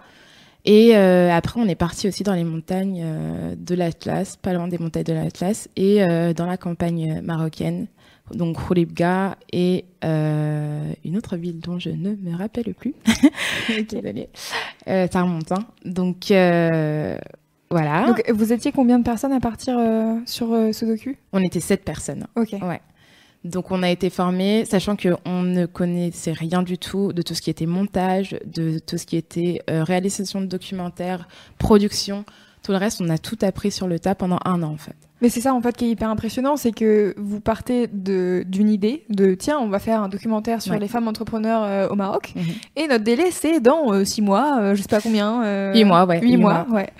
Et 0.64 0.97
euh, 0.97 1.31
après, 1.31 1.61
on 1.61 1.68
est 1.68 1.75
parti 1.75 2.09
aussi 2.09 2.22
dans 2.22 2.33
les 2.33 2.45
montagnes 2.45 3.03
euh, 3.05 3.55
de 3.57 3.75
l'Atlas, 3.75 4.37
pas 4.37 4.55
loin 4.55 4.66
des 4.66 4.79
montagnes 4.79 5.05
de 5.05 5.12
l'Atlas, 5.12 5.68
et 5.77 6.03
euh, 6.03 6.33
dans 6.33 6.47
la 6.47 6.57
campagne 6.57 7.20
marocaine, 7.22 7.87
donc 8.33 8.57
Khouribga 8.57 9.37
et 9.53 9.85
une 10.03 11.16
autre 11.16 11.37
ville 11.37 11.61
dont 11.61 11.79
je 11.79 11.91
ne 11.91 12.14
me 12.16 12.35
rappelle 12.37 12.72
plus. 12.75 12.95
Désolée. 13.91 14.31
ça 14.87 15.22
remonte. 15.22 15.53
Hein. 15.53 15.66
Donc 15.85 16.29
voilà. 17.70 18.07
Donc 18.07 18.25
vous 18.33 18.53
étiez 18.55 18.72
combien 18.72 18.99
de 18.99 19.05
personnes 19.05 19.33
à 19.33 19.41
partir 19.41 19.79
sur 20.25 20.49
ce 20.49 20.85
docu 20.87 21.18
On 21.35 21.41
était 21.41 21.61
sept 21.61 21.85
personnes. 21.85 22.27
Ok. 22.35 22.53
Ouais. 22.62 22.81
Donc 23.45 23.70
on 23.70 23.82
a 23.82 23.90
été 23.90 24.09
formés, 24.09 24.64
sachant 24.64 24.97
qu'on 24.97 25.42
ne 25.42 25.66
connaissait 25.66 26.32
rien 26.32 26.62
du 26.62 26.78
tout 26.78 27.12
de 27.12 27.20
tout 27.20 27.34
ce 27.34 27.42
qui 27.42 27.51
était 27.51 27.66
montage, 27.66 28.38
de 28.47 28.78
tout 28.78 28.97
ce 28.97 29.05
qui 29.05 29.16
était 29.16 29.61
euh, 29.68 29.84
réalisation 29.84 30.40
de 30.40 30.47
documentaires, 30.47 31.28
production. 31.59 32.24
Tout 32.64 32.72
le 32.72 32.78
reste, 32.78 33.00
on 33.00 33.08
a 33.10 33.18
tout 33.18 33.38
appris 33.42 33.70
sur 33.70 33.86
le 33.86 34.00
tas 34.00 34.16
pendant 34.16 34.38
un 34.44 34.62
an 34.62 34.72
en 34.72 34.76
fait. 34.76 34.96
Mais 35.22 35.28
c'est 35.28 35.40
ça 35.40 35.54
en 35.54 35.60
fait 35.60 35.76
qui 35.76 35.84
est 35.84 35.90
hyper 35.90 36.10
impressionnant, 36.10 36.56
c'est 36.56 36.72
que 36.72 37.14
vous 37.16 37.40
partez 37.40 37.86
d'une 37.86 38.68
idée 38.68 39.04
de 39.08 39.34
tiens, 39.34 39.58
on 39.58 39.68
va 39.68 39.78
faire 39.78 40.02
un 40.02 40.08
documentaire 40.08 40.60
sur 40.60 40.74
les 40.74 40.88
femmes 40.88 41.06
entrepreneurs 41.06 41.62
euh, 41.62 41.88
au 41.88 41.94
Maroc, 41.94 42.32
mhm. 42.34 42.42
et 42.76 42.88
notre 42.88 43.04
délai 43.04 43.30
c'est 43.30 43.60
dans 43.60 43.92
euh, 43.92 44.04
six 44.04 44.22
mois, 44.22 44.74
je 44.74 44.82
sais 44.82 44.88
pas 44.88 45.00
combien. 45.00 45.72
Huit 45.72 45.84
mois, 45.84 46.04
ouais. 46.04 46.20
Huit 46.20 46.36
mois, 46.36 46.66
ouais. 46.70 46.90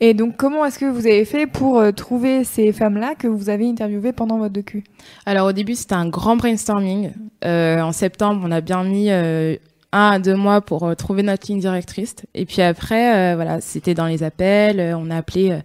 Et 0.00 0.14
donc, 0.14 0.36
comment 0.36 0.64
est-ce 0.64 0.78
que 0.78 0.84
vous 0.84 1.06
avez 1.06 1.24
fait 1.24 1.46
pour 1.46 1.78
euh, 1.78 1.90
trouver 1.90 2.44
ces 2.44 2.72
femmes-là 2.72 3.14
que 3.16 3.26
vous 3.26 3.50
avez 3.50 3.68
interviewées 3.68 4.12
pendant 4.12 4.38
votre 4.38 4.52
docu? 4.52 4.84
Alors, 5.26 5.48
au 5.48 5.52
début, 5.52 5.74
c'était 5.74 5.94
un 5.94 6.08
grand 6.08 6.36
brainstorming. 6.36 7.10
Euh, 7.44 7.80
en 7.80 7.90
septembre, 7.90 8.42
on 8.44 8.52
a 8.52 8.60
bien 8.60 8.84
mis 8.84 9.10
euh, 9.10 9.56
un 9.92 10.10
à 10.10 10.18
deux 10.18 10.34
mois 10.34 10.60
pour 10.60 10.94
trouver 10.96 11.22
notre 11.22 11.46
ligne 11.48 11.60
directrice. 11.60 12.16
Et 12.34 12.44
puis 12.44 12.62
après, 12.62 13.34
voilà, 13.34 13.60
c'était 13.60 13.94
dans 13.94 14.06
les 14.06 14.22
appels. 14.22 14.94
on 14.94 15.10
a 15.10 15.16
appelé 15.16 15.58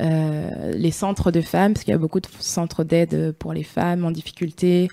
les 0.00 0.90
centres 0.90 1.30
de 1.30 1.40
femmes, 1.40 1.74
parce 1.74 1.84
qu'il 1.84 1.92
y 1.92 1.94
a 1.94 1.98
beaucoup 1.98 2.20
de 2.20 2.28
centres 2.38 2.84
d'aide 2.84 3.32
pour 3.38 3.52
les 3.52 3.64
femmes 3.64 4.04
en 4.04 4.10
difficulté, 4.10 4.88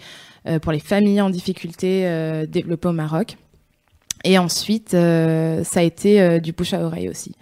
pour 0.62 0.72
les 0.72 0.80
familles 0.80 1.22
en 1.22 1.30
difficulté 1.30 2.46
développées 2.48 2.88
au 2.88 2.94
Maroc. 2.94 3.38
Et 4.24 4.38
ensuite, 4.38 4.92
ça 4.92 5.80
a 5.80 5.84
été 5.84 6.40
du 6.40 6.52
bouche 6.52 6.74
à 6.74 6.82
oreille 6.82 7.10
aussi 7.10 7.36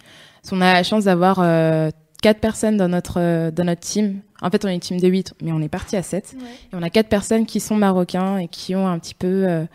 on 0.52 0.60
a 0.60 0.72
la 0.72 0.82
chance 0.82 1.04
d'avoir 1.04 1.38
euh, 1.40 1.90
quatre 2.22 2.40
personnes 2.40 2.76
dans 2.76 2.88
notre 2.88 3.18
euh, 3.18 3.50
dans 3.50 3.64
notre 3.64 3.80
team. 3.80 4.20
En 4.42 4.50
fait, 4.50 4.64
on 4.64 4.68
est 4.68 4.74
une 4.74 4.80
team 4.80 5.00
de 5.00 5.08
huit, 5.08 5.34
mais 5.42 5.52
on 5.52 5.60
est 5.60 5.68
parti 5.68 5.96
à 5.96 6.02
sept. 6.02 6.34
Et 6.72 6.76
on 6.76 6.82
a 6.82 6.88
quatre 6.88 7.08
personnes 7.08 7.44
qui 7.44 7.60
sont 7.60 7.76
marocains 7.76 8.38
et 8.38 8.48
qui 8.48 8.74
ont 8.74 8.88
un 8.88 8.98
petit 8.98 9.14
peu 9.14 9.66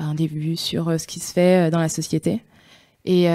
euh, 0.00 0.02
bah, 0.02 0.08
un 0.08 0.14
début 0.14 0.56
sur 0.56 0.98
ce 0.98 1.06
qui 1.06 1.20
se 1.20 1.32
fait 1.32 1.70
dans 1.70 1.80
la 1.80 1.88
société. 1.88 2.42
Et 3.04 3.28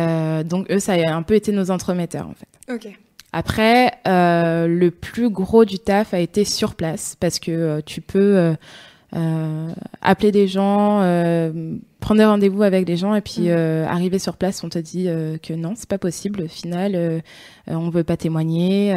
donc 0.46 0.70
eux, 0.72 0.80
ça 0.80 0.94
a 0.94 1.14
un 1.14 1.22
peu 1.22 1.36
été 1.36 1.52
nos 1.52 1.70
entremetteurs 1.70 2.28
en 2.28 2.34
fait. 2.34 2.74
Ok. 2.74 3.00
Après, 3.32 4.00
le 4.06 4.90
plus 4.90 5.30
gros 5.30 5.64
du 5.64 5.78
taf 5.78 6.16
a 6.16 6.20
été 6.20 6.44
sur 6.44 6.74
place 6.74 7.16
parce 7.20 7.38
que 7.38 7.82
tu 7.82 8.02
peux 8.02 8.56
euh, 9.16 9.74
appeler 10.04 10.32
des 10.32 10.48
gens, 10.48 11.02
euh, 11.02 11.78
prendre 12.00 12.20
des 12.20 12.26
rendez-vous 12.26 12.62
avec 12.62 12.86
des 12.86 12.96
gens 12.96 13.16
et 13.16 13.22
puis 13.22 13.44
mm. 13.44 13.48
euh, 13.50 13.88
arriver 13.88 14.20
sur 14.20 14.38
place, 14.38 14.64
on 14.64 14.70
te 14.70 14.78
dit 14.78 15.06
que 15.42 15.54
non, 15.54 15.74
c'est 15.76 15.90
pas 15.90 15.98
possible. 15.98 16.44
Au 16.44 16.48
final, 16.48 17.22
on 17.68 17.90
veut 17.90 18.04
pas 18.04 18.18
témoigner 18.18 18.92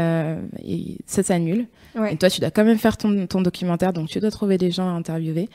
et 0.65 0.99
ça 1.07 1.23
s'annule. 1.23 1.67
Et 2.11 2.17
toi, 2.17 2.31
tu 2.31 2.41
dois 2.41 2.51
quand 2.51 2.65
même 2.65 2.79
faire 2.79 2.97
ton, 2.97 3.27
ton, 3.27 3.43
documentaire, 3.43 3.93
donc 3.93 4.09
tu 4.09 4.21
dois 4.21 4.31
trouver 4.31 4.59
des 4.59 4.71
gens 4.71 4.89
à 4.89 4.93
interviewer. 4.93 5.49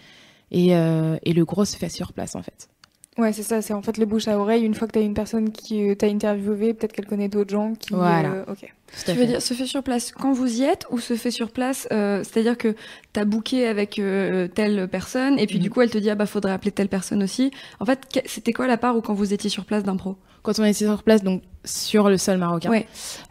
Et, 0.52 0.70
et 0.70 1.34
le 1.34 1.46
gros 1.46 1.66
se 1.66 1.76
fait 1.76 1.90
sur 1.90 2.14
place 2.14 2.36
en 2.36 2.42
fait. 2.42 2.70
Ouais, 3.18 3.34
c'est 3.34 3.44
ça, 3.44 3.62
c'est 3.64 3.74
en 3.74 3.82
fait 3.82 3.98
le 3.98 4.06
bouche 4.06 4.28
à 4.28 4.38
oreille. 4.38 4.64
Une 4.64 4.76
fois 4.76 4.88
que 4.88 4.94
tu 4.94 5.00
as 5.00 5.02
une 5.02 5.16
personne 5.16 5.52
qui 5.52 5.96
t'a 5.98 6.06
interviewé, 6.06 6.74
peut-être 6.74 6.94
qu'elle 6.94 7.08
connaît 7.08 7.30
d'autres 7.30 7.50
gens 7.50 7.74
qui. 7.74 7.94
Voilà. 7.94 8.46
ok. 8.48 8.72
Tu 9.06 9.12
veux 9.14 9.26
dire, 9.26 9.42
se 9.42 9.54
fait 9.54 9.66
sur 9.66 9.84
place 9.84 10.12
quand 10.12 10.32
vous 10.32 10.62
y 10.62 10.64
êtes 10.64 10.86
ou 10.92 11.00
se 11.00 11.16
fait 11.16 11.32
sur 11.32 11.52
place, 11.52 11.88
euh, 11.92 12.24
c'est-à-dire 12.24 12.58
que 12.58 12.76
tu 13.14 13.20
as 13.20 13.26
booké 13.26 13.68
avec 13.68 14.00
euh, 14.00 14.48
telle 14.48 14.88
personne 14.88 15.38
et 15.40 15.46
puis 15.46 15.60
du 15.60 15.68
mhm. 15.68 15.74
coup 15.74 15.82
elle 15.82 15.90
te 15.90 15.98
dit 15.98 16.10
ah 16.10 16.16
bah 16.16 16.26
faudrait 16.26 16.54
appeler 16.54 16.72
telle 16.72 16.88
personne 16.88 17.22
aussi. 17.24 17.52
En 17.80 17.86
fait, 17.86 18.00
c'était 18.26 18.54
quoi 18.54 18.68
la 18.68 18.78
part 18.78 18.96
où 18.96 19.02
quand 19.02 19.14
vous 19.14 19.34
étiez 19.34 19.50
sur 19.50 19.66
place 19.66 19.84
d'impro? 19.84 20.16
Quand 20.44 20.60
on 20.60 20.64
était 20.64 20.86
sur 20.86 21.04
place, 21.04 21.24
donc 21.24 21.42
sur 21.66 22.10
le 22.10 22.18
sol 22.18 22.38
marocain, 22.38 22.70
ouais. 22.70 22.88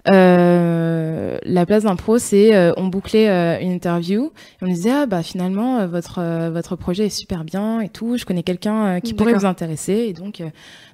euh, 0.08 1.38
la 1.42 1.64
place 1.64 1.84
d'impro, 1.84 2.18
c'est 2.18 2.54
euh, 2.54 2.72
on 2.76 2.86
bouclait 2.88 3.30
euh, 3.30 3.58
une 3.60 3.70
interview 3.70 4.32
et 4.60 4.64
on 4.64 4.66
disait 4.66 4.90
ah 4.90 5.06
bah 5.06 5.22
finalement 5.22 5.86
votre 5.86 6.50
votre 6.50 6.76
projet 6.76 7.06
est 7.06 7.10
super 7.10 7.44
bien 7.44 7.80
et 7.80 7.88
tout, 7.88 8.16
je 8.18 8.26
connais 8.26 8.42
quelqu'un 8.42 9.00
qui 9.00 9.14
pourrait 9.14 9.34
vous 9.34 9.46
intéresser. 9.46 9.92
Et 10.08 10.12
donc 10.12 10.42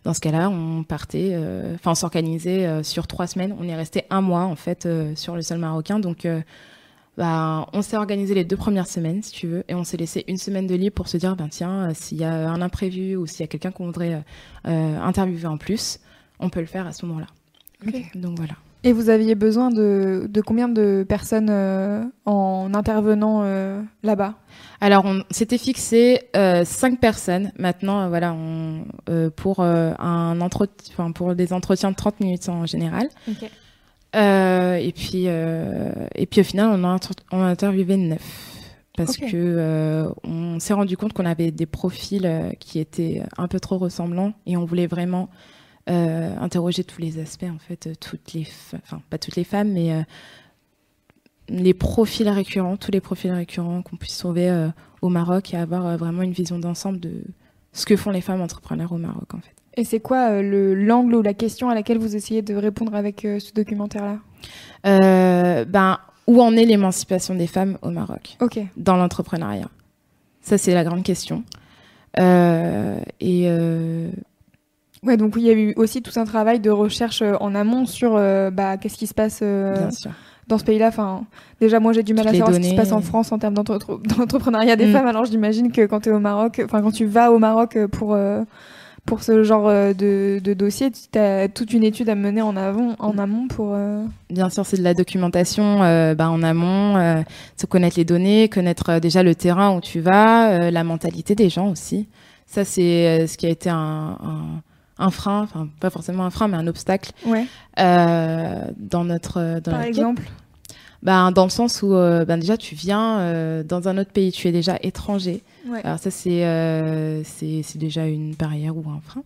dans 0.04 0.14
ce 0.14 0.20
cas-là, 0.20 0.48
on 0.48 0.84
partait, 0.84 1.36
enfin, 1.74 1.92
on 1.92 1.96
s'organisait 1.96 2.82
sur 2.82 3.06
trois 3.06 3.26
semaines. 3.26 3.54
On 3.60 3.68
est 3.68 3.76
resté 3.76 4.04
un 4.10 4.20
mois 4.20 4.44
en 4.44 4.56
fait 4.56 4.88
sur 5.16 5.34
le 5.34 5.42
sol 5.42 5.58
marocain, 5.58 5.98
donc 5.98 6.26
bah, 7.18 7.68
on 7.72 7.82
s'est 7.82 7.96
organisé 7.96 8.34
les 8.34 8.44
deux 8.44 8.56
premières 8.56 8.86
semaines, 8.86 9.22
si 9.22 9.32
tu 9.32 9.46
veux, 9.46 9.64
et 9.68 9.74
on 9.74 9.84
s'est 9.84 9.98
laissé 9.98 10.24
une 10.28 10.38
semaine 10.38 10.66
de 10.66 10.74
libre 10.74 10.94
pour 10.94 11.08
se 11.08 11.16
dire, 11.18 11.36
ben 11.36 11.48
tiens, 11.48 11.90
euh, 11.90 11.92
s'il 11.94 12.18
y 12.18 12.24
a 12.24 12.50
un 12.50 12.62
imprévu 12.62 13.16
ou 13.16 13.26
s'il 13.26 13.40
y 13.40 13.44
a 13.44 13.48
quelqu'un 13.48 13.70
qu'on 13.70 13.86
voudrait 13.86 14.14
euh, 14.14 14.20
euh, 14.68 15.00
interviewer 15.00 15.46
en 15.46 15.58
plus, 15.58 16.00
on 16.40 16.48
peut 16.48 16.60
le 16.60 16.66
faire 16.66 16.86
à 16.86 16.92
ce 16.92 17.04
moment-là. 17.06 17.26
Donc 18.14 18.38
voilà. 18.38 18.54
Et 18.84 18.92
vous 18.92 19.10
aviez 19.10 19.36
besoin 19.36 19.70
de, 19.70 20.26
de 20.28 20.40
combien 20.40 20.68
de 20.68 21.04
personnes 21.08 21.50
euh, 21.50 22.02
en 22.24 22.72
intervenant 22.74 23.42
euh, 23.44 23.80
là-bas? 24.02 24.34
Alors, 24.80 25.04
on 25.04 25.22
s'était 25.30 25.58
fixé 25.58 26.22
euh, 26.34 26.64
cinq 26.64 26.98
personnes. 26.98 27.52
Maintenant, 27.58 28.08
voilà, 28.08 28.32
on, 28.32 28.84
euh, 29.08 29.30
pour 29.30 29.60
un 29.60 30.40
entretien, 30.40 31.12
pour 31.12 31.36
des 31.36 31.52
entretiens 31.52 31.92
de 31.92 31.96
30 31.96 32.20
minutes 32.20 32.48
en 32.48 32.66
général. 32.66 33.08
Euh, 34.14 34.74
et 34.74 34.92
puis, 34.92 35.24
euh, 35.26 35.92
et 36.14 36.26
puis 36.26 36.40
au 36.40 36.44
final, 36.44 36.68
on 36.72 36.84
a, 36.84 36.98
on 37.32 37.40
a 37.40 37.46
interviewé 37.46 37.96
neuf 37.96 38.52
parce 38.96 39.16
que 39.16 39.26
euh, 39.34 40.10
on 40.22 40.60
s'est 40.60 40.74
rendu 40.74 40.96
compte 40.96 41.14
qu'on 41.14 41.24
avait 41.24 41.50
des 41.50 41.66
profils 41.66 42.26
euh, 42.26 42.50
qui 42.60 42.78
étaient 42.78 43.22
un 43.38 43.48
peu 43.48 43.58
trop 43.58 43.78
ressemblants 43.78 44.34
et 44.44 44.56
on 44.56 44.66
voulait 44.66 44.86
vraiment 44.86 45.30
euh, 45.88 46.36
interroger 46.38 46.84
tous 46.84 47.00
les 47.00 47.18
aspects 47.18 47.44
en 47.44 47.58
fait, 47.58 47.86
euh, 47.86 47.94
toutes 47.98 48.34
les, 48.34 48.46
enfin 48.74 49.00
pas 49.08 49.16
toutes 49.16 49.36
les 49.36 49.44
femmes, 49.44 49.72
mais 49.72 49.92
euh, 49.92 50.02
les 51.48 51.72
profils 51.72 52.28
récurrents, 52.28 52.76
tous 52.76 52.90
les 52.90 53.00
profils 53.00 53.32
récurrents 53.32 53.80
qu'on 53.80 53.96
puisse 53.96 54.18
trouver 54.18 54.70
au 55.00 55.08
Maroc 55.08 55.52
et 55.54 55.56
avoir 55.56 55.96
vraiment 55.98 56.22
une 56.22 56.32
vision 56.32 56.58
d'ensemble 56.58 57.00
de 57.00 57.24
ce 57.72 57.84
que 57.84 57.96
font 57.96 58.10
les 58.10 58.20
femmes 58.20 58.40
entrepreneurs 58.40 58.92
au 58.92 58.98
Maroc 58.98 59.34
en 59.34 59.40
fait. 59.40 59.61
Et 59.76 59.84
c'est 59.84 60.00
quoi 60.00 60.28
euh, 60.30 60.42
le 60.42 60.74
l'angle 60.74 61.14
ou 61.14 61.22
la 61.22 61.34
question 61.34 61.68
à 61.70 61.74
laquelle 61.74 61.98
vous 61.98 62.14
essayez 62.16 62.42
de 62.42 62.54
répondre 62.54 62.94
avec 62.94 63.24
euh, 63.24 63.38
ce 63.38 63.52
documentaire-là? 63.52 64.18
Euh, 64.86 65.64
ben, 65.64 65.98
où 66.26 66.40
en 66.42 66.54
est 66.56 66.64
l'émancipation 66.64 67.34
des 67.34 67.46
femmes 67.46 67.78
au 67.82 67.90
Maroc? 67.90 68.36
Ok. 68.40 68.58
dans 68.76 68.96
l'entrepreneuriat 68.96 69.68
Ça, 70.42 70.58
c'est 70.58 70.74
la 70.74 70.84
grande 70.84 71.02
question. 71.02 71.42
Euh, 72.20 72.98
et 73.20 73.44
euh, 73.46 74.10
Ouais, 75.04 75.16
donc 75.16 75.34
il 75.36 75.42
y 75.42 75.50
a 75.50 75.54
eu 75.54 75.72
aussi 75.76 76.00
tout 76.02 76.12
un 76.20 76.24
travail 76.24 76.60
de 76.60 76.70
recherche 76.70 77.22
en 77.22 77.54
amont 77.56 77.86
sur 77.86 78.14
euh, 78.16 78.50
bah, 78.50 78.76
qu'est-ce 78.76 78.96
qui 78.96 79.06
se 79.08 79.14
passe 79.14 79.42
dans 80.48 80.58
ce 80.58 80.64
pays-là. 80.64 80.88
Enfin, 80.88 81.24
déjà, 81.60 81.80
moi, 81.80 81.92
j'ai 81.92 82.02
du 82.04 82.14
mal 82.14 82.24
Toutes 82.26 82.34
à 82.34 82.38
savoir 82.38 82.54
ce 82.54 82.60
qui 82.60 82.68
se 82.70 82.74
passe 82.76 82.92
en 82.92 83.00
France 83.00 83.32
en 83.32 83.38
termes 83.38 83.54
d'entre- 83.54 83.78
d'entrepreneuriat 84.16 84.76
des 84.76 84.86
Mm. 84.86 84.92
femmes. 84.92 85.06
Alors, 85.08 85.24
j'imagine 85.24 85.72
que 85.72 85.86
quand 85.86 86.00
tu 86.00 86.10
es 86.10 86.12
au 86.12 86.20
Maroc, 86.20 86.60
enfin, 86.64 86.82
quand 86.82 86.92
tu 86.92 87.06
vas 87.06 87.32
au 87.32 87.38
Maroc 87.40 87.76
pour, 87.90 88.14
pour 89.06 89.22
ce 89.22 89.42
genre 89.42 89.68
euh, 89.68 89.92
de, 89.92 90.40
de 90.42 90.54
dossier, 90.54 90.90
tu 90.90 91.18
as 91.18 91.48
toute 91.48 91.72
une 91.72 91.82
étude 91.84 92.08
à 92.08 92.14
mener 92.14 92.40
en, 92.42 92.56
avant, 92.56 92.94
en 92.98 93.18
amont 93.18 93.48
pour. 93.48 93.72
euh, 93.74 94.04
Bien 94.30 94.48
sûr, 94.48 94.64
c'est 94.64 94.76
de 94.78 94.82
la 94.82 94.94
documentation 94.94 95.82
euh, 95.82 96.14
ben, 96.14 96.28
en 96.28 96.42
amont, 96.42 96.96
euh, 96.96 97.20
se 97.60 97.66
connaître 97.66 97.98
les 97.98 98.04
données, 98.04 98.48
connaître 98.48 98.98
déjà 99.00 99.22
le 99.22 99.34
terrain 99.34 99.74
où 99.76 99.80
tu 99.80 100.00
vas, 100.00 100.70
la 100.70 100.84
mentalité 100.84 101.34
des 101.34 101.48
gens 101.50 101.68
aussi. 101.70 102.08
Ça, 102.46 102.64
c'est 102.64 103.26
ce 103.26 103.36
qui 103.36 103.46
a 103.46 103.50
été 103.50 103.70
un, 103.70 104.16
un, 104.22 105.04
un 105.04 105.10
frein, 105.10 105.42
enfin 105.42 105.68
pas 105.80 105.90
forcément 105.90 106.24
un 106.24 106.30
frein, 106.30 106.48
mais 106.48 106.56
un 106.56 106.66
obstacle 106.66 107.12
Ouais, 107.26 107.44
dans 107.76 109.04
notre 109.04 109.60
dans 109.60 109.72
par 109.72 109.80
notre 109.80 109.90
quête. 110.14 110.26
Ben, 111.02 111.32
dans 111.32 111.44
le 111.44 111.50
sens 111.50 111.82
où 111.82 111.94
euh, 111.94 112.24
ben, 112.24 112.38
déjà 112.38 112.56
tu 112.56 112.74
viens 112.76 113.18
euh, 113.20 113.62
dans 113.64 113.88
un 113.88 113.98
autre 113.98 114.12
pays, 114.12 114.30
tu 114.30 114.46
es 114.48 114.52
déjà 114.52 114.78
étranger. 114.82 115.42
Ouais. 115.66 115.80
Alors 115.84 115.98
ça 115.98 116.10
c'est 116.12 116.44
euh, 116.44 117.22
c'est 117.24 117.62
c'est 117.64 117.78
déjà 117.78 118.06
une 118.06 118.34
barrière 118.34 118.76
ou 118.76 118.84
un 118.88 119.00
frein. 119.00 119.22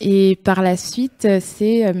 Et 0.00 0.36
par 0.44 0.62
la 0.62 0.76
suite, 0.76 1.26
c'est 1.40 1.94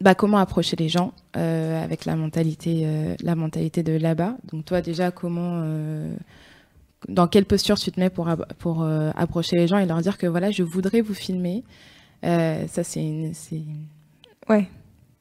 bah, 0.00 0.14
comment 0.14 0.38
approcher 0.38 0.76
les 0.76 0.88
gens 0.88 1.12
euh, 1.36 1.82
avec 1.82 2.04
la 2.04 2.16
mentalité 2.16 2.82
euh, 2.84 3.14
la 3.22 3.34
mentalité 3.34 3.82
de 3.82 3.92
là-bas. 3.92 4.36
Donc 4.52 4.64
toi 4.66 4.80
déjà 4.82 5.10
comment 5.10 5.60
euh, 5.64 6.12
dans 7.08 7.28
quelle 7.28 7.44
posture 7.46 7.78
tu 7.78 7.90
te 7.92 7.98
mets 8.00 8.10
pour 8.10 8.28
pour 8.58 8.86
approcher 9.16 9.56
les 9.56 9.66
gens 9.68 9.78
et 9.78 9.86
leur 9.86 10.00
dire 10.02 10.18
que 10.18 10.26
voilà 10.26 10.50
je 10.50 10.62
voudrais 10.62 11.00
vous 11.00 11.14
filmer. 11.14 11.64
Ça 12.22 12.84
c'est 12.84 13.02
une- 13.02 13.32
c'est 13.34 13.62
Ouais. 14.48 14.68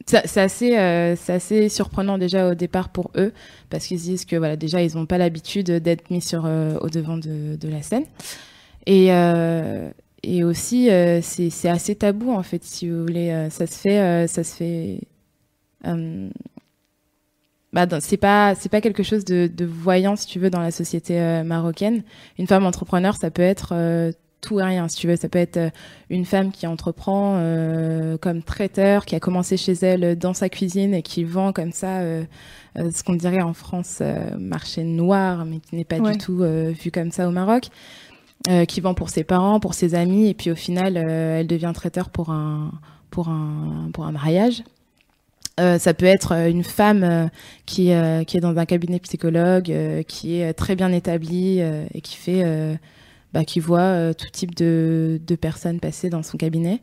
Ça- 0.06 0.24
c'est 0.26 0.42
assez, 0.42 0.78
euh, 0.78 1.16
c'est 1.16 1.34
assez 1.34 1.70
surprenant 1.70 2.18
déjà 2.18 2.50
au 2.50 2.56
départ 2.56 2.90
pour 2.90 3.12
eux 3.16 3.34
parce 3.70 3.86
qu'ils 3.86 4.00
se 4.00 4.04
disent 4.04 4.26
que 4.26 4.36
voilà 4.36 4.56
déjà 4.56 4.82
ils 4.82 4.96
n'ont 4.96 5.06
pas 5.06 5.18
l'habitude 5.18 5.72
d'être 5.72 6.10
mis 6.10 6.22
sur 6.22 6.46
euh, 6.46 6.78
au 6.82 6.90
devant 6.90 7.18
de, 7.18 7.58
la 7.64 7.82
scène. 7.82 8.06
Et 8.86 9.14
euh, 9.14 9.90
aussi 10.44 10.90
c'est 11.22 11.70
assez 11.70 11.96
tabou 11.96 12.32
en 12.32 12.44
fait 12.44 12.64
si 12.64 12.90
vous 12.90 13.02
voulez 13.02 13.48
ça 13.50 13.68
se 13.68 13.78
fait 13.78 14.28
ça 14.28 14.44
se 14.44 14.56
fait 14.56 15.00
bah, 17.74 17.88
c'est 18.00 18.18
pas 18.18 18.82
quelque 18.82 19.04
chose 19.04 19.24
de, 19.24 19.66
voyant 19.66 20.16
si 20.16 20.28
tu 20.28 20.40
veux 20.40 20.50
dans 20.50 20.60
la 20.60 20.72
société 20.72 21.42
marocaine. 21.44 22.04
Une 22.38 22.48
femme 22.48 22.66
entrepreneur 22.66 23.16
ça 23.16 23.32
peut 23.32 23.42
être 23.42 23.74
tout 24.42 24.60
et 24.60 24.64
rien 24.64 24.88
si 24.88 24.98
tu 24.98 25.08
veux 25.08 25.16
ça 25.16 25.30
peut 25.30 25.40
être 25.40 25.58
euh, 25.58 25.70
une 26.10 26.26
femme 26.26 26.52
qui 26.52 26.68
entreprend 26.68 27.36
euh, 27.38 28.18
comme 28.18 28.42
traiteur, 28.44 29.06
qui 29.06 29.16
a 29.16 29.20
commencé 29.20 29.56
chez 29.58 29.74
elle 29.74 30.18
dans 30.18 30.34
sa 30.34 30.50
cuisine 30.50 30.94
et 30.94 31.02
qui 31.04 31.24
vend 31.24 31.54
comme 31.54 31.72
ça 31.72 32.00
euh, 32.00 32.24
euh, 32.78 32.90
ce 32.92 33.04
qu'on 33.04 33.16
dirait 33.16 33.42
en 33.42 33.54
France 33.54 34.00
euh, 34.02 34.36
marché 34.38 34.84
noir, 34.84 35.46
mais 35.46 35.60
qui 35.60 35.76
n'est 35.76 35.84
pas 35.86 35.98
Ouais. 36.00 36.14
du 36.14 36.18
tout 36.18 36.42
euh, 36.42 36.72
vu 36.72 36.90
comme 36.92 37.12
ça 37.12 37.28
au 37.28 37.32
Maroc, 37.32 37.68
euh, 38.50 38.66
qui 38.66 38.82
vend 38.82 38.94
pour 38.94 39.10
ses 39.10 39.24
parents, 39.24 39.60
pour 39.60 39.74
ses 39.76 39.94
amis, 39.96 40.28
et 40.30 40.34
puis 40.34 40.50
au 40.52 40.56
final, 40.56 40.98
euh, 40.98 41.40
elle 41.40 41.48
devient 41.48 41.72
traiteur 41.76 42.10
pour 42.10 42.32
un, 42.32 42.72
pour 43.12 43.30
un, 43.30 43.90
pour 43.94 44.06
un 44.06 44.12
mariage. 44.12 44.64
Euh, 45.60 45.78
ça 45.78 45.94
peut 45.94 46.06
être 46.06 46.32
euh, 46.32 46.50
une 46.50 46.64
femme 46.64 47.04
euh, 47.04 47.28
qui, 47.66 47.92
euh, 47.92 48.24
qui 48.24 48.38
est 48.38 48.40
dans 48.40 48.58
un 48.58 48.66
cabinet 48.66 49.00
psychologue, 49.00 49.70
euh, 49.70 50.02
qui 50.02 50.40
est 50.40 50.54
très 50.54 50.76
bien 50.76 50.92
établie 50.92 51.58
euh, 51.62 51.86
et 51.94 52.02
qui 52.02 52.16
fait 52.16 52.42
euh, 52.44 52.74
bah, 53.34 53.46
qui 53.46 53.60
voit 53.60 53.80
euh, 53.80 54.14
tout 54.14 54.30
type 54.30 54.56
de, 54.56 55.20
de 55.26 55.36
personnes 55.36 55.80
passer 55.80 56.10
dans 56.10 56.24
son 56.24 56.38
cabinet. 56.38 56.82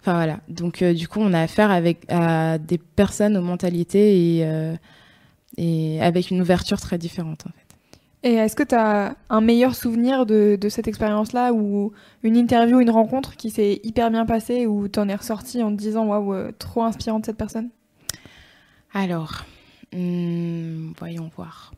Enfin 0.00 0.14
voilà. 0.14 0.40
Donc 0.48 0.82
euh, 0.82 0.92
du 0.92 1.08
coup, 1.08 1.20
on 1.20 1.32
a 1.32 1.40
affaire 1.40 1.70
avec 1.70 2.04
à 2.10 2.58
des 2.58 2.78
personnes 2.78 3.36
aux 3.36 3.42
mentalités 3.42 4.36
et, 4.36 4.44
euh, 4.44 4.74
et 5.56 6.00
avec 6.02 6.30
une 6.30 6.40
ouverture 6.40 6.80
très 6.80 6.98
différente. 6.98 7.44
En 7.46 7.50
fait. 7.50 8.28
Et 8.28 8.34
est-ce 8.34 8.56
que 8.56 8.62
tu 8.62 8.74
as 8.74 9.16
un 9.28 9.40
meilleur 9.40 9.74
souvenir 9.74 10.24
de, 10.24 10.56
de 10.58 10.68
cette 10.68 10.88
expérience-là 10.88 11.52
ou 11.52 11.92
une 12.22 12.36
interview, 12.36 12.80
une 12.80 12.90
rencontre 12.90 13.36
qui 13.36 13.50
s'est 13.50 13.80
hyper 13.82 14.10
bien 14.10 14.24
passée 14.24 14.66
ou 14.66 14.88
t'en 14.88 15.08
es 15.08 15.14
ressorti 15.14 15.62
en 15.62 15.70
te 15.70 15.76
disant 15.76 16.06
waouh, 16.06 16.52
trop 16.58 16.84
inspirante 16.84 17.26
cette 17.26 17.36
personne? 17.36 17.68
Alors, 18.94 19.44
hum, 19.92 20.94
voyons 20.98 21.30
voir. 21.36 21.72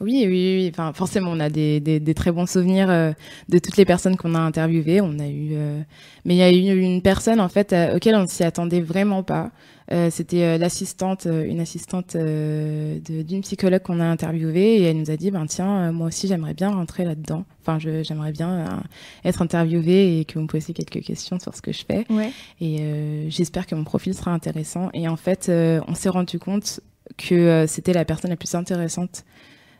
Oui, 0.00 0.24
oui, 0.26 0.56
oui. 0.58 0.68
Enfin, 0.72 0.92
forcément, 0.92 1.30
on 1.30 1.40
a 1.40 1.48
des, 1.48 1.80
des, 1.80 2.00
des 2.00 2.14
très 2.14 2.32
bons 2.32 2.46
souvenirs 2.46 2.90
euh, 2.90 3.12
de 3.48 3.58
toutes 3.58 3.76
les 3.76 3.84
personnes 3.84 4.16
qu'on 4.16 4.34
a 4.34 4.40
interviewées. 4.40 5.00
On 5.00 5.18
a 5.18 5.28
eu, 5.28 5.50
euh, 5.52 5.80
mais 6.24 6.34
il 6.34 6.38
y 6.38 6.42
a 6.42 6.50
eu 6.50 6.80
une 6.80 7.00
personne 7.00 7.40
en 7.40 7.48
fait 7.48 7.72
euh, 7.72 7.96
auquel 7.96 8.14
on 8.16 8.22
ne 8.22 8.26
s'y 8.26 8.42
attendait 8.42 8.80
vraiment 8.80 9.22
pas. 9.22 9.50
Euh, 9.92 10.08
C'était 10.10 10.42
euh, 10.42 10.58
l'assistante, 10.58 11.26
une 11.26 11.60
assistante 11.60 12.16
d'une 12.16 13.40
psychologue 13.42 13.82
qu'on 13.82 14.00
a 14.00 14.04
interviewée 14.04 14.78
et 14.78 14.82
elle 14.84 14.98
nous 14.98 15.10
a 15.10 15.16
dit, 15.16 15.30
ben 15.30 15.46
tiens, 15.46 15.92
moi 15.92 16.08
aussi 16.08 16.26
j'aimerais 16.26 16.54
bien 16.54 16.70
rentrer 16.70 17.04
là-dedans. 17.04 17.44
Enfin, 17.60 17.78
je- 17.78 18.02
j'aimerais 18.02 18.32
bien 18.32 18.82
être 19.24 19.42
interviewée 19.42 20.20
et 20.20 20.24
que 20.24 20.34
vous 20.34 20.42
me 20.42 20.46
posiez 20.48 20.74
quelques 20.74 21.04
questions 21.04 21.38
sur 21.38 21.54
ce 21.54 21.62
que 21.62 21.72
je 21.72 21.84
fais. 21.86 22.04
Ouais. 22.10 22.30
Et 22.60 22.78
euh, 22.80 23.26
j'espère 23.30 23.66
que 23.66 23.74
mon 23.74 23.84
profil 23.84 24.14
sera 24.14 24.32
intéressant. 24.32 24.88
Et 24.94 25.06
en 25.06 25.16
fait, 25.16 25.46
euh, 25.48 25.80
on 25.86 25.94
s'est 25.94 26.08
rendu 26.08 26.38
compte 26.38 26.80
que 27.18 27.66
c'était 27.68 27.92
la 27.92 28.04
personne 28.06 28.30
la 28.30 28.36
plus 28.36 28.54
intéressante 28.54 29.24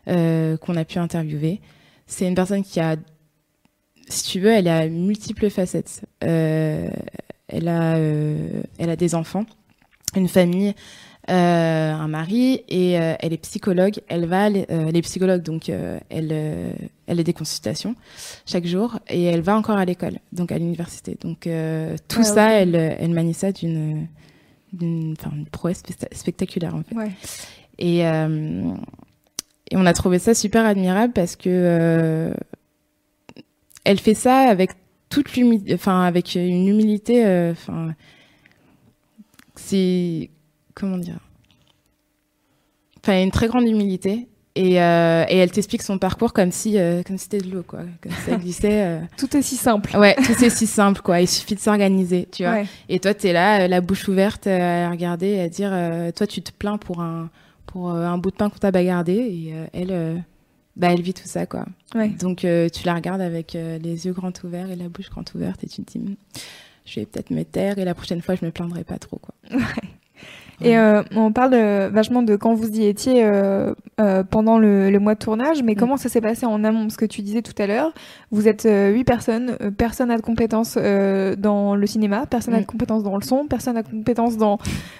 qu'on 0.05 0.75
a 0.75 0.85
pu 0.85 0.99
interviewer. 0.99 1.61
C'est 2.07 2.27
une 2.27 2.35
personne 2.35 2.63
qui 2.63 2.79
a, 2.79 2.95
si 4.07 4.23
tu 4.23 4.39
veux, 4.39 4.51
elle 4.51 4.67
a 4.67 4.87
multiples 4.87 5.49
facettes. 5.49 6.01
Euh, 6.23 6.89
elle 7.47 7.67
a, 7.67 7.95
euh, 7.95 8.61
elle 8.77 8.89
a 8.89 8.95
des 8.95 9.15
enfants, 9.15 9.45
une 10.15 10.27
famille, 10.27 10.73
euh, 11.29 11.91
un 11.93 12.07
mari, 12.07 12.61
et 12.69 12.99
euh, 12.99 13.15
elle 13.19 13.33
est 13.33 13.37
psychologue. 13.37 13.95
Elle 14.07 14.25
va, 14.27 14.43
aller- 14.43 14.65
euh, 14.69 14.85
elle 14.89 14.95
est 14.97 15.01
psychologue, 15.01 15.41
donc 15.41 15.69
euh, 15.69 15.99
elle, 16.09 16.29
euh, 16.31 16.71
elle 17.07 17.19
a 17.19 17.23
des 17.23 17.33
consultations 17.33 17.95
chaque 18.45 18.65
jour, 18.67 18.99
et 19.09 19.23
elle 19.23 19.41
va 19.41 19.57
encore 19.57 19.77
à 19.77 19.85
l'école, 19.85 20.19
donc 20.31 20.51
à 20.51 20.57
l'université. 20.59 21.17
Donc 21.19 21.47
euh, 21.47 21.95
tout 22.07 22.19
Ouais, 22.19 22.23
ça, 22.25 22.51
elle, 22.51 22.75
elle 22.75 23.09
manie 23.09 23.33
ça 23.33 23.51
d'une, 23.51 24.07
d'une, 24.73 25.15
prouesse 25.51 25.81
specta- 25.81 26.15
spectaculaire 26.15 26.75
en 26.75 26.83
fait. 26.83 26.95
Ouais. 26.95 27.11
Et, 27.79 28.05
euh, 28.05 28.73
et 29.71 29.77
on 29.77 29.85
a 29.85 29.93
trouvé 29.93 30.19
ça 30.19 30.33
super 30.33 30.65
admirable 30.65 31.13
parce 31.13 31.35
que 31.35 31.49
euh, 31.49 32.33
elle 33.83 33.99
fait 33.99 34.13
ça 34.13 34.37
avec 34.39 34.71
toute 35.09 35.35
l'humilité, 35.35 35.73
enfin 35.73 36.03
avec 36.03 36.35
une 36.35 36.67
humilité, 36.67 37.25
euh, 37.25 37.51
enfin 37.51 37.95
c'est 39.55 40.29
comment 40.75 40.97
dire, 40.97 41.19
enfin 43.01 43.23
une 43.23 43.31
très 43.31 43.47
grande 43.47 43.67
humilité 43.67 44.27
Et, 44.55 44.81
euh, 44.81 45.25
et 45.29 45.37
elle 45.37 45.51
t'explique 45.51 45.81
son 45.81 45.97
parcours 45.97 46.31
comme 46.31 46.51
si, 46.51 46.77
comme 47.05 47.17
c'était 47.17 47.39
de 47.39 47.49
l'eau, 47.49 47.63
quoi. 47.63 47.79
Comme 48.01 48.11
si 48.11 48.21
ça 48.21 48.35
glissait. 48.37 49.01
Tout 49.17 49.35
est 49.35 49.41
si 49.41 49.55
simple. 49.55 49.97
Ouais, 49.97 50.15
tout 50.15 50.33
c'est 50.37 50.49
si 50.49 50.65
simple, 50.65 51.01
quoi. 51.01 51.19
Il 51.19 51.27
suffit 51.27 51.55
de 51.55 51.59
s'organiser, 51.59 52.27
tu 52.31 52.43
vois. 52.43 52.53
Ouais. 52.53 52.65
Et 52.87 52.99
toi, 52.99 53.13
t'es 53.13 53.33
là, 53.33 53.67
la 53.67 53.81
bouche 53.81 54.07
ouverte, 54.07 54.47
à 54.47 54.89
regarder, 54.89 55.39
à 55.39 55.49
dire, 55.49 55.71
toi, 56.15 56.25
tu 56.25 56.41
te 56.41 56.51
plains 56.51 56.77
pour 56.77 57.01
un, 57.01 57.29
pour 57.75 57.91
euh, 57.91 58.05
un 58.05 58.17
bout 58.17 58.31
de 58.31 58.37
pain 58.37 58.49
qu'on 58.49 58.57
t'a 58.57 58.71
bagardé, 58.71 59.11
et 59.11 59.53
euh, 59.53 59.65
elle, 59.73 59.91
euh, 59.91 60.15
bah, 60.77 60.93
elle 60.93 61.01
vit 61.01 61.13
tout 61.13 61.27
ça, 61.27 61.45
quoi. 61.45 61.65
Ouais. 61.93 62.07
Donc, 62.07 62.37
tu 62.37 62.85
la 62.85 62.93
regardes 62.93 63.19
avec 63.19 63.51
les 63.51 64.05
yeux 64.05 64.13
grands 64.13 64.31
ouverts 64.45 64.71
et 64.71 64.77
la 64.77 64.87
bouche 64.87 65.09
grande 65.09 65.29
ouverte, 65.35 65.61
et 65.65 65.67
tu 65.67 65.83
te 65.83 65.91
dis, 65.91 65.97
Hm, 65.97 66.15
je 66.85 67.01
vais 67.01 67.05
peut-être 67.05 67.31
me 67.31 67.43
taire, 67.43 67.77
et 67.77 67.83
la 67.83 67.93
prochaine 67.93 68.21
fois, 68.21 68.35
je 68.35 68.45
me 68.45 68.51
plaindrai 68.51 68.85
pas 68.85 68.97
trop, 68.97 69.17
quoi. 69.17 69.35
Et 70.61 70.77
euh, 70.77 71.03
on 71.15 71.31
parle 71.31 71.53
euh, 71.53 71.89
vachement 71.91 72.21
de 72.23 72.35
quand 72.35 72.53
vous 72.53 72.69
y 72.69 72.85
étiez 72.85 73.23
euh, 73.25 73.73
pendant 74.29 74.57
le, 74.57 74.89
le 74.89 74.99
mois 74.99 75.13
de 75.15 75.19
tournage, 75.19 75.61
mais 75.63 75.73
Mm. 75.73 75.77
comment 75.77 75.97
ça 75.97 76.07
s'est 76.09 76.21
passé 76.21 76.45
en 76.45 76.63
amont? 76.63 76.83
Parce 76.83 76.95
que 76.97 77.05
tu 77.05 77.21
disais 77.21 77.41
tout 77.41 77.53
à 77.61 77.67
l'heure, 77.67 77.91
vous 78.31 78.47
êtes 78.47 78.65
huit 78.67 79.03
personnes, 79.03 79.57
personne 79.77 80.07
n'a 80.07 80.17
de 80.17 80.21
compétences 80.21 80.75
dans 80.77 81.75
le 81.75 81.87
cinéma, 81.87 82.25
personne 82.29 82.53
n'a 82.53 82.59
Mm. 82.59 82.63
de 82.63 82.67
compétences 82.67 83.03
dans 83.03 83.15
le 83.15 83.21
son, 83.23 83.45
personne 83.47 83.75
n'a 83.75 83.83
de 83.83 83.89
compétences 83.89 84.37
dans, 84.37 84.57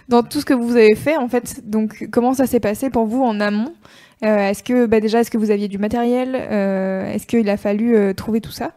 dans 0.09 0.23
tout 0.23 0.39
ce 0.41 0.45
que 0.45 0.53
vous 0.53 0.75
avez 0.75 0.95
fait 0.95 1.17
en 1.17 1.27
fait. 1.29 1.69
Donc 1.69 2.07
comment 2.11 2.33
ça 2.33 2.45
s'est 2.47 2.59
passé 2.59 2.89
pour 2.89 3.05
vous 3.05 3.23
en 3.23 3.39
amont? 3.39 3.73
Est-ce 4.21 4.63
que 4.63 4.87
bah, 4.87 4.99
déjà, 5.01 5.19
est-ce 5.19 5.29
que 5.29 5.37
vous 5.37 5.51
aviez 5.51 5.67
du 5.67 5.77
matériel 5.77 6.35
Est-ce 6.35 7.27
qu'il 7.27 7.47
a 7.49 7.57
fallu 7.57 8.13
trouver 8.15 8.41
tout 8.41 8.51
ça? 8.51 8.71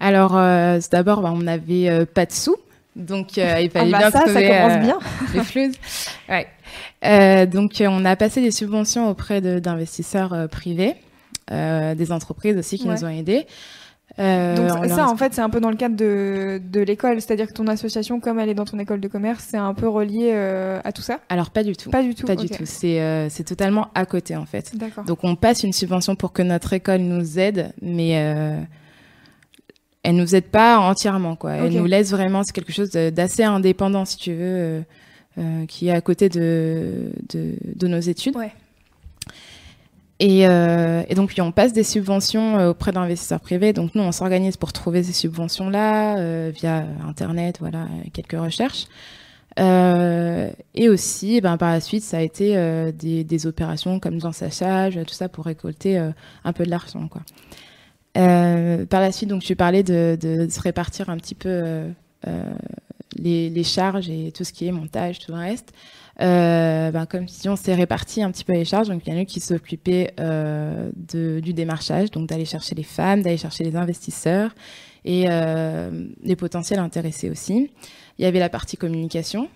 Alors, 0.00 0.36
euh, 0.36 0.78
c'est 0.80 0.92
d'abord, 0.92 1.20
bah, 1.22 1.32
on 1.34 1.38
n'avait 1.38 2.04
pas 2.06 2.26
de 2.26 2.32
sous. 2.32 2.56
Donc, 3.00 3.38
euh, 3.38 3.60
il 3.60 3.70
fallait 3.70 3.90
Ah 3.94 3.98
bah 3.98 3.98
bien 3.98 4.10
ça, 4.10 4.26
ça 4.26 4.42
commence 4.42 4.72
euh, 4.72 4.78
bien. 4.78 4.98
les 5.34 5.40
flouses. 5.42 5.74
Ouais. 6.28 6.46
Euh, 7.04 7.46
donc, 7.46 7.82
on 7.84 8.04
a 8.04 8.14
passé 8.16 8.40
des 8.40 8.50
subventions 8.50 9.08
auprès 9.08 9.40
d'investisseurs 9.40 10.48
privés, 10.50 10.94
des 11.50 12.12
entreprises 12.12 12.56
aussi 12.56 12.78
qui 12.78 12.86
Ouais. 12.88 12.94
nous 12.94 13.04
ont 13.04 13.08
aidés. 13.08 13.46
Euh, 14.18 14.56
Donc 14.56 14.84
on 14.84 14.88
ça, 14.88 15.06
en 15.08 15.16
fait, 15.16 15.32
c'est 15.32 15.40
un 15.40 15.48
peu 15.50 15.60
dans 15.60 15.70
le 15.70 15.76
cadre 15.76 15.94
de, 15.96 16.60
de 16.62 16.80
l'école, 16.80 17.20
c'est-à-dire 17.20 17.46
que 17.46 17.52
ton 17.52 17.68
association, 17.68 18.18
comme 18.18 18.40
elle 18.40 18.48
est 18.48 18.54
dans 18.54 18.64
ton 18.64 18.78
école 18.80 19.00
de 19.00 19.06
commerce, 19.08 19.46
c'est 19.48 19.56
un 19.56 19.72
peu 19.72 19.88
relié 19.88 20.32
euh, 20.34 20.80
à 20.84 20.90
tout 20.92 21.00
ça? 21.00 21.20
Alors, 21.28 21.50
pas 21.50 21.62
du 21.62 21.76
tout. 21.76 21.90
Pas 21.90 22.02
du 22.02 22.14
tout. 22.14 22.26
Pas 22.26 22.34
du 22.36 22.48
tout. 22.48 22.64
C'est 22.64 23.00
euh, 23.00 23.28
c'est 23.30 23.44
totalement 23.44 23.86
à 23.94 24.04
côté, 24.06 24.34
en 24.36 24.46
fait. 24.46 24.76
D'accord. 24.76 25.04
Donc, 25.04 25.20
on 25.22 25.36
passe 25.36 25.62
une 25.62 25.72
subvention 25.72 26.16
pour 26.16 26.32
que 26.32 26.42
notre 26.42 26.72
école 26.72 27.00
nous 27.02 27.38
aide, 27.38 27.72
mais 27.80 28.56
elle 30.02 30.16
nous 30.16 30.34
aide 30.34 30.46
pas 30.46 30.78
entièrement, 30.78 31.36
quoi. 31.36 31.52
Elle 31.52 31.74
nous 31.74 31.86
laisse 31.86 32.10
vraiment, 32.10 32.42
c'est 32.42 32.52
quelque 32.52 32.72
chose 32.72 32.90
d'assez 32.90 33.44
indépendant, 33.44 34.04
si 34.04 34.16
tu 34.16 34.32
veux, 34.32 34.38
euh, 34.40 34.80
euh, 35.38 35.66
qui 35.66 35.88
est 35.88 35.92
à 35.92 36.00
côté 36.00 36.28
de, 36.28 37.12
de, 37.32 37.54
de 37.74 37.86
nos 37.86 38.00
études. 38.00 38.36
Ouais. 38.36 38.52
Et, 40.18 40.46
euh, 40.46 41.02
et 41.08 41.14
donc, 41.14 41.30
puis 41.30 41.40
on 41.40 41.52
passe 41.52 41.72
des 41.72 41.84
subventions 41.84 42.68
auprès 42.68 42.92
d'investisseurs 42.92 43.40
privés. 43.40 43.72
Donc, 43.72 43.94
nous, 43.94 44.02
on 44.02 44.12
s'organise 44.12 44.56
pour 44.56 44.72
trouver 44.72 45.02
ces 45.02 45.12
subventions-là 45.12 46.50
via 46.50 46.84
Internet, 47.06 47.56
voilà, 47.60 47.86
quelques 48.12 48.38
recherches. 48.38 48.86
Euh, 49.58 50.50
et 50.74 50.88
aussi, 50.88 51.40
ben, 51.40 51.56
par 51.56 51.70
la 51.72 51.80
suite, 51.80 52.04
ça 52.04 52.18
a 52.18 52.20
été 52.20 52.56
euh, 52.56 52.92
des, 52.92 53.24
des 53.24 53.46
opérations 53.46 53.98
comme 53.98 54.18
dans 54.18 54.32
Sachage, 54.32 54.98
tout 55.06 55.14
ça 55.14 55.28
pour 55.28 55.44
récolter 55.44 55.98
euh, 55.98 56.10
un 56.44 56.52
peu 56.52 56.64
de 56.64 56.70
l'argent, 56.70 57.08
quoi. 57.08 57.22
Euh, 58.16 58.86
par 58.86 59.00
la 59.00 59.12
suite, 59.12 59.28
donc, 59.28 59.42
tu 59.42 59.56
parlais 59.56 59.82
de, 59.82 60.18
se 60.50 60.60
répartir 60.60 61.10
un 61.10 61.16
petit 61.16 61.34
peu 61.34 61.48
euh, 61.48 61.88
euh, 62.26 62.44
les, 63.16 63.64
charges 63.64 64.08
et 64.08 64.32
tout 64.32 64.44
ce 64.44 64.52
qui 64.52 64.66
est 64.66 64.72
montage, 64.72 65.18
tout 65.18 65.32
le 65.32 65.38
reste. 65.38 65.72
Ben, 66.18 67.06
comme 67.06 67.28
si 67.28 67.48
on 67.48 67.56
s'est 67.56 67.74
réparti 67.74 68.22
un 68.22 68.30
petit 68.30 68.44
peu 68.44 68.52
les 68.52 68.64
charges. 68.64 68.88
Donc, 68.88 69.06
il 69.06 69.12
y 69.12 69.16
en 69.16 69.18
a 69.18 69.22
eu 69.22 69.26
qui 69.26 69.40
s'occupaient 69.40 70.14
du 71.04 71.52
démarchage, 71.52 72.10
donc 72.10 72.28
d'aller 72.28 72.44
chercher 72.44 72.74
les 72.74 72.82
femmes, 72.82 73.22
d'aller 73.22 73.38
chercher 73.38 73.64
les 73.64 73.76
investisseurs 73.76 74.54
et 75.04 75.26
les 76.22 76.36
potentiels 76.36 76.80
intéressés 76.80 77.30
aussi. 77.30 77.70
Il 78.18 78.24
y 78.24 78.26
avait 78.26 78.38
la 78.38 78.50
partie 78.50 78.76
communication 78.76 79.48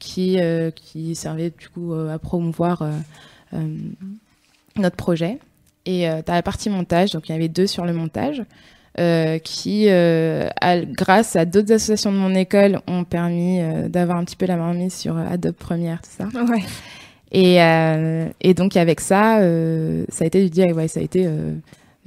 qui, 0.00 0.40
servait 1.14 1.50
du 1.50 1.68
coup 1.68 1.94
à 1.94 2.18
promouvoir 2.18 2.82
notre 4.76 4.96
projet. 4.96 5.38
Et 5.88 6.06
tu 6.24 6.30
as 6.30 6.34
la 6.34 6.42
partie 6.42 6.68
montage, 6.70 7.12
donc 7.12 7.28
il 7.28 7.32
y 7.32 7.34
avait 7.34 7.48
deux 7.48 7.66
sur 7.66 7.84
le 7.86 7.92
montage. 7.92 8.42
euh, 9.00 9.38
qui, 9.38 9.86
euh, 9.88 10.48
grâce 10.96 11.36
à 11.36 11.44
d'autres 11.44 11.72
associations 11.72 12.10
de 12.10 12.16
mon 12.16 12.34
école, 12.34 12.80
ont 12.88 13.04
permis 13.04 13.60
euh, 13.60 13.88
d'avoir 13.88 14.18
un 14.18 14.24
petit 14.24 14.34
peu 14.34 14.44
la 14.46 14.56
main 14.56 14.74
mise 14.74 14.92
sur 14.92 15.16
euh, 15.16 15.24
Adobe 15.30 15.54
Premiere, 15.54 16.00
tout 16.02 16.10
ça. 16.10 16.24
Ouais. 16.42 16.62
Et, 17.30 17.62
euh, 17.62 18.26
et 18.40 18.54
donc 18.54 18.76
avec 18.76 19.00
ça, 19.00 19.38
euh, 19.38 20.04
ça 20.08 20.24
a 20.24 20.26
été 20.26 20.42
du 20.42 20.50
dire, 20.50 20.74
ouais, 20.74 20.88
ça 20.88 20.98
a 20.98 21.02
été, 21.04 21.26
euh, 21.26 21.52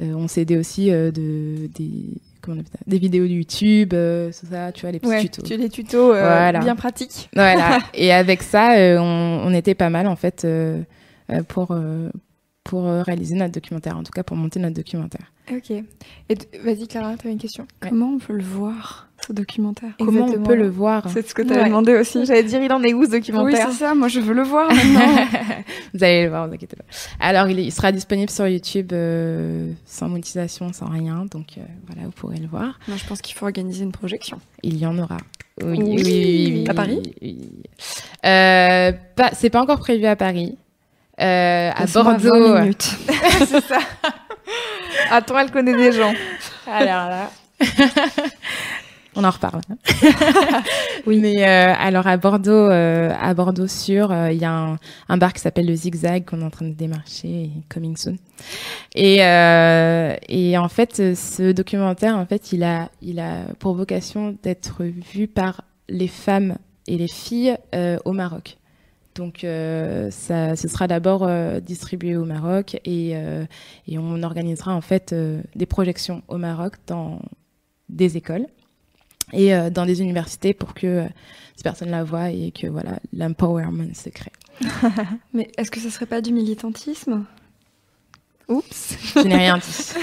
euh, 0.02 0.14
on 0.16 0.28
s'est 0.28 0.42
aidé 0.42 0.58
aussi 0.58 0.92
euh, 0.92 1.12
de 1.12 1.68
des, 1.76 1.90
comment 2.42 2.58
on 2.60 2.64
ça, 2.66 2.80
des 2.88 3.00
vidéos 3.00 3.24
de 3.26 3.32
YouTube, 3.34 3.94
euh, 3.94 4.30
tout 4.32 4.48
ça, 4.52 4.72
tu 4.74 4.82
vois, 4.82 4.92
les 4.92 5.00
petits 5.00 5.10
Ouais, 5.12 5.22
tutos. 5.22 5.44
tu 5.44 5.56
les 5.56 5.70
tutos 5.70 6.14
euh, 6.14 6.22
Voilà. 6.22 6.60
bien 6.60 6.76
pratiques. 6.76 7.30
Voilà. 7.36 7.80
et 7.94 8.12
avec 8.12 8.42
ça, 8.44 8.74
euh, 8.78 8.98
on, 9.00 9.44
on 9.48 9.54
était 9.54 9.76
pas 9.76 9.90
mal 9.90 10.08
en 10.08 10.16
fait 10.18 10.44
euh, 10.44 10.82
euh, 11.32 11.42
pour 11.48 11.70
euh, 11.72 12.10
pour 12.64 12.88
euh, 12.88 13.01
réaliser 13.01 13.36
notre 13.36 13.53
documentaire, 13.53 13.97
en 13.97 14.03
tout 14.03 14.12
cas 14.12 14.24
pour 14.24 14.38
monter 14.38 14.59
notre 14.59 14.76
documentaire. 14.76 15.32
Ok. 15.51 15.72
Et 15.72 16.36
vas-y 16.64 16.88
Clara, 16.88 17.16
tu 17.18 17.26
avais 17.26 17.34
une 17.34 17.39
question? 17.39 17.66
Comment 17.80 18.09
on 18.14 18.20
peut 18.20 18.34
le 18.34 18.43
voir, 18.43 19.09
ce 19.26 19.34
documentaire? 19.34 19.89
Comment 19.99 20.26
on 20.26 20.43
peut 20.43 20.55
le 20.55 20.70
voir? 20.70 21.09
C'est 21.09 21.28
ce 21.28 21.34
que 21.34 21.41
tu 21.41 21.51
avais 21.51 21.62
Ouais. 21.64 21.68
demandé 21.68 21.95
aussi. 21.95 22.24
J'allais 22.26 22.43
dire 22.43 22.62
il 22.62 22.72
en 22.72 22.84
est 22.84 22.93
où 22.93 23.03
ce 23.03 23.09
Oui, 23.09 23.20
documentaire 23.20 23.70
c'est 23.72 23.78
ça, 23.80 23.95
moi 23.95 24.07
je 24.07 24.20
veux 24.20 24.34
le 24.36 24.43
voir 24.43 24.72
maintenant. 24.72 25.26
Vous 25.93 26.03
allez 26.03 26.24
le 26.24 26.30
voir, 26.30 26.47
vous 26.47 26.53
inquiétez 26.53 26.76
pas. 26.78 26.86
Alors, 27.20 27.49
il, 27.49 27.70
sera 27.72 27.91
disponible 27.91 28.30
sur 28.30 28.47
YouTube 28.47 28.91
euh, 28.93 29.74
sans 29.86 30.07
monétisation, 30.07 30.72
sans 30.72 30.86
rien. 30.88 31.26
Donc, 31.30 31.57
euh, 31.57 31.62
voilà, 31.88 32.03
vous 32.05 32.12
pourrez 32.14 32.38
le 32.38 32.47
voir. 32.47 32.80
moi 32.88 32.95
je 32.95 33.05
pense 33.05 33.22
qu'il 33.22 33.36
faut 33.36 33.45
organiser 33.45 33.84
une 33.84 33.91
projection. 33.91 34.39
Il 34.64 34.78
y 34.78 34.86
en 34.86 34.97
aura. 34.97 35.18
Oui, 35.62 35.78
Oui. 35.78 35.84
oui, 35.84 36.03
oui, 36.03 36.51
oui, 36.53 36.66
À 36.68 36.72
oui, 36.72 36.76
Paris? 36.76 36.99
oui, 37.22 37.38
oui. 37.39 37.64
Euh, 38.26 38.93
pas, 39.16 39.32
C'est 39.34 39.49
pas 39.49 39.62
encore 39.62 39.80
prévu 39.80 40.05
à 40.05 40.16
Paris. 40.16 40.57
Euh, 41.20 41.72
à 41.76 41.86
Bordeaux. 41.86 42.53
20 42.53 42.62
minutes. 42.62 42.95
C'est 43.45 43.64
ça. 43.66 43.80
Attends, 45.09 45.38
elle 45.39 45.51
connaît 45.51 45.76
des 45.76 45.91
gens. 45.91 46.14
Alors 46.68 47.09
là. 47.09 47.30
On 49.14 49.26
en 49.26 49.30
reparle. 49.30 49.59
oui. 51.05 51.20
Mais 51.20 51.43
euh, 51.45 51.74
alors 51.78 52.07
à 52.07 52.16
Bordeaux, 52.16 52.51
euh, 52.51 53.14
à 53.20 53.34
Bordeaux 53.34 53.68
sur, 53.68 54.12
euh, 54.12 54.32
il 54.32 54.39
y 54.39 54.45
a 54.45 54.51
un, 54.51 54.78
un 55.09 55.18
bar 55.18 55.34
qui 55.34 55.41
s'appelle 55.41 55.68
le 55.68 55.76
Zigzag 55.76 56.24
qu'on 56.24 56.39
est 56.39 56.45
en 56.45 56.49
train 56.49 56.66
de 56.66 56.74
démarcher, 56.74 57.28
et 57.28 57.51
coming 57.68 57.97
soon. 57.97 58.16
Et, 58.95 59.24
euh, 59.26 60.16
et 60.30 60.57
en 60.57 60.70
fait, 60.70 61.16
ce 61.16 61.51
documentaire, 61.51 62.16
en 62.16 62.26
fait, 62.26 62.53
il 62.53 62.64
a, 62.64 62.89
il 63.01 63.20
a 63.20 63.39
pour 63.59 63.76
vocation 63.76 64.38
d'être 64.43 64.84
vu 64.84 65.28
par 65.28 65.62
les 65.89 66.07
femmes 66.07 66.55
et 66.88 66.97
les 66.97 67.09
filles 67.09 67.57
euh, 67.76 67.97
au 68.05 68.14
Maroc. 68.14 68.57
Donc, 69.16 69.43
euh, 69.43 70.09
ça, 70.12 70.55
ce 70.55 70.68
sera 70.68 70.88
d'abord 70.88 71.24
euh, 71.24 71.59
distribué 71.59 72.16
au 72.16 72.24
Maroc 72.26 72.76
et, 72.86 73.12
euh, 73.16 73.45
et 73.88 73.97
on 73.97 74.24
organisera 74.24 74.74
en 74.74 74.82
fait 74.82 75.14
des 75.55 75.66
projections 75.66 76.22
au 76.28 76.38
Maroc 76.38 76.76
dans 76.88 77.20
des 77.89 78.16
écoles 78.18 78.45
et 79.34 79.51
dans 79.70 79.86
des 79.86 80.01
universités 80.01 80.53
pour 80.53 80.74
que 80.74 81.05
ces 81.55 81.64
personnes 81.64 81.91
la 81.91 82.03
voient 82.03 82.30
et 82.32 82.51
que 82.51 82.68
voilà 82.68 82.99
l'empowerment 83.14 83.93
se 83.93 84.09
crée. 84.09 84.32
Mais 85.34 85.49
est-ce 85.57 85.72
que 85.72 85.80
ce 85.80 85.89
serait 85.89 86.05
pas 86.05 86.22
du 86.22 86.32
militantisme? 86.34 87.26
Oups. 88.47 88.97
Je 89.16 89.22
n'ai 89.22 89.36
rien 89.36 89.57
dit. 89.57 89.93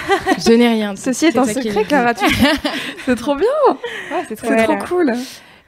Je 0.46 0.52
n'ai 0.52 0.68
rien 0.68 0.94
dit. 0.94 1.00
Ceci 1.00 1.26
est 1.26 1.36
un 1.36 1.44
secret. 1.44 1.84
Clara. 1.84 2.12
C'est 3.04 3.16
trop 3.16 3.36
bien 3.36 3.46
Ouais, 4.10 4.24
c'est 4.28 4.40
Voilà. 4.40 4.64
trop 4.64 4.86
cool 4.86 5.14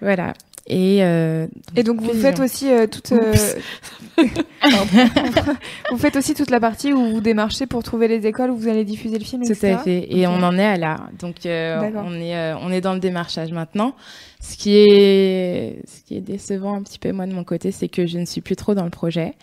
Voilà. 0.00 0.32
Et, 0.66 0.98
euh, 1.02 1.46
Et 1.76 1.82
donc 1.82 2.00
vous 2.00 2.12
faites 2.12 2.38
aussi 2.38 2.70
euh, 2.70 2.86
toute 2.86 3.12
euh, 3.12 3.32
vous 5.90 5.98
faites 5.98 6.16
aussi 6.16 6.34
toute 6.34 6.50
la 6.50 6.60
partie 6.60 6.92
où 6.92 7.10
vous 7.10 7.20
démarchez 7.20 7.66
pour 7.66 7.82
trouver 7.82 8.08
les 8.08 8.26
écoles 8.26 8.50
où 8.50 8.56
vous 8.56 8.68
allez 8.68 8.84
diffuser 8.84 9.18
le 9.18 9.24
film 9.24 9.42
Tout 9.42 9.52
etc. 9.52 9.72
à 9.72 9.78
fait. 9.78 10.06
Et 10.10 10.26
on 10.26 10.42
en 10.42 10.58
est 10.58 10.64
à 10.64 10.76
là. 10.76 11.08
Donc 11.18 11.46
euh, 11.46 11.90
on 12.04 12.14
est 12.14 12.36
euh, 12.36 12.56
on 12.60 12.70
est 12.70 12.80
dans 12.80 12.94
le 12.94 13.00
démarchage 13.00 13.52
maintenant. 13.52 13.94
Ce 14.40 14.56
qui 14.56 14.76
est 14.76 15.82
ce 15.86 16.02
qui 16.06 16.16
est 16.16 16.20
décevant 16.20 16.76
un 16.76 16.82
petit 16.82 16.98
peu 16.98 17.12
moi 17.12 17.26
de 17.26 17.32
mon 17.32 17.44
côté, 17.44 17.72
c'est 17.72 17.88
que 17.88 18.06
je 18.06 18.18
ne 18.18 18.24
suis 18.24 18.40
plus 18.40 18.56
trop 18.56 18.74
dans 18.74 18.84
le 18.84 18.90
projet. 18.90 19.34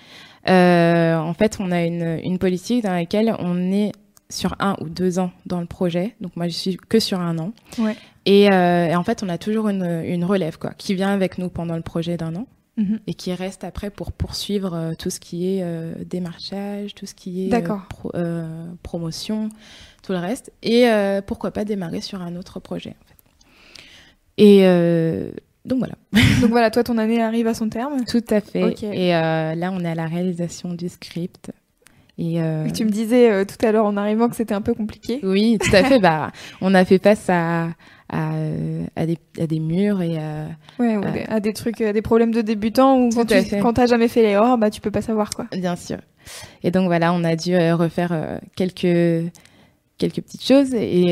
Euh, 0.47 1.18
en 1.18 1.34
fait, 1.34 1.57
on 1.59 1.72
a 1.72 1.84
une 1.84 2.20
une 2.24 2.38
politique 2.38 2.84
dans 2.84 2.93
laquelle 2.93 3.36
on 3.39 3.72
est 3.72 3.91
sur 4.30 4.55
un 4.59 4.75
ou 4.82 4.89
deux 4.89 5.19
ans 5.19 5.32
dans 5.45 5.59
le 5.61 5.65
projet. 5.67 6.15
Donc 6.21 6.36
moi, 6.36 6.47
je 6.47 6.53
suis 6.53 6.78
que 6.78 6.99
sur 6.99 7.19
un 7.19 7.38
an. 7.39 7.53
Ouais. 7.78 7.95
Et, 8.25 8.51
euh, 8.51 8.88
et 8.88 8.95
en 8.95 9.03
fait, 9.03 9.23
on 9.23 9.30
a 9.30 9.38
toujours 9.38 9.69
une, 9.69 9.86
une 10.05 10.25
relève 10.25 10.57
quoi, 10.57 10.71
qui 10.78 10.93
vient 10.95 11.09
avec 11.13 11.38
nous 11.38 11.49
pendant 11.49 11.75
le 11.75 11.82
projet 11.82 12.17
d'un 12.17 12.36
an 12.36 12.47
Mhm. 12.80 12.99
et 13.07 13.15
qui 13.15 13.34
reste 13.34 13.63
après 13.63 13.89
pour 13.89 14.11
poursuivre 14.11 14.75
euh, 14.75 14.93
tout 14.93 15.09
ce 15.09 15.19
qui 15.19 15.47
est 15.57 15.63
euh, 15.63 15.95
démarchage, 16.05 16.93
tout 16.93 17.07
ce 17.07 17.15
qui 17.15 17.47
est 17.47 17.49
pro- 17.89 18.11
promotion, 18.84 19.49
tout 20.03 20.11
le 20.11 20.19
reste. 20.19 20.51
Et 20.61 20.86
pourquoi 21.25 21.49
pas 21.51 21.65
démarrer 21.65 22.01
sur 22.01 22.21
un 22.21 22.36
autre 22.36 22.59
projet. 22.59 22.95
En 23.01 23.05
fait. 23.07 23.15
Et 24.38 25.32
donc 25.65 25.80
voilà. 25.80 25.95
Donc 26.41 26.51
voilà, 26.51 26.69
toi, 26.69 26.84
ton 26.84 26.97
année 26.99 27.21
arrive 27.21 27.47
à 27.47 27.53
son 27.55 27.67
terme. 27.69 28.05
Tout 28.05 28.23
à 28.30 28.41
fait. 28.41 28.75
Et 28.84 29.09
là, 29.09 29.71
on 29.73 29.80
est 29.84 29.89
à 29.89 29.95
la 29.95 30.05
réalisation 30.05 30.73
du 30.73 30.88
script. 30.88 31.51
Et 32.20 32.41
euh, 32.41 32.68
Tu 32.72 32.84
me 32.84 32.89
disais 32.89 33.30
euh, 33.32 33.45
tout 33.45 33.63
à 33.65 33.72
l'heure 33.72 33.86
en 33.86 33.95
arrivant 33.95 34.28
que 34.28 34.36
c'était 34.36 34.55
un 34.55 34.61
peu 34.61 34.74
compliqué. 34.74 35.20
oui, 35.24 35.57
tout 35.61 35.76
à 35.76 35.84
fait. 35.84 35.99
bah, 35.99 36.32
on 36.61 36.74
a 36.74 36.84
fait 36.84 36.97
face 37.01 37.30
à, 37.30 37.68
à, 38.09 38.32
à, 38.95 39.05
des, 39.05 39.18
à 39.39 39.45
des 39.45 39.59
murs 39.59 40.01
et 40.01 40.18
euh, 40.20 40.47
Ouais, 40.80 40.97
Ouais. 40.97 41.26
à 41.30 41.39
des 41.39 41.53
trucs, 41.53 41.80
à 41.82 41.93
des 41.93 42.01
problèmes 42.01 42.34
de 42.34 42.41
débutants 42.41 42.99
ou 42.99 43.09
quand 43.11 43.26
tu 43.26 43.36
t'as 43.76 43.86
jamais 43.86 44.07
fait 44.07 44.24
l'erreur, 44.24 44.57
bah 44.57 44.70
tu 44.72 44.82
peux 44.82 44.89
pas 44.91 45.01
savoir 45.03 45.30
quoi. 45.30 45.45
bien 45.51 45.76
sûr. 45.76 45.97
Et 46.63 46.72
donc 46.72 46.88
voilà, 46.88 47.13
on 47.13 47.24
a 47.24 47.36
dû 47.36 47.55
refaire 47.74 48.39
quelques 48.55 49.32
quelques 49.99 50.22
petites 50.22 50.43
choses 50.45 50.74
et, 50.74 51.11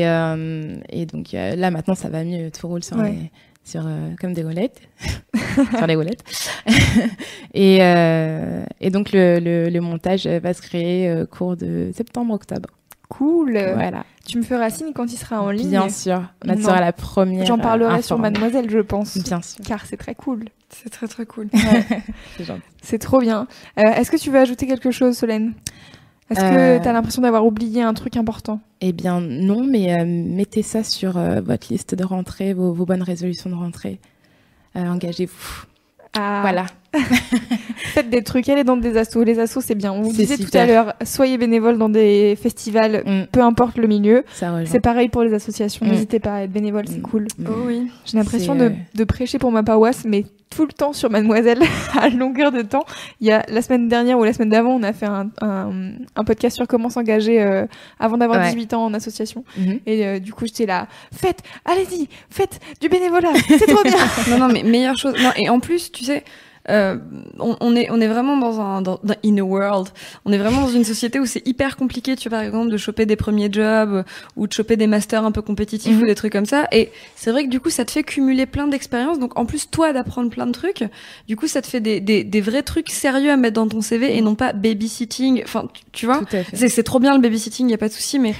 et 0.90 1.06
donc 1.06 1.32
là 1.32 1.70
maintenant 1.70 1.94
ça 1.94 2.08
va 2.08 2.24
mieux, 2.24 2.50
tout 2.50 2.66
roule 2.68 2.82
sur 2.84 2.96
Ouais. 2.96 3.10
les 3.12 3.30
sur 3.66 3.82
euh, 3.86 4.10
comme 4.20 4.32
des 4.32 4.44
roulettes 4.44 4.80
sur 5.76 5.86
les 5.86 5.96
roulettes 5.96 6.22
et 7.54 7.78
euh, 7.82 8.64
et 8.80 8.90
donc 8.90 9.10
le, 9.12 9.38
le, 9.40 9.68
le 9.68 9.80
montage 9.80 10.26
va 10.26 10.54
se 10.54 10.62
créer 10.62 11.08
euh, 11.10 11.26
cours 11.26 11.56
de 11.56 11.90
septembre 11.94 12.32
octobre 12.34 12.70
Cool. 13.08 13.52
voilà 13.52 14.04
Tu 14.26 14.36
me 14.38 14.42
feras 14.42 14.68
signe 14.70 14.92
quand 14.92 15.12
il 15.12 15.16
sera 15.16 15.40
en 15.40 15.50
ligne. 15.50 15.70
bien 15.70 15.88
sûr 15.88 16.22
sera 16.44 16.80
la 16.80 16.92
première 16.92 17.46
J'en 17.46 17.58
parlerai 17.58 18.02
sur. 18.02 18.18
Mademoiselle, 18.18 18.68
je 18.68 18.80
pense. 18.80 19.16
bien 19.18 19.40
sûr 19.42 19.64
Car 19.64 19.86
c'est 19.86 19.96
très 19.96 20.14
cool. 20.16 20.46
C'est 20.70 20.90
très 20.90 21.06
très 21.06 21.24
cool. 21.24 21.48
c'est 22.82 22.98
trop 22.98 23.20
bien. 23.20 23.46
Euh, 23.78 23.82
Est-ce 23.82 24.10
que 24.10 24.16
tu 24.16 24.30
veux 24.30 24.40
ajouter 24.40 24.66
quelque 24.66 24.90
chose, 24.90 25.16
Solène? 25.16 25.54
Est-ce 26.30 26.40
Euh, 26.42 26.78
que 26.78 26.82
tu 26.82 26.88
as 26.88 26.92
l'impression 26.92 27.22
d'avoir 27.22 27.46
oublié 27.46 27.82
un 27.82 27.94
truc 27.94 28.16
important? 28.16 28.60
Eh 28.80 28.92
bien 28.92 29.20
non, 29.20 29.64
mais 29.64 29.92
euh, 29.98 30.04
mettez 30.04 30.62
ça 30.62 30.82
sur 30.82 31.16
euh, 31.16 31.40
votre 31.40 31.68
liste 31.70 31.94
de 31.94 32.04
rentrée, 32.04 32.52
vos, 32.52 32.72
vos 32.72 32.84
bonnes 32.84 33.02
résolutions 33.02 33.48
de 33.50 33.54
rentrée. 33.54 34.00
Euh, 34.76 34.86
Engagez-vous. 34.86 35.64
Ah, 36.18 36.40
Voilà. 36.42 36.66
Faites 37.92 38.10
des 38.10 38.22
trucs, 38.22 38.48
allez 38.48 38.64
dans 38.64 38.76
des 38.76 38.96
assos. 38.96 39.22
Les 39.22 39.38
assos, 39.38 39.60
c'est 39.60 39.74
bien. 39.74 39.92
On 39.92 40.02
vous 40.02 40.12
disait 40.12 40.38
tout 40.38 40.50
à 40.56 40.66
l'heure, 40.66 40.94
soyez 41.04 41.36
bénévole 41.38 41.78
dans 41.78 41.88
des 41.90 42.36
festivals, 42.40 43.02
Mm, 43.06 43.26
peu 43.30 43.40
importe 43.42 43.76
le 43.78 43.86
milieu. 43.86 44.24
C'est 44.64 44.80
pareil 44.80 45.08
pour 45.08 45.22
les 45.22 45.32
associations. 45.34 45.84
Mm. 45.86 45.90
N'hésitez 45.90 46.18
pas 46.20 46.36
à 46.36 46.40
être 46.42 46.52
bénévole, 46.52 46.84
c'est 46.88 46.98
Mm. 46.98 47.02
cool. 47.02 47.26
Oh 47.46 47.52
oui. 47.66 47.90
J'ai 48.06 48.16
l'impression 48.18 48.54
de, 48.54 48.64
euh, 48.64 48.70
de 48.94 49.04
prêcher 49.04 49.38
pour 49.38 49.52
ma 49.52 49.62
paroisse, 49.62 50.04
mais 50.06 50.24
tout 50.56 50.64
le 50.66 50.72
temps 50.72 50.92
sur 50.94 51.10
Mademoiselle, 51.10 51.60
à 52.00 52.08
longueur 52.08 52.50
de 52.50 52.62
temps. 52.62 52.84
Il 53.20 53.26
y 53.26 53.30
a 53.32 53.44
la 53.48 53.60
semaine 53.60 53.88
dernière 53.88 54.18
ou 54.18 54.24
la 54.24 54.32
semaine 54.32 54.48
d'avant, 54.48 54.70
on 54.74 54.82
a 54.82 54.92
fait 54.94 55.04
un, 55.06 55.28
un, 55.42 55.92
un 56.16 56.24
podcast 56.24 56.56
sur 56.56 56.66
comment 56.66 56.88
s'engager 56.88 57.42
euh, 57.42 57.66
avant 58.00 58.16
d'avoir 58.16 58.40
Ouais. 58.40 58.46
18 58.48 58.74
ans 58.74 58.84
en 58.86 58.94
association. 58.94 59.44
Mhm. 59.58 59.80
Et 59.86 60.06
euh, 60.06 60.18
du 60.18 60.32
coup, 60.32 60.46
j'étais 60.46 60.66
là, 60.66 60.88
faites, 61.14 61.42
allez-y, 61.64 62.08
faites 62.30 62.58
du 62.80 62.88
bénévolat, 62.88 63.32
c'est 63.48 63.66
trop 63.66 63.82
bien. 63.84 63.96
non, 64.30 64.38
non, 64.38 64.48
mais 64.52 64.62
meilleure 64.62 64.96
chose. 64.96 65.14
Non, 65.22 65.30
et 65.36 65.48
en 65.50 65.60
plus, 65.60 65.92
tu 65.92 66.04
sais, 66.04 66.24
euh, 66.68 66.96
on, 67.38 67.56
on 67.60 67.76
est, 67.76 67.88
on 67.90 68.00
est 68.00 68.08
vraiment 68.08 68.36
dans 68.36 68.60
un, 68.60 68.82
dans, 68.82 68.98
dans- 69.04 69.14
in 69.24 69.36
a 69.38 69.42
world. 69.42 69.88
On 70.24 70.32
est 70.32 70.38
vraiment 70.38 70.62
dans 70.62 70.70
une 70.70 70.84
société 70.84 71.20
où 71.20 71.26
c'est 71.26 71.46
hyper 71.46 71.76
compliqué, 71.76 72.16
tu 72.16 72.28
vois, 72.28 72.38
par 72.38 72.46
exemple, 72.46 72.70
de 72.70 72.76
choper 72.76 73.06
des 73.06 73.16
premiers 73.16 73.48
jobs 73.52 74.04
ou 74.36 74.46
de 74.46 74.52
choper 74.52 74.76
des 74.76 74.86
masters 74.86 75.24
un 75.24 75.32
peu 75.32 75.42
compétitifs 75.42 75.94
Mhm. 75.96 76.02
ou 76.02 76.06
des 76.06 76.14
trucs 76.14 76.32
comme 76.32 76.46
ça. 76.46 76.66
Et 76.72 76.90
c'est 77.14 77.30
vrai 77.30 77.44
que 77.44 77.50
du 77.50 77.60
coup, 77.60 77.70
ça 77.70 77.84
te 77.84 77.90
fait 77.90 78.02
cumuler 78.02 78.46
plein 78.46 78.66
d'expériences. 78.66 79.18
Donc, 79.18 79.38
en 79.38 79.46
plus, 79.46 79.70
toi, 79.70 79.92
d'apprendre 79.92 80.30
plein 80.30 80.46
de 80.46 80.52
trucs, 80.52 80.84
du 81.28 81.36
coup, 81.36 81.46
ça 81.46 81.62
te 81.62 81.66
fait 81.66 81.80
des, 81.80 82.00
des, 82.00 82.24
des 82.24 82.40
vrais 82.40 82.62
trucs 82.62 82.90
sérieux 82.90 83.30
à 83.30 83.36
mettre 83.36 83.54
dans 83.54 83.68
ton 83.68 83.80
CV 83.80 84.16
et 84.16 84.20
non 84.20 84.34
pas 84.34 84.52
babysitting. 84.52 85.42
Enfin, 85.44 85.68
tu- 85.92 86.06
vois. 86.06 86.20
C'est, 86.52 86.82
trop 86.82 86.98
bien 86.98 87.14
le 87.14 87.20
babysitting, 87.20 87.68
y 87.70 87.74
a 87.74 87.78
pas 87.78 87.88
de 87.88 87.92
souci, 87.92 88.18
mais 88.18 88.34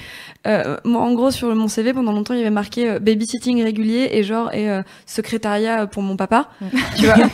euh, 0.47 0.77
moi, 0.85 1.01
en 1.03 1.12
gros, 1.14 1.31
sur 1.31 1.55
mon 1.55 1.68
CV, 1.68 1.93
pendant 1.93 2.12
longtemps, 2.12 2.35
il 2.35 2.39
y 2.39 2.43
avait 2.43 2.51
marqué 2.51 2.89
euh, 2.91 2.99
babysitting 2.99 3.62
régulier 3.62 4.09
et 4.12 4.22
genre 4.22 4.53
et 4.55 4.70
euh, 4.70 4.83
secrétariat 5.07 5.87
pour 5.87 6.03
mon 6.03 6.16
papa, 6.16 6.49
tu 6.99 7.07
vois. 7.07 7.16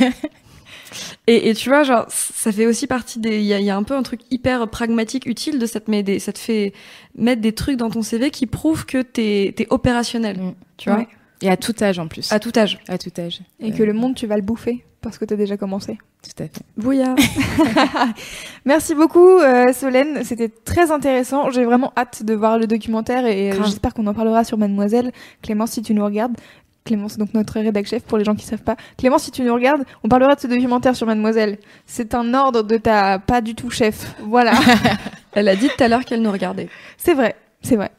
Et, 1.27 1.49
et 1.51 1.55
tu 1.55 1.69
vois, 1.69 1.83
genre, 1.83 2.07
ça 2.09 2.53
fait 2.53 2.67
aussi 2.67 2.87
partie 2.87 3.19
des. 3.19 3.39
Il 3.39 3.45
y 3.45 3.53
a, 3.55 3.59
il 3.61 3.65
y 3.67 3.71
a 3.71 3.77
un 3.77 3.83
peu 3.83 3.95
un 3.95 4.03
truc 4.03 4.21
hyper 4.31 4.69
pragmatique, 4.69 5.27
utile 5.27 5.59
de 5.59 5.67
ça 5.67 5.81
te, 5.81 5.91
met 5.91 6.03
des, 6.03 6.19
ça 6.19 6.33
te 6.33 6.39
fait 6.39 6.73
mettre 7.17 7.41
des 7.43 7.53
trucs 7.53 7.77
dans 7.77 7.91
ton 7.91 8.03
CV 8.03 8.31
qui 8.31 8.47
prouvent 8.47 8.87
que 8.87 9.03
t'es 9.03 9.55
es 9.59 9.67
opérationnel, 9.71 10.39
Mm. 10.39 10.55
tu 10.77 10.89
vois, 10.91 10.99
Ouais. 11.01 11.09
Et 11.43 11.51
à 11.51 11.57
tout 11.57 11.75
âge 11.83 11.99
en 11.99 12.07
plus. 12.07 12.31
à 12.33 12.39
tout 12.39 12.53
âge. 12.57 12.79
À 12.89 12.99
tout 12.99 13.11
âge. 13.19 13.41
Et 13.59 13.73
Euh, 13.73 13.77
que 13.77 13.83
le 13.83 13.93
monde, 13.93 14.15
tu 14.15 14.27
vas 14.29 14.37
le 14.37 14.43
bouffer, 14.43 14.85
parce 15.01 15.19
que 15.19 15.25
t'as 15.25 15.35
déjà 15.35 15.57
commencé. 15.57 15.99
Tout 16.23 16.41
à 16.43 16.47
fait. 16.47 16.63
Bouillard. 16.77 17.17
Merci 18.65 18.95
beaucoup, 18.95 19.27
euh, 19.39 19.73
Solène. 19.73 20.23
C'était 20.25 20.49
très 20.49 20.91
intéressant. 20.93 21.51
J'ai 21.51 21.65
vraiment 21.65 21.93
hâte 21.97 22.23
de 22.25 22.35
voir 22.35 22.59
le 22.59 22.67
documentaire 22.67 23.27
et 23.27 23.53
euh, 23.53 23.63
j'espère 23.65 23.93
qu'on 23.95 24.07
en 24.07 24.15
parlera 24.15 24.45
sur 24.45 24.57
Mademoiselle. 24.59 25.13
Clémence, 25.43 25.73
si 25.73 25.83
tu 25.83 25.95
nous 25.95 26.05
regardes. 26.05 26.37
Clémence, 26.85 27.17
donc 27.17 27.33
notre 27.35 27.61
rédac 27.61 27.87
chef 27.87 28.03
pour 28.03 28.19
les 28.19 28.25
gens 28.25 28.35
qui 28.35 28.45
savent 28.45 28.63
pas. 28.63 28.77
Clémence, 28.99 29.25
si 29.25 29.31
tu 29.31 29.43
nous 29.43 29.55
regardes, 29.55 29.85
on 30.03 30.09
parlera 30.09 30.35
de 30.35 30.41
ce 30.41 30.47
documentaire 30.47 30.97
sur 30.97 31.07
Mademoiselle. 31.07 31.59
C'est 31.87 32.15
un 32.15 32.35
ordre 32.35 32.63
de 32.63 32.77
ta 32.77 33.19
pas 33.19 33.41
du 33.41 33.55
tout 33.55 33.71
chef. 33.71 34.15
Voilà. 34.21 34.53
Elle 35.33 35.49
a 35.49 35.57
dit 35.57 35.69
tout 35.69 35.83
à 35.83 35.89
l'heure 35.89 36.05
qu'elle 36.05 36.23
nous 36.23 36.33
regardait. 36.33 36.69
C'est 36.97 37.15
vrai, 37.15 37.37
c'est 37.63 37.77
vrai. 37.77 37.93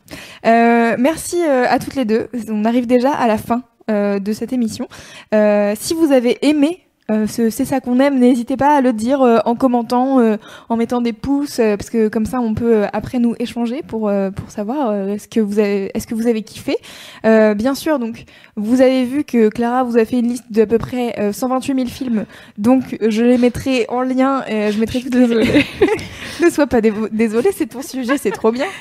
Euh, 0.45 0.95
merci 0.99 1.41
euh, 1.41 1.65
à 1.67 1.79
toutes 1.79 1.95
les 1.95 2.05
deux. 2.05 2.27
On 2.49 2.65
arrive 2.65 2.87
déjà 2.87 3.13
à 3.13 3.27
la 3.27 3.37
fin 3.37 3.63
euh, 3.89 4.19
de 4.19 4.31
cette 4.31 4.53
émission. 4.53 4.87
Euh, 5.33 5.73
si 5.77 5.93
vous 5.93 6.11
avez 6.13 6.37
aimé 6.45 6.85
euh, 7.11 7.27
ce 7.27 7.49
C'est 7.49 7.65
ça 7.65 7.79
qu'on 7.81 7.99
aime, 7.99 8.17
n'hésitez 8.19 8.55
pas 8.57 8.77
à 8.77 8.81
le 8.81 8.93
dire 8.93 9.21
euh, 9.21 9.39
en 9.45 9.55
commentant, 9.55 10.19
euh, 10.19 10.37
en 10.69 10.77
mettant 10.77 11.01
des 11.01 11.13
pouces, 11.13 11.59
euh, 11.59 11.75
parce 11.77 11.89
que 11.89 12.07
comme 12.07 12.25
ça 12.25 12.39
on 12.39 12.53
peut 12.53 12.75
euh, 12.83 12.87
après 12.93 13.19
nous 13.19 13.35
échanger 13.39 13.81
pour 13.85 14.07
euh, 14.09 14.31
pour 14.31 14.49
savoir 14.51 14.89
euh, 14.89 15.07
est-ce 15.09 15.27
que 15.27 15.39
vous 15.41 15.59
avez 15.59 15.91
est-ce 15.93 16.07
que 16.07 16.15
vous 16.15 16.27
avez 16.27 16.41
kiffé. 16.43 16.77
Euh, 17.25 17.53
bien 17.55 17.75
sûr, 17.75 17.99
donc 17.99 18.23
vous 18.55 18.81
avez 18.81 19.03
vu 19.05 19.23
que 19.23 19.49
Clara 19.49 19.83
vous 19.83 19.97
a 19.97 20.05
fait 20.05 20.19
une 20.19 20.29
liste 20.29 20.45
d'à 20.49 20.65
peu 20.65 20.77
près 20.77 21.13
euh, 21.19 21.31
128 21.33 21.75
000 21.75 21.87
films, 21.87 22.25
donc 22.57 22.97
je 23.05 23.23
les 23.23 23.37
mettrai 23.37 23.85
en 23.89 24.01
lien. 24.01 24.43
Et 24.47 24.71
je 24.71 24.79
mettrai 24.79 25.01
toutes 25.01 25.15
les 25.15 25.25
ne 26.45 26.49
sois 26.49 26.67
pas 26.67 26.79
dévo- 26.81 27.09
désolé, 27.11 27.49
c'est 27.55 27.67
ton 27.67 27.81
sujet, 27.81 28.17
c'est 28.17 28.31
trop 28.31 28.51
bien. 28.51 28.65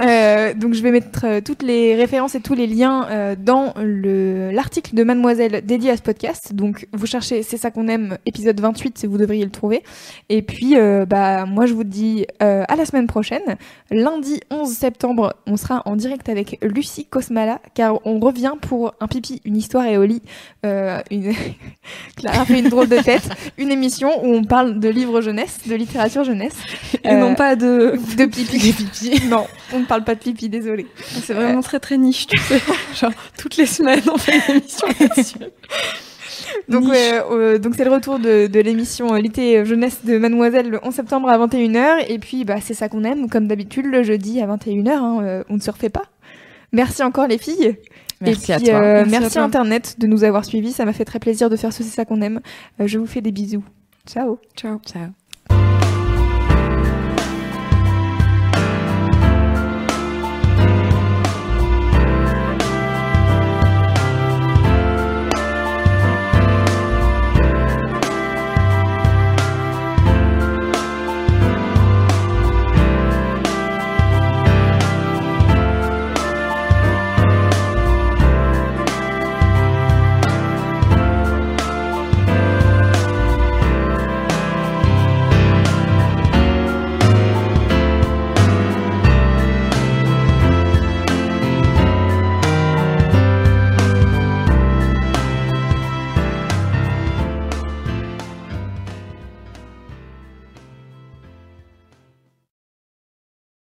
Euh, 0.00 0.54
donc 0.54 0.74
je 0.74 0.82
vais 0.82 0.90
mettre 0.90 1.24
euh, 1.24 1.40
toutes 1.40 1.62
les 1.62 1.94
références 1.94 2.34
et 2.34 2.40
tous 2.40 2.54
les 2.54 2.66
liens 2.66 3.06
euh, 3.10 3.36
dans 3.38 3.74
le 3.76 4.50
l'article 4.50 4.94
de 4.94 5.04
Mademoiselle 5.04 5.62
dédié 5.64 5.90
à 5.90 5.96
ce 5.96 6.02
podcast. 6.02 6.54
Donc 6.54 6.86
vous 6.92 7.06
cherchez 7.06 7.42
c'est 7.42 7.56
ça 7.56 7.70
qu'on 7.70 7.88
aime 7.88 8.16
épisode 8.26 8.58
28 8.60 9.06
vous 9.06 9.18
devriez 9.18 9.44
le 9.44 9.50
trouver. 9.50 9.82
Et 10.28 10.42
puis 10.42 10.76
euh, 10.76 11.04
bah 11.06 11.46
moi 11.46 11.66
je 11.66 11.74
vous 11.74 11.84
dis 11.84 12.26
euh, 12.42 12.64
à 12.68 12.76
la 12.76 12.84
semaine 12.84 13.06
prochaine. 13.06 13.56
Lundi 13.90 14.40
11 14.50 14.68
septembre, 14.68 15.34
on 15.46 15.56
sera 15.56 15.82
en 15.84 15.96
direct 15.96 16.28
avec 16.28 16.58
Lucie 16.62 17.06
Cosmala 17.06 17.60
car 17.74 18.04
on 18.06 18.18
revient 18.18 18.54
pour 18.60 18.94
un 19.00 19.06
pipi, 19.06 19.40
une 19.44 19.56
histoire 19.56 19.84
et 19.86 19.98
au 19.98 20.04
lit. 20.04 20.22
Euh, 20.64 21.00
une... 21.10 21.32
Clara 22.16 22.44
fait 22.44 22.60
une 22.60 22.68
drôle 22.68 22.88
de 22.88 22.98
tête. 22.98 23.28
Une 23.58 23.70
émission 23.70 24.10
où 24.24 24.34
on 24.34 24.44
parle 24.44 24.78
de 24.80 24.88
livres 24.88 25.20
jeunesse, 25.20 25.60
de 25.66 25.74
littérature 25.74 26.24
jeunesse. 26.24 26.56
Et 27.04 27.14
non 27.14 27.34
pas 27.34 27.56
de. 27.56 27.98
de 28.16 28.24
pipi. 28.26 29.28
Non, 29.28 29.46
on 29.72 29.80
ne 29.80 29.84
parle 29.90 30.04
pas 30.04 30.14
de 30.14 30.20
pipi, 30.20 30.48
désolé. 30.48 30.86
C'est 31.22 31.34
vraiment 31.34 31.60
très 31.60 31.80
très 31.80 31.98
niche, 31.98 32.26
tu 32.28 32.38
sais. 32.38 32.60
Genre, 33.00 33.12
toutes 33.36 33.56
les 33.56 33.66
semaines, 33.66 34.00
on 34.12 34.16
fait 34.18 34.36
une 34.48 34.56
émission 34.56 34.86
là-dessus. 35.00 35.38
Donc, 36.68 36.84
euh, 36.88 37.58
donc 37.58 37.74
c'est 37.76 37.84
le 37.84 37.90
retour 37.92 38.18
de, 38.18 38.46
de 38.46 38.60
l'émission 38.60 39.14
euh, 39.14 39.18
L'été 39.18 39.64
jeunesse 39.64 40.00
de 40.04 40.16
Mademoiselle 40.18 40.68
le 40.70 40.80
11 40.82 40.94
septembre 40.94 41.28
à 41.28 41.38
21h. 41.38 42.04
Et 42.08 42.18
puis, 42.18 42.44
bah, 42.44 42.56
c'est 42.62 42.74
ça 42.74 42.88
qu'on 42.88 43.04
aime, 43.04 43.28
comme 43.28 43.46
d'habitude, 43.46 43.86
le 43.86 44.02
jeudi 44.02 44.40
à 44.40 44.46
21h. 44.46 44.88
hein, 44.90 45.18
euh, 45.22 45.44
on 45.48 45.54
ne 45.56 45.60
se 45.60 45.70
refait 45.70 45.90
pas. 45.90 46.04
Merci 46.72 47.02
encore 47.02 47.26
les 47.26 47.38
filles. 47.38 47.76
Merci 48.20 48.52
et 48.52 48.54
à 48.54 48.60
toi. 48.60 48.68
euh, 48.74 48.94
Merci 48.98 49.10
merci, 49.10 49.26
à 49.26 49.30
toi. 49.30 49.42
Internet 49.42 49.96
de 49.98 50.06
nous 50.06 50.24
avoir 50.24 50.44
suivis. 50.44 50.72
Ça 50.72 50.84
m'a 50.84 50.92
fait 50.92 51.04
très 51.04 51.18
plaisir 51.18 51.50
de 51.50 51.56
faire 51.56 51.72
ce 51.72 51.82
C'est 51.82 51.94
ça 51.94 52.04
qu'on 52.04 52.20
aime. 52.20 52.40
Euh, 52.80 52.86
je 52.86 52.98
vous 52.98 53.06
fais 53.06 53.20
des 53.20 53.32
bisous. 53.32 53.64
Ciao. 54.06 54.38
Ciao. 54.56 54.78
Ciao. 54.86 55.19